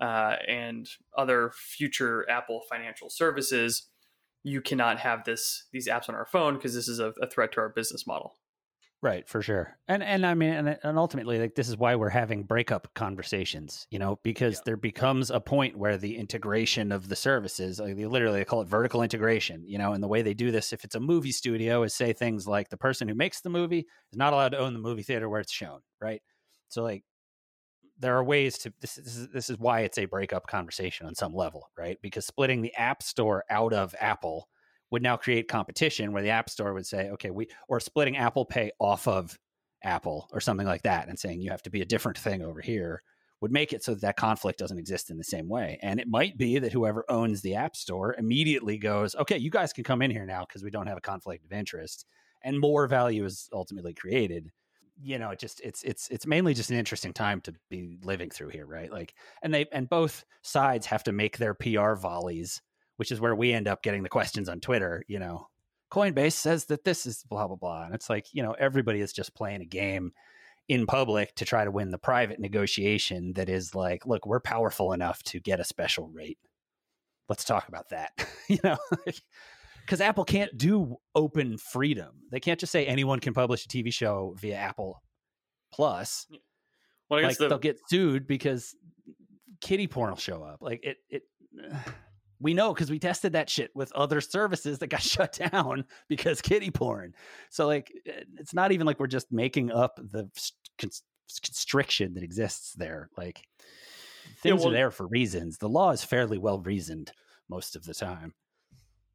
uh, 0.00 0.36
and 0.46 0.88
other 1.16 1.52
future 1.54 2.28
apple 2.28 2.62
financial 2.68 3.08
services. 3.08 3.88
You 4.42 4.60
cannot 4.60 5.00
have 5.00 5.24
this 5.24 5.66
these 5.72 5.88
apps 5.88 6.08
on 6.08 6.14
our 6.14 6.26
phone 6.26 6.54
because 6.54 6.74
this 6.74 6.88
is 6.88 7.00
a, 7.00 7.12
a 7.20 7.28
threat 7.28 7.52
to 7.52 7.60
our 7.60 7.68
business 7.68 8.06
model 8.06 8.34
Right, 9.06 9.28
for 9.28 9.40
sure. 9.40 9.78
And 9.86 10.02
and 10.02 10.26
I 10.26 10.34
mean 10.34 10.50
and, 10.50 10.78
and 10.82 10.98
ultimately 10.98 11.38
like 11.38 11.54
this 11.54 11.68
is 11.68 11.76
why 11.76 11.94
we're 11.94 12.08
having 12.08 12.42
breakup 12.42 12.92
conversations, 12.94 13.86
you 13.88 14.00
know, 14.00 14.18
because 14.24 14.56
yeah. 14.56 14.62
there 14.64 14.76
becomes 14.76 15.30
a 15.30 15.38
point 15.38 15.78
where 15.78 15.96
the 15.96 16.16
integration 16.16 16.90
of 16.90 17.08
the 17.08 17.14
services, 17.14 17.78
like 17.78 17.94
they 17.94 18.06
literally 18.06 18.40
they 18.40 18.44
call 18.44 18.62
it 18.62 18.68
vertical 18.68 19.04
integration, 19.04 19.62
you 19.64 19.78
know, 19.78 19.92
and 19.92 20.02
the 20.02 20.08
way 20.08 20.22
they 20.22 20.34
do 20.34 20.50
this 20.50 20.72
if 20.72 20.82
it's 20.82 20.96
a 20.96 21.00
movie 21.00 21.30
studio 21.30 21.84
is 21.84 21.94
say 21.94 22.12
things 22.12 22.48
like 22.48 22.68
the 22.68 22.76
person 22.76 23.06
who 23.06 23.14
makes 23.14 23.42
the 23.42 23.48
movie 23.48 23.86
is 24.10 24.18
not 24.18 24.32
allowed 24.32 24.48
to 24.48 24.58
own 24.58 24.72
the 24.72 24.80
movie 24.80 25.04
theater 25.04 25.28
where 25.28 25.40
it's 25.40 25.52
shown, 25.52 25.78
right? 26.00 26.20
So 26.66 26.82
like 26.82 27.04
there 28.00 28.16
are 28.16 28.24
ways 28.24 28.58
to 28.58 28.72
this, 28.80 28.96
this 28.96 29.16
is 29.16 29.28
this 29.28 29.50
is 29.50 29.56
why 29.56 29.82
it's 29.82 29.98
a 29.98 30.06
breakup 30.06 30.48
conversation 30.48 31.06
on 31.06 31.14
some 31.14 31.32
level, 31.32 31.70
right? 31.78 31.96
Because 32.02 32.26
splitting 32.26 32.60
the 32.60 32.74
App 32.74 33.04
Store 33.04 33.44
out 33.50 33.72
of 33.72 33.94
Apple 34.00 34.48
would 34.90 35.02
now 35.02 35.16
create 35.16 35.48
competition 35.48 36.12
where 36.12 36.22
the 36.22 36.30
App 36.30 36.48
Store 36.48 36.72
would 36.72 36.86
say, 36.86 37.10
okay, 37.10 37.30
we 37.30 37.48
or 37.68 37.80
splitting 37.80 38.16
Apple 38.16 38.44
Pay 38.44 38.70
off 38.78 39.08
of 39.08 39.38
Apple 39.82 40.28
or 40.32 40.40
something 40.40 40.66
like 40.66 40.82
that 40.82 41.08
and 41.08 41.18
saying 41.18 41.40
you 41.40 41.50
have 41.50 41.62
to 41.62 41.70
be 41.70 41.82
a 41.82 41.86
different 41.86 42.18
thing 42.18 42.42
over 42.42 42.60
here 42.60 43.02
would 43.40 43.52
make 43.52 43.72
it 43.72 43.84
so 43.84 43.92
that, 43.92 44.00
that 44.00 44.16
conflict 44.16 44.58
doesn't 44.58 44.78
exist 44.78 45.10
in 45.10 45.18
the 45.18 45.24
same 45.24 45.48
way. 45.48 45.78
And 45.82 46.00
it 46.00 46.08
might 46.08 46.38
be 46.38 46.58
that 46.58 46.72
whoever 46.72 47.04
owns 47.08 47.42
the 47.42 47.54
App 47.54 47.76
Store 47.76 48.14
immediately 48.18 48.78
goes, 48.78 49.14
okay, 49.14 49.36
you 49.36 49.50
guys 49.50 49.72
can 49.72 49.84
come 49.84 50.00
in 50.00 50.10
here 50.10 50.24
now 50.24 50.44
because 50.46 50.62
we 50.62 50.70
don't 50.70 50.86
have 50.86 50.96
a 50.96 51.02
conflict 51.02 51.44
of 51.44 51.52
interest 51.52 52.06
and 52.42 52.58
more 52.58 52.86
value 52.86 53.24
is 53.24 53.48
ultimately 53.52 53.92
created 53.92 54.50
you 55.02 55.18
know 55.18 55.30
it 55.30 55.38
just 55.38 55.60
it's 55.60 55.82
it's 55.82 56.08
it's 56.08 56.26
mainly 56.26 56.54
just 56.54 56.70
an 56.70 56.78
interesting 56.78 57.12
time 57.12 57.40
to 57.40 57.52
be 57.68 57.98
living 58.02 58.30
through 58.30 58.48
here 58.48 58.66
right 58.66 58.90
like 58.90 59.14
and 59.42 59.52
they 59.52 59.66
and 59.72 59.88
both 59.88 60.24
sides 60.42 60.86
have 60.86 61.04
to 61.04 61.12
make 61.12 61.36
their 61.36 61.54
pr 61.54 61.94
volleys 61.94 62.62
which 62.96 63.12
is 63.12 63.20
where 63.20 63.34
we 63.34 63.52
end 63.52 63.68
up 63.68 63.82
getting 63.82 64.02
the 64.02 64.08
questions 64.08 64.48
on 64.48 64.60
Twitter, 64.60 65.02
you 65.08 65.18
know, 65.18 65.48
Coinbase 65.90 66.32
says 66.32 66.66
that 66.66 66.84
this 66.84 67.06
is 67.06 67.24
blah, 67.28 67.46
blah, 67.46 67.56
blah. 67.56 67.84
And 67.84 67.94
it's 67.94 68.10
like, 68.10 68.26
you 68.32 68.42
know, 68.42 68.52
everybody 68.52 69.00
is 69.00 69.12
just 69.12 69.34
playing 69.34 69.62
a 69.62 69.66
game 69.66 70.12
in 70.68 70.86
public 70.86 71.34
to 71.36 71.44
try 71.44 71.64
to 71.64 71.70
win 71.70 71.90
the 71.90 71.98
private 71.98 72.40
negotiation 72.40 73.32
that 73.34 73.48
is 73.48 73.74
like, 73.74 74.04
look, 74.04 74.26
we're 74.26 74.40
powerful 74.40 74.92
enough 74.92 75.22
to 75.22 75.38
get 75.38 75.60
a 75.60 75.64
special 75.64 76.08
rate. 76.08 76.38
Let's 77.28 77.44
talk 77.44 77.68
about 77.68 77.90
that. 77.90 78.26
you 78.48 78.58
know, 78.64 78.76
because 79.80 80.00
Apple 80.00 80.24
can't 80.24 80.56
do 80.56 80.96
open 81.14 81.58
freedom. 81.58 82.22
They 82.30 82.40
can't 82.40 82.58
just 82.58 82.72
say 82.72 82.86
anyone 82.86 83.20
can 83.20 83.34
publish 83.34 83.64
a 83.64 83.68
TV 83.68 83.92
show 83.92 84.34
via 84.38 84.56
Apple 84.56 85.02
Plus. 85.72 86.26
Well, 87.08 87.20
I 87.20 87.22
guess 87.22 87.30
like, 87.30 87.38
the... 87.38 87.48
they'll 87.48 87.58
get 87.58 87.78
sued 87.88 88.26
because 88.26 88.74
kitty 89.60 89.86
porn 89.86 90.10
will 90.10 90.16
show 90.16 90.42
up. 90.42 90.58
Like 90.60 90.84
it, 90.84 90.96
it. 91.08 91.22
We 92.40 92.54
know 92.54 92.74
because 92.74 92.90
we 92.90 92.98
tested 92.98 93.32
that 93.32 93.48
shit 93.48 93.70
with 93.74 93.92
other 93.92 94.20
services 94.20 94.78
that 94.78 94.88
got 94.88 95.02
shut 95.02 95.38
down 95.52 95.84
because 96.08 96.40
kitty 96.40 96.70
porn. 96.70 97.14
So 97.50 97.66
like, 97.66 97.92
eh, 98.06 98.22
it's 98.38 98.54
not 98.54 98.72
even 98.72 98.86
like 98.86 99.00
we're 99.00 99.06
just 99.06 99.32
making 99.32 99.70
up 99.70 99.96
the 99.96 100.28
constriction 100.78 102.14
that 102.14 102.22
exists 102.22 102.72
there. 102.74 103.08
Like, 103.16 103.42
things 104.42 104.60
yeah, 104.60 104.66
well, 104.66 104.68
are 104.68 104.76
there 104.76 104.90
for 104.90 105.06
reasons. 105.06 105.58
The 105.58 105.68
law 105.68 105.90
is 105.90 106.04
fairly 106.04 106.38
well 106.38 106.60
reasoned 106.60 107.12
most 107.48 107.76
of 107.76 107.84
the 107.84 107.94
time. 107.94 108.34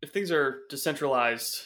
If 0.02 0.12
things 0.12 0.32
are 0.32 0.62
decentralized, 0.70 1.62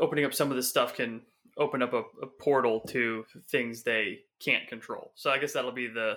opening 0.00 0.24
up 0.24 0.34
some 0.34 0.50
of 0.50 0.56
this 0.56 0.68
stuff 0.68 0.94
can 0.94 1.22
open 1.58 1.82
up 1.82 1.92
a, 1.92 2.02
a, 2.22 2.26
portal 2.26 2.80
to 2.88 3.24
things 3.50 3.82
they 3.82 4.20
can't 4.38 4.66
control. 4.68 5.12
So 5.16 5.30
I 5.30 5.38
guess 5.38 5.52
that'll 5.52 5.72
be 5.72 5.88
the 5.88 6.14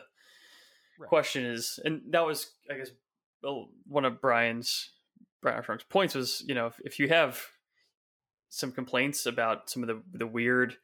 right. 0.99 1.09
question 1.09 1.43
is, 1.43 1.79
and 1.83 2.01
that 2.11 2.25
was, 2.25 2.51
I 2.69 2.77
guess, 2.77 2.91
one 3.87 4.05
of 4.05 4.21
Brian's 4.21 4.91
Brian 5.41 5.55
Armstrong's 5.55 5.83
points 5.83 6.15
was, 6.15 6.43
you 6.47 6.53
know, 6.53 6.67
if, 6.67 6.79
if 6.83 6.99
you 6.99 7.07
have 7.07 7.41
some 8.49 8.71
complaints 8.71 9.25
about 9.25 9.69
some 9.69 9.83
of 9.83 9.87
the 9.87 10.01
the 10.13 10.27
weird, 10.27 10.75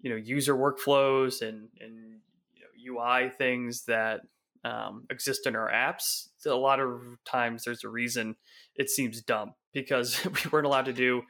you 0.00 0.10
know, 0.10 0.16
user 0.16 0.54
workflows 0.54 1.40
and 1.42 1.68
and 1.80 2.20
you 2.54 2.94
know, 2.94 3.02
UI 3.02 3.30
things 3.30 3.84
that 3.84 4.20
um, 4.64 5.06
exist 5.10 5.46
in 5.46 5.56
our 5.56 5.70
apps, 5.70 6.28
a 6.46 6.54
lot 6.54 6.80
of 6.80 7.00
times 7.24 7.64
there's 7.64 7.84
a 7.84 7.88
reason 7.88 8.36
it 8.76 8.90
seems 8.90 9.20
dumb 9.22 9.54
because 9.72 10.24
we 10.44 10.50
weren't 10.50 10.66
allowed 10.66 10.86
to 10.86 10.92
do 10.92 11.22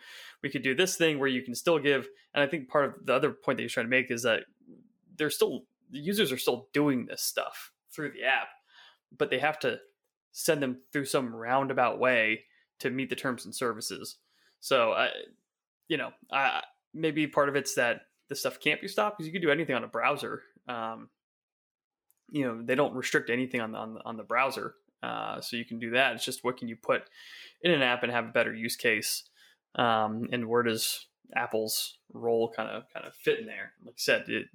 we 0.45 0.51
could 0.51 0.63
do 0.63 0.75
this 0.75 0.97
thing 0.97 1.19
where 1.19 1.29
you 1.29 1.43
can 1.43 1.55
still 1.55 1.79
give 1.81 2.07
and 2.35 2.45
i 2.45 2.47
think 2.47 2.69
part 2.69 2.85
of 2.85 3.07
the 3.07 3.13
other 3.13 3.31
point 3.31 3.57
that 3.57 3.63
you're 3.63 3.71
trying 3.71 3.87
to 3.87 3.91
make 3.91 4.11
is 4.11 4.23
that 4.23 4.41
they're 5.17 5.31
still 5.31 5.63
the 5.91 5.99
users 5.99 6.31
are 6.31 6.39
still 6.39 6.69
doing 6.73 7.07
this 7.07 7.23
stuff 7.23 7.73
through 7.91 8.13
the 8.13 8.23
app 8.23 8.49
but 9.17 9.31
they 9.31 9.39
have 9.39 9.59
to 9.59 9.79
send 10.37 10.63
them 10.63 10.79
through 10.93 11.05
some 11.05 11.35
roundabout 11.35 11.99
way 11.99 12.41
to 12.79 12.91
meet 12.91 13.09
the 13.09 13.17
terms 13.17 13.45
and 13.45 13.55
services 13.55 14.17
so 14.61 14.93
i 14.93 15.09
you 15.89 15.97
know 15.97 16.11
i 16.33 16.61
maybe 16.93 17.27
part 17.27 17.49
of 17.49 17.57
it's 17.57 17.75
that 17.75 18.03
this 18.29 18.41
stuff 18.41 18.61
can't 18.61 18.81
be 18.81 18.89
stopped 18.89 19.17
because 19.17 19.27
you 19.27 19.33
can 19.33 19.43
do 19.43 19.51
anything 19.51 19.75
on 19.75 19.85
a 19.85 19.89
browser 19.89 20.43
um, 20.69 21.09
you 22.31 22.45
know 22.45 22.63
they 22.63 22.75
don't 22.75 22.95
restrict 22.95 23.31
anything 23.31 23.61
on 23.61 23.73
the 23.73 23.79
on 23.79 23.95
the, 23.95 24.01
on 24.05 24.17
the 24.17 24.23
browser 24.23 24.75
uh, 25.03 25.41
so 25.41 25.57
you 25.57 25.65
can 25.65 25.79
do 25.79 25.91
that 25.91 26.15
it's 26.15 26.25
just 26.25 26.43
what 26.43 26.57
can 26.57 26.69
you 26.69 26.77
put 26.77 27.03
in 27.63 27.71
an 27.71 27.83
app 27.83 28.03
and 28.03 28.13
have 28.13 28.25
a 28.25 28.33
better 28.33 28.55
use 28.55 28.77
case 28.77 29.25
um, 29.77 30.29
and 30.33 30.49
where 30.49 30.63
does 30.63 31.07
Apple's 31.35 31.99
role 32.13 32.53
kind 32.55 32.69
of 32.69 32.85
kind 32.93 33.07
of 33.07 33.15
fit 33.15 33.41
in 33.41 33.47
there? 33.47 33.73
Like 33.85 33.95
I 33.95 33.99
said, 33.99 34.25
it, 34.29 34.47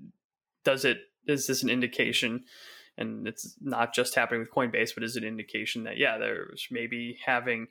does 0.63 0.85
it 0.85 0.99
is 1.27 1.47
this 1.47 1.63
an 1.63 1.69
indication? 1.69 2.45
And 2.99 3.27
it's 3.27 3.55
not 3.61 3.95
just 3.95 4.13
happening 4.13 4.41
with 4.41 4.51
Coinbase, 4.51 4.93
but 4.93 5.03
is 5.03 5.15
an 5.15 5.23
indication 5.23 5.85
that 5.85 5.97
yeah, 5.97 6.17
there's 6.17 6.67
maybe 6.69 7.17
having 7.25 7.67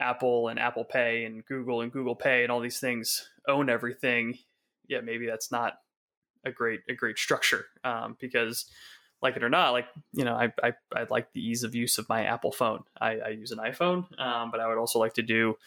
Apple 0.00 0.48
and 0.48 0.58
Apple 0.58 0.84
Pay 0.84 1.24
and 1.24 1.44
Google 1.44 1.82
and 1.82 1.92
Google 1.92 2.16
Pay 2.16 2.42
and 2.42 2.50
all 2.50 2.60
these 2.60 2.80
things 2.80 3.28
own 3.46 3.68
everything. 3.68 4.38
Yeah, 4.88 5.00
maybe 5.00 5.26
that's 5.26 5.52
not 5.52 5.74
a 6.44 6.50
great 6.50 6.80
a 6.88 6.94
great 6.94 7.18
structure 7.18 7.66
um, 7.84 8.16
because 8.18 8.70
like 9.20 9.36
it 9.36 9.42
or 9.42 9.48
not, 9.48 9.72
like 9.72 9.86
you 10.12 10.24
know, 10.24 10.34
I, 10.34 10.52
I 10.62 10.72
I 10.94 11.06
like 11.10 11.32
the 11.32 11.46
ease 11.46 11.62
of 11.62 11.74
use 11.74 11.98
of 11.98 12.08
my 12.08 12.24
Apple 12.24 12.52
phone. 12.52 12.84
I, 13.00 13.18
I 13.18 13.28
use 13.30 13.50
an 13.50 13.58
iPhone, 13.58 14.18
um, 14.20 14.50
but 14.50 14.60
I 14.60 14.68
would 14.68 14.78
also 14.78 14.98
like 14.98 15.14
to 15.14 15.22
do 15.22 15.58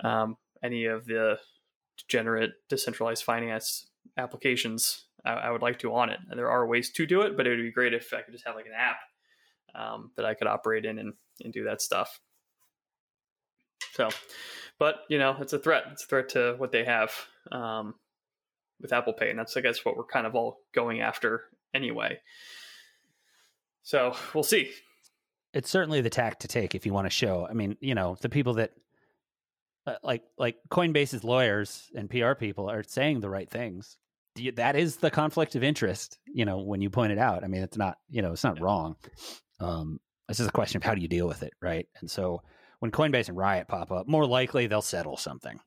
um, 0.00 0.36
any 0.62 0.84
of 0.84 1.06
the 1.06 1.38
degenerate 1.96 2.52
decentralized 2.68 3.24
finance 3.24 3.86
applications 4.16 5.04
I, 5.24 5.32
I, 5.32 5.50
would 5.50 5.62
like 5.62 5.78
to 5.80 5.94
on 5.94 6.10
it. 6.10 6.18
And 6.28 6.38
there 6.38 6.50
are 6.50 6.66
ways 6.66 6.90
to 6.92 7.06
do 7.06 7.22
it, 7.22 7.36
but 7.36 7.46
it 7.46 7.50
would 7.50 7.62
be 7.62 7.70
great 7.70 7.94
if 7.94 8.12
I 8.12 8.22
could 8.22 8.32
just 8.32 8.46
have 8.46 8.56
like 8.56 8.66
an 8.66 8.72
app 8.76 8.98
um, 9.74 10.10
that 10.16 10.24
I 10.24 10.34
could 10.34 10.46
operate 10.46 10.84
in 10.84 10.98
and, 10.98 11.12
and 11.42 11.52
do 11.52 11.64
that 11.64 11.80
stuff. 11.80 12.20
So, 13.92 14.08
but 14.78 15.00
you 15.08 15.18
know, 15.18 15.36
it's 15.40 15.52
a 15.52 15.58
threat. 15.58 15.84
It's 15.92 16.04
a 16.04 16.06
threat 16.06 16.30
to 16.30 16.54
what 16.58 16.72
they 16.72 16.84
have 16.84 17.12
um, 17.50 17.94
with 18.80 18.92
Apple 18.92 19.12
Pay, 19.12 19.30
and 19.30 19.38
that's 19.38 19.56
I 19.56 19.60
guess 19.60 19.84
what 19.84 19.96
we're 19.96 20.04
kind 20.04 20.26
of 20.26 20.34
all 20.34 20.58
going 20.74 21.00
after 21.00 21.44
anyway. 21.74 22.18
So 23.82 24.14
we'll 24.34 24.44
see. 24.44 24.70
It's 25.52 25.68
certainly 25.68 26.00
the 26.00 26.10
tack 26.10 26.38
to 26.40 26.48
take 26.48 26.74
if 26.74 26.86
you 26.86 26.94
want 26.94 27.06
to 27.06 27.10
show. 27.10 27.46
I 27.48 27.52
mean, 27.52 27.76
you 27.80 27.94
know, 27.94 28.16
the 28.20 28.30
people 28.30 28.54
that 28.54 28.72
uh, 29.86 29.94
like 30.02 30.22
like 30.38 30.56
Coinbase's 30.70 31.24
lawyers 31.24 31.90
and 31.94 32.08
PR 32.08 32.34
people 32.34 32.70
are 32.70 32.82
saying 32.82 33.20
the 33.20 33.30
right 33.30 33.50
things. 33.50 33.98
That 34.54 34.76
is 34.76 34.96
the 34.96 35.10
conflict 35.10 35.54
of 35.54 35.62
interest. 35.62 36.18
You 36.26 36.44
know, 36.44 36.58
when 36.58 36.80
you 36.80 36.90
point 36.90 37.12
it 37.12 37.18
out, 37.18 37.44
I 37.44 37.48
mean, 37.48 37.62
it's 37.62 37.76
not 37.76 37.98
you 38.08 38.22
know 38.22 38.32
it's 38.32 38.44
not 38.44 38.60
wrong. 38.60 38.96
Um, 39.60 40.00
this 40.28 40.40
is 40.40 40.46
a 40.46 40.52
question 40.52 40.78
of 40.78 40.82
how 40.82 40.94
do 40.94 41.02
you 41.02 41.08
deal 41.08 41.28
with 41.28 41.42
it, 41.42 41.52
right? 41.60 41.86
And 42.00 42.10
so 42.10 42.42
when 42.78 42.90
Coinbase 42.90 43.28
and 43.28 43.36
Riot 43.36 43.68
pop 43.68 43.92
up, 43.92 44.08
more 44.08 44.26
likely 44.26 44.66
they'll 44.66 44.82
settle 44.82 45.16
something 45.16 45.60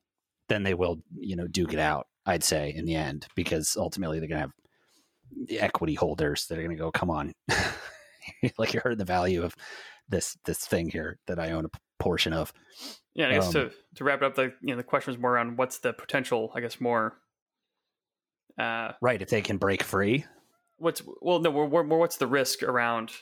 than 0.48 0.62
they 0.62 0.74
will 0.74 0.98
you 1.16 1.36
know 1.36 1.46
duke 1.46 1.72
it 1.72 1.78
out. 1.78 2.08
I'd 2.26 2.44
say 2.44 2.74
in 2.74 2.86
the 2.86 2.96
end 2.96 3.26
because 3.36 3.76
ultimately 3.76 4.18
they're 4.18 4.28
going 4.28 4.38
to 4.38 4.42
have 4.42 4.52
the 5.46 5.60
equity 5.60 5.94
holders 5.94 6.46
that 6.46 6.58
are 6.58 6.62
going 6.62 6.76
to 6.76 6.82
go, 6.82 6.90
come 6.90 7.10
on, 7.10 7.32
like 8.58 8.74
you 8.74 8.80
heard 8.82 8.98
the 8.98 9.04
value 9.04 9.44
of 9.44 9.54
this 10.08 10.36
this 10.44 10.58
thing 10.58 10.88
here 10.90 11.18
that 11.26 11.38
I 11.38 11.50
own 11.50 11.66
a 11.66 11.70
portion 11.98 12.32
of. 12.32 12.52
Yeah, 13.14 13.28
I 13.28 13.32
guess 13.32 13.46
um, 13.46 13.52
to 13.52 13.70
to 13.96 14.04
wrap 14.04 14.22
it 14.22 14.24
up, 14.24 14.34
the 14.34 14.52
you 14.60 14.68
know 14.68 14.76
the 14.76 14.82
question 14.82 15.12
was 15.12 15.20
more 15.20 15.32
around 15.32 15.56
what's 15.56 15.78
the 15.78 15.92
potential, 15.92 16.52
I 16.54 16.60
guess, 16.60 16.80
more. 16.80 17.18
Uh, 18.58 18.92
right, 19.00 19.20
if 19.20 19.28
they 19.28 19.42
can 19.42 19.58
break 19.58 19.82
free. 19.82 20.24
What's 20.78 21.02
well, 21.20 21.38
no, 21.38 21.52
more, 21.52 21.84
more 21.84 21.98
what's 21.98 22.16
the 22.16 22.26
risk 22.26 22.62
around 22.62 23.12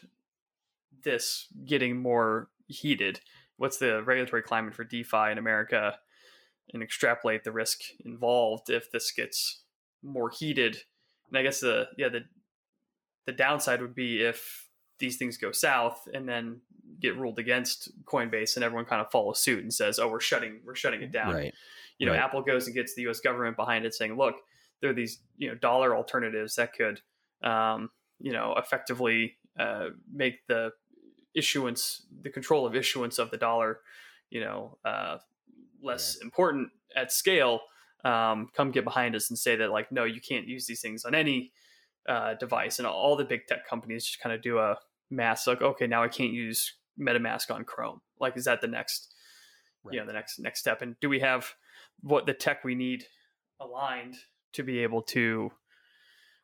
this 1.02 1.46
getting 1.64 2.00
more 2.00 2.48
heated? 2.66 3.20
What's 3.56 3.78
the 3.78 4.02
regulatory 4.02 4.42
climate 4.42 4.74
for 4.74 4.84
DeFi 4.84 5.30
in 5.30 5.38
America, 5.38 5.98
and 6.72 6.82
extrapolate 6.82 7.44
the 7.44 7.52
risk 7.52 7.80
involved 8.04 8.70
if 8.70 8.90
this 8.90 9.10
gets 9.12 9.62
more 10.02 10.30
heated? 10.30 10.78
And 11.28 11.38
I 11.38 11.42
guess 11.42 11.60
the 11.60 11.88
yeah 11.96 12.08
the 12.08 12.24
the 13.26 13.32
downside 13.32 13.80
would 13.80 13.94
be 13.94 14.22
if 14.22 14.68
these 14.98 15.16
things 15.16 15.36
go 15.36 15.52
south 15.52 16.06
and 16.12 16.28
then 16.28 16.60
get 17.00 17.16
ruled 17.16 17.38
against 17.38 17.90
Coinbase 18.04 18.56
and 18.56 18.64
everyone 18.64 18.84
kind 18.84 19.00
of 19.00 19.10
follows 19.10 19.40
suit 19.40 19.62
and 19.62 19.72
says, 19.72 19.98
"Oh, 19.98 20.08
we're 20.08 20.20
shutting 20.20 20.60
we're 20.64 20.74
shutting 20.74 21.02
it 21.02 21.12
down." 21.12 21.34
Right. 21.34 21.54
You 21.98 22.06
know, 22.06 22.12
right. 22.12 22.20
Apple 22.20 22.42
goes 22.42 22.66
and 22.66 22.74
gets 22.74 22.94
the 22.94 23.02
U.S. 23.02 23.20
government 23.20 23.56
behind 23.56 23.84
it, 23.84 23.94
saying, 23.94 24.16
"Look, 24.16 24.36
there 24.84 24.90
are 24.90 24.94
these 24.94 25.20
you 25.38 25.48
know 25.48 25.54
dollar 25.54 25.96
alternatives 25.96 26.56
that 26.56 26.74
could 26.74 27.00
um, 27.42 27.88
you 28.20 28.32
know 28.32 28.54
effectively 28.58 29.36
uh, 29.58 29.86
make 30.12 30.46
the 30.46 30.72
issuance, 31.34 32.02
the 32.20 32.28
control 32.28 32.66
of 32.66 32.76
issuance 32.76 33.18
of 33.18 33.30
the 33.30 33.38
dollar, 33.38 33.80
you 34.28 34.40
know, 34.40 34.76
uh, 34.84 35.16
less 35.82 36.18
yeah. 36.20 36.24
important 36.26 36.68
at 36.94 37.10
scale." 37.10 37.60
Um, 38.04 38.50
come 38.54 38.70
get 38.70 38.84
behind 38.84 39.16
us 39.16 39.30
and 39.30 39.38
say 39.38 39.56
that 39.56 39.70
like, 39.70 39.90
no, 39.90 40.04
you 40.04 40.20
can't 40.20 40.46
use 40.46 40.66
these 40.66 40.82
things 40.82 41.06
on 41.06 41.14
any 41.14 41.52
uh, 42.06 42.34
device, 42.34 42.78
and 42.78 42.86
all 42.86 43.16
the 43.16 43.24
big 43.24 43.46
tech 43.46 43.66
companies 43.66 44.04
just 44.04 44.20
kind 44.20 44.34
of 44.34 44.42
do 44.42 44.58
a 44.58 44.76
mass 45.10 45.46
like, 45.46 45.62
okay, 45.62 45.86
now 45.86 46.02
I 46.02 46.08
can't 46.08 46.34
use 46.34 46.74
MetaMask 47.00 47.50
on 47.50 47.64
Chrome. 47.64 48.02
Like, 48.20 48.36
is 48.36 48.44
that 48.44 48.60
the 48.60 48.66
next, 48.66 49.14
right. 49.82 49.94
you 49.94 50.00
know, 50.00 50.06
the 50.06 50.12
next 50.12 50.38
next 50.38 50.60
step? 50.60 50.82
And 50.82 50.96
do 51.00 51.08
we 51.08 51.20
have 51.20 51.54
what 52.02 52.26
the 52.26 52.34
tech 52.34 52.62
we 52.62 52.74
need 52.74 53.04
aligned 53.58 54.16
to 54.54 54.62
be 54.62 54.80
able 54.80 55.02
to? 55.02 55.50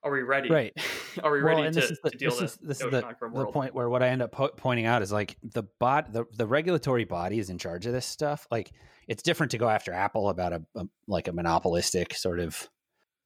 Are 0.03 0.11
we 0.11 0.23
ready? 0.23 0.51
Right. 0.51 0.73
are 1.23 1.33
we 1.33 1.43
well, 1.43 1.57
ready 1.57 1.73
to, 1.73 1.81
this 1.81 1.91
is 1.91 1.99
the, 2.03 2.11
to 2.11 2.17
deal 2.17 2.31
this 2.31 2.41
with 2.41 2.51
is, 2.51 2.59
this 2.63 2.81
is 2.81 2.91
the, 2.91 3.17
the 3.33 3.47
point 3.47 3.75
where 3.75 3.89
what 3.89 4.03
I 4.03 4.09
end 4.09 4.23
up 4.23 4.33
po- 4.33 4.51
pointing 4.57 4.87
out 4.87 5.03
is 5.03 5.13
like 5.13 5.37
the 5.43 5.65
bot, 5.79 6.13
the, 6.13 6.25
the 6.37 6.47
regulatory 6.47 7.05
body 7.05 7.39
is 7.39 7.51
in 7.51 7.59
charge 7.59 7.87
of 7.87 7.93
this 7.93 8.07
stuff. 8.07 8.47
Like, 8.51 8.73
it's 9.09 9.23
different 9.23 9.51
to 9.53 9.59
go 9.59 9.69
after 9.69 9.93
Apple 9.93 10.29
about 10.29 10.53
a, 10.53 10.63
a 10.77 10.85
like 11.09 11.29
a 11.29 11.33
monopolistic 11.33 12.15
sort 12.15 12.39
of 12.39 12.69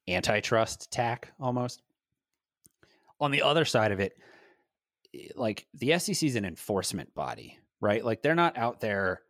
antitrust 0.09 0.91
tack 0.91 1.33
almost. 1.39 1.83
On 3.21 3.31
the 3.31 3.43
other 3.43 3.65
side 3.65 3.93
of 3.93 4.01
it, 4.01 4.15
like 5.37 5.67
the 5.75 5.99
SEC 5.99 6.23
is 6.23 6.37
an 6.37 6.45
enforcement 6.45 7.15
body, 7.15 7.59
right? 7.81 8.05
Like 8.05 8.23
they're 8.23 8.35
not 8.35 8.57
out 8.57 8.81
there 8.81 9.23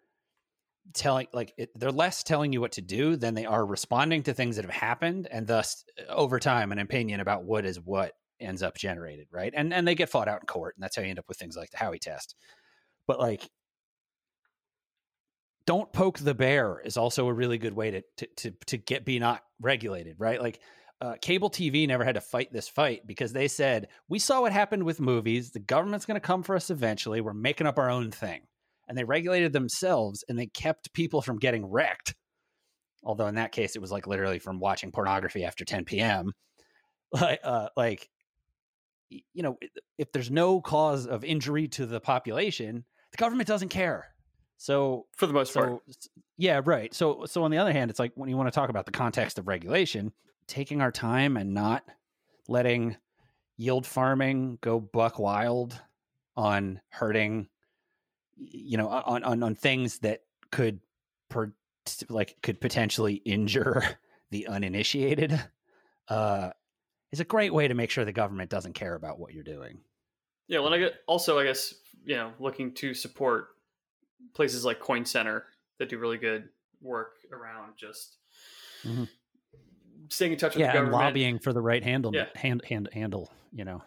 telling 0.92 1.26
like 1.32 1.54
it, 1.56 1.70
they're 1.74 1.90
less 1.90 2.22
telling 2.22 2.52
you 2.52 2.60
what 2.60 2.72
to 2.72 2.82
do 2.82 3.16
than 3.16 3.34
they 3.34 3.46
are 3.46 3.64
responding 3.64 4.22
to 4.22 4.34
things 4.34 4.56
that 4.56 4.64
have 4.64 4.74
happened 4.74 5.26
and 5.30 5.46
thus 5.46 5.84
over 6.08 6.38
time 6.38 6.72
an 6.72 6.78
opinion 6.78 7.20
about 7.20 7.44
what 7.44 7.64
is 7.64 7.80
what 7.80 8.12
ends 8.38 8.62
up 8.62 8.76
generated 8.76 9.26
right 9.32 9.54
and 9.56 9.72
and 9.72 9.88
they 9.88 9.94
get 9.94 10.10
fought 10.10 10.28
out 10.28 10.40
in 10.40 10.46
court 10.46 10.74
and 10.76 10.82
that's 10.82 10.96
how 10.96 11.02
you 11.02 11.08
end 11.08 11.18
up 11.18 11.24
with 11.26 11.38
things 11.38 11.56
like 11.56 11.70
the 11.70 11.78
Howey 11.78 11.98
test 11.98 12.34
but 13.06 13.18
like 13.18 13.48
don't 15.66 15.90
poke 15.92 16.18
the 16.18 16.34
bear 16.34 16.80
is 16.84 16.98
also 16.98 17.28
a 17.28 17.32
really 17.32 17.56
good 17.56 17.74
way 17.74 17.90
to 17.90 18.02
to 18.18 18.26
to, 18.36 18.50
to 18.66 18.76
get 18.76 19.06
be 19.06 19.18
not 19.18 19.42
regulated 19.60 20.16
right 20.18 20.40
like 20.40 20.60
uh, 21.00 21.16
cable 21.20 21.50
TV 21.50 21.86
never 21.88 22.04
had 22.04 22.14
to 22.14 22.20
fight 22.20 22.52
this 22.52 22.68
fight 22.68 23.06
because 23.06 23.32
they 23.32 23.48
said, 23.48 23.88
We 24.08 24.18
saw 24.18 24.40
what 24.40 24.52
happened 24.52 24.84
with 24.84 25.00
movies. 25.00 25.50
The 25.50 25.58
government's 25.58 26.06
going 26.06 26.14
to 26.14 26.26
come 26.26 26.42
for 26.42 26.56
us 26.56 26.70
eventually. 26.70 27.20
We're 27.20 27.34
making 27.34 27.66
up 27.66 27.78
our 27.78 27.90
own 27.90 28.10
thing. 28.10 28.42
And 28.88 28.96
they 28.98 29.04
regulated 29.04 29.52
themselves 29.52 30.24
and 30.28 30.38
they 30.38 30.46
kept 30.46 30.92
people 30.92 31.22
from 31.22 31.38
getting 31.38 31.66
wrecked. 31.66 32.14
Although 33.02 33.26
in 33.26 33.34
that 33.36 33.52
case, 33.52 33.76
it 33.76 33.80
was 33.80 33.92
like 33.92 34.06
literally 34.06 34.38
from 34.38 34.58
watching 34.58 34.92
pornography 34.92 35.44
after 35.44 35.64
10 35.64 35.84
p.m. 35.84 36.32
Like, 37.12 37.38
uh, 37.44 37.68
like, 37.76 38.08
you 39.08 39.44
know, 39.44 39.56
if 39.98 40.10
there's 40.10 40.32
no 40.32 40.60
cause 40.60 41.06
of 41.06 41.22
injury 41.22 41.68
to 41.68 41.86
the 41.86 42.00
population, 42.00 42.84
the 43.12 43.18
government 43.18 43.46
doesn't 43.46 43.68
care. 43.68 44.08
So 44.56 45.06
for 45.16 45.28
the 45.28 45.32
most 45.32 45.52
so, 45.52 45.60
part, 45.60 45.82
yeah, 46.36 46.60
right. 46.64 46.92
So, 46.92 47.24
so 47.26 47.44
on 47.44 47.52
the 47.52 47.58
other 47.58 47.72
hand, 47.72 47.92
it's 47.92 48.00
like 48.00 48.10
when 48.16 48.28
you 48.28 48.36
want 48.36 48.48
to 48.48 48.50
talk 48.52 48.68
about 48.68 48.84
the 48.84 48.90
context 48.90 49.38
of 49.38 49.46
regulation, 49.46 50.12
taking 50.48 50.80
our 50.80 50.90
time 50.90 51.36
and 51.36 51.54
not 51.54 51.84
letting 52.48 52.96
yield 53.56 53.86
farming 53.86 54.58
go 54.60 54.80
buck 54.80 55.18
wild 55.18 55.80
on 56.36 56.80
hurting 56.88 57.48
you 58.36 58.76
know 58.76 58.88
on 58.88 59.22
on, 59.24 59.42
on 59.42 59.54
things 59.54 59.98
that 60.00 60.22
could 60.50 60.80
per, 61.28 61.52
like 62.08 62.36
could 62.42 62.60
potentially 62.60 63.14
injure 63.14 63.82
the 64.30 64.46
uninitiated 64.46 65.40
uh, 66.08 66.50
is 67.12 67.20
a 67.20 67.24
great 67.24 67.52
way 67.54 67.68
to 67.68 67.74
make 67.74 67.90
sure 67.90 68.04
the 68.04 68.12
government 68.12 68.50
doesn't 68.50 68.74
care 68.74 68.94
about 68.94 69.18
what 69.18 69.32
you're 69.32 69.44
doing. 69.44 69.78
Yeah, 70.48 70.58
well, 70.58 70.74
I 70.74 70.78
get 70.78 70.94
also, 71.06 71.38
I 71.38 71.44
guess, 71.44 71.74
you 72.04 72.16
know, 72.16 72.32
looking 72.38 72.74
to 72.74 72.92
support 72.92 73.48
places 74.34 74.64
like 74.64 74.80
Coin 74.80 75.04
Center 75.04 75.44
that 75.78 75.88
do 75.88 75.98
really 75.98 76.18
good 76.18 76.48
work 76.82 77.14
around 77.32 77.74
just 77.76 78.16
mm-hmm. 78.84 79.04
staying 80.08 80.32
in 80.32 80.38
touch 80.38 80.54
with 80.54 80.60
yeah, 80.60 80.66
the 80.68 80.72
government. 80.74 80.94
and 80.94 81.04
lobbying 81.04 81.38
for 81.38 81.52
the 81.52 81.62
right 81.62 81.82
handle, 81.82 82.14
yeah. 82.14 82.26
hand, 82.34 82.62
hand, 82.68 82.88
handle, 82.92 83.30
you 83.52 83.64
know. 83.64 83.82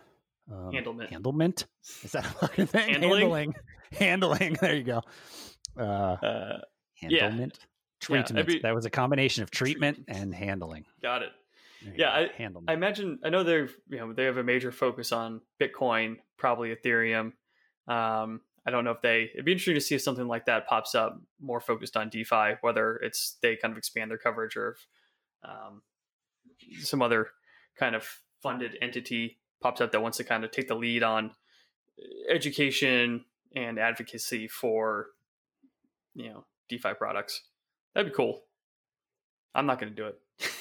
Um, 0.52 0.72
handlement. 0.72 1.12
Handlement? 1.12 1.66
Is 2.04 2.12
that 2.14 2.26
a 2.26 2.30
fucking 2.30 2.68
thing? 2.68 2.90
Handling? 2.90 3.22
Handling. 3.22 3.56
Handling. 3.92 4.58
There 4.62 4.76
you 4.76 4.84
go. 4.84 5.02
Uh, 5.78 5.84
uh, 5.84 6.60
handlement. 7.02 7.58
Yeah. 7.60 7.66
Treatment. 8.00 8.50
Yeah, 8.50 8.60
that 8.64 8.76
was 8.76 8.86
a 8.86 8.90
combination 8.90 9.44
of 9.44 9.52
treatment 9.52 10.06
and 10.08 10.34
handling. 10.34 10.86
Got 11.02 11.24
it. 11.24 11.30
Yeah, 11.96 12.10
I, 12.10 12.30
I 12.68 12.74
imagine. 12.74 13.20
I 13.24 13.30
know 13.30 13.44
they're 13.44 13.70
you 13.90 13.98
know 13.98 14.14
they 14.14 14.26
have 14.26 14.38
a 14.38 14.44
major 14.44 14.72
focus 14.72 15.12
on 15.12 15.42
Bitcoin, 15.60 16.18
probably 16.38 16.76
Ethereum. 16.76 17.34
Um, 17.88 18.42
I 18.66 18.72
don't 18.72 18.84
know 18.84 18.92
if 18.92 19.02
they. 19.02 19.30
It'd 19.34 19.46
be 19.46 19.52
interesting 19.52 19.76
to 19.76 19.82
see 19.82 19.96
if 19.96 20.02
something 20.02 20.28
like 20.28 20.46
that 20.46 20.68
pops 20.68 20.96
up, 20.96 21.20
more 21.40 21.60
focused 21.60 21.96
on 21.96 22.10
DeFi, 22.10 22.56
whether 22.62 22.98
it's 22.98 23.38
they 23.42 23.56
kind 23.56 23.72
of 23.72 23.78
expand 23.78 24.12
their 24.12 24.18
coverage 24.18 24.58
or 24.58 24.72
if 24.72 24.88
um, 25.44 25.82
some 26.82 27.02
other 27.02 27.30
kind 27.80 27.96
of 27.96 28.06
funded 28.42 28.78
entity 28.82 29.40
pops 29.62 29.82
up 29.82 29.92
that 29.92 30.02
wants 30.02 30.18
to 30.18 30.24
kind 30.24 30.44
of 30.44 30.52
take 30.52 30.68
the 30.68 30.76
lead 30.76 31.04
on 31.04 31.32
education 32.30 33.26
and 33.56 33.80
advocacy 33.80 34.48
for 34.48 35.08
you 36.16 36.30
know 36.30 36.46
DeFi 36.70 36.94
products. 36.98 37.44
That'd 37.94 38.12
be 38.12 38.16
cool. 38.16 38.44
I'm 39.56 39.66
not 39.66 39.80
going 39.80 39.94
to 39.94 39.96
do 39.96 40.08
it. 40.08 40.20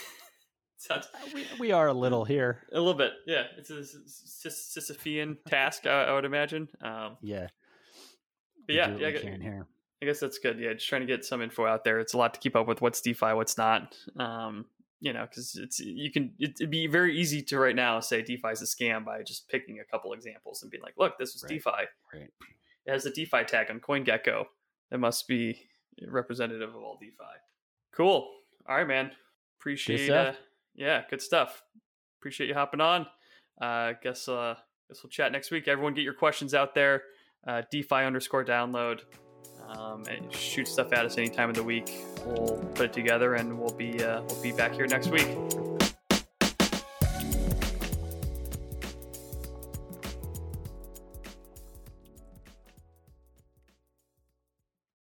Sounds, 0.78 1.08
uh, 1.12 1.18
we, 1.34 1.46
we 1.58 1.72
are 1.72 1.88
a 1.88 1.92
little 1.92 2.24
here. 2.24 2.62
A 2.72 2.78
little 2.78 2.94
bit, 2.94 3.12
yeah. 3.26 3.44
It's 3.58 3.70
a 3.70 3.80
Sisyphean 4.48 5.36
task, 5.48 5.86
I, 5.86 6.04
I, 6.04 6.12
would 6.14 6.24
imagine. 6.24 6.68
Um, 6.80 7.16
yeah. 7.20 7.48
But 8.66 8.76
yeah, 8.76 8.96
yeah. 8.96 9.08
I, 9.08 9.10
here. 9.10 9.66
I 10.02 10.06
guess 10.06 10.20
that's 10.20 10.38
good. 10.38 10.58
Yeah, 10.58 10.72
just 10.74 10.88
trying 10.88 11.00
to 11.02 11.06
get 11.06 11.24
some 11.24 11.42
info 11.42 11.66
out 11.66 11.84
there. 11.84 12.00
It's 12.00 12.14
a 12.14 12.18
lot 12.18 12.34
to 12.34 12.40
keep 12.40 12.54
up 12.54 12.66
with. 12.66 12.80
What's 12.80 13.00
DeFi? 13.00 13.32
What's 13.34 13.58
not? 13.58 13.96
Um, 14.18 14.66
you 15.00 15.12
know, 15.12 15.26
because 15.28 15.58
it's 15.62 15.78
you 15.80 16.10
can 16.10 16.32
it'd 16.40 16.70
be 16.70 16.86
very 16.86 17.18
easy 17.18 17.42
to 17.42 17.58
right 17.58 17.76
now 17.76 18.00
say 18.00 18.22
DeFi 18.22 18.48
is 18.48 18.62
a 18.62 18.64
scam 18.64 19.04
by 19.04 19.22
just 19.22 19.48
picking 19.48 19.80
a 19.80 19.84
couple 19.84 20.12
examples 20.12 20.62
and 20.62 20.70
being 20.70 20.82
like, 20.82 20.94
look, 20.98 21.18
this 21.18 21.34
was 21.34 21.42
right. 21.42 21.50
DeFi. 21.50 21.70
Right. 22.14 22.30
It 22.86 22.92
has 22.92 23.04
a 23.04 23.10
DeFi 23.10 23.44
tag 23.44 23.70
on 23.70 23.80
CoinGecko. 23.80 24.44
It 24.92 25.00
must 25.00 25.26
be 25.28 25.60
representative 26.06 26.70
of 26.70 26.76
all 26.76 26.98
DeFi. 27.00 27.24
Cool. 27.94 28.28
All 28.68 28.76
right, 28.76 28.86
man. 28.86 29.10
Appreciate. 29.60 30.10
Uh, 30.10 30.32
yeah, 30.74 31.02
good 31.10 31.20
stuff. 31.22 31.62
Appreciate 32.20 32.48
you 32.48 32.54
hopping 32.54 32.80
on. 32.80 33.06
Uh, 33.60 33.92
guess 34.02 34.28
uh, 34.28 34.54
guess 34.88 35.02
we'll 35.02 35.10
chat 35.10 35.32
next 35.32 35.50
week. 35.50 35.68
Everyone, 35.68 35.94
get 35.94 36.02
your 36.02 36.14
questions 36.14 36.54
out 36.54 36.74
there. 36.74 37.02
Uh, 37.46 37.62
DeFi 37.70 37.96
underscore 37.96 38.44
download. 38.44 39.00
Um, 39.68 40.04
and 40.08 40.32
shoot 40.32 40.68
stuff 40.68 40.92
at 40.92 41.04
us 41.04 41.18
any 41.18 41.28
time 41.28 41.48
of 41.48 41.56
the 41.56 41.62
week. 41.62 42.04
We'll 42.24 42.58
put 42.74 42.86
it 42.86 42.92
together, 42.92 43.34
and 43.34 43.58
we'll 43.58 43.74
be 43.74 44.02
uh, 44.02 44.22
we'll 44.22 44.42
be 44.42 44.52
back 44.52 44.72
here 44.72 44.86
next 44.86 45.08
week. 45.08 45.28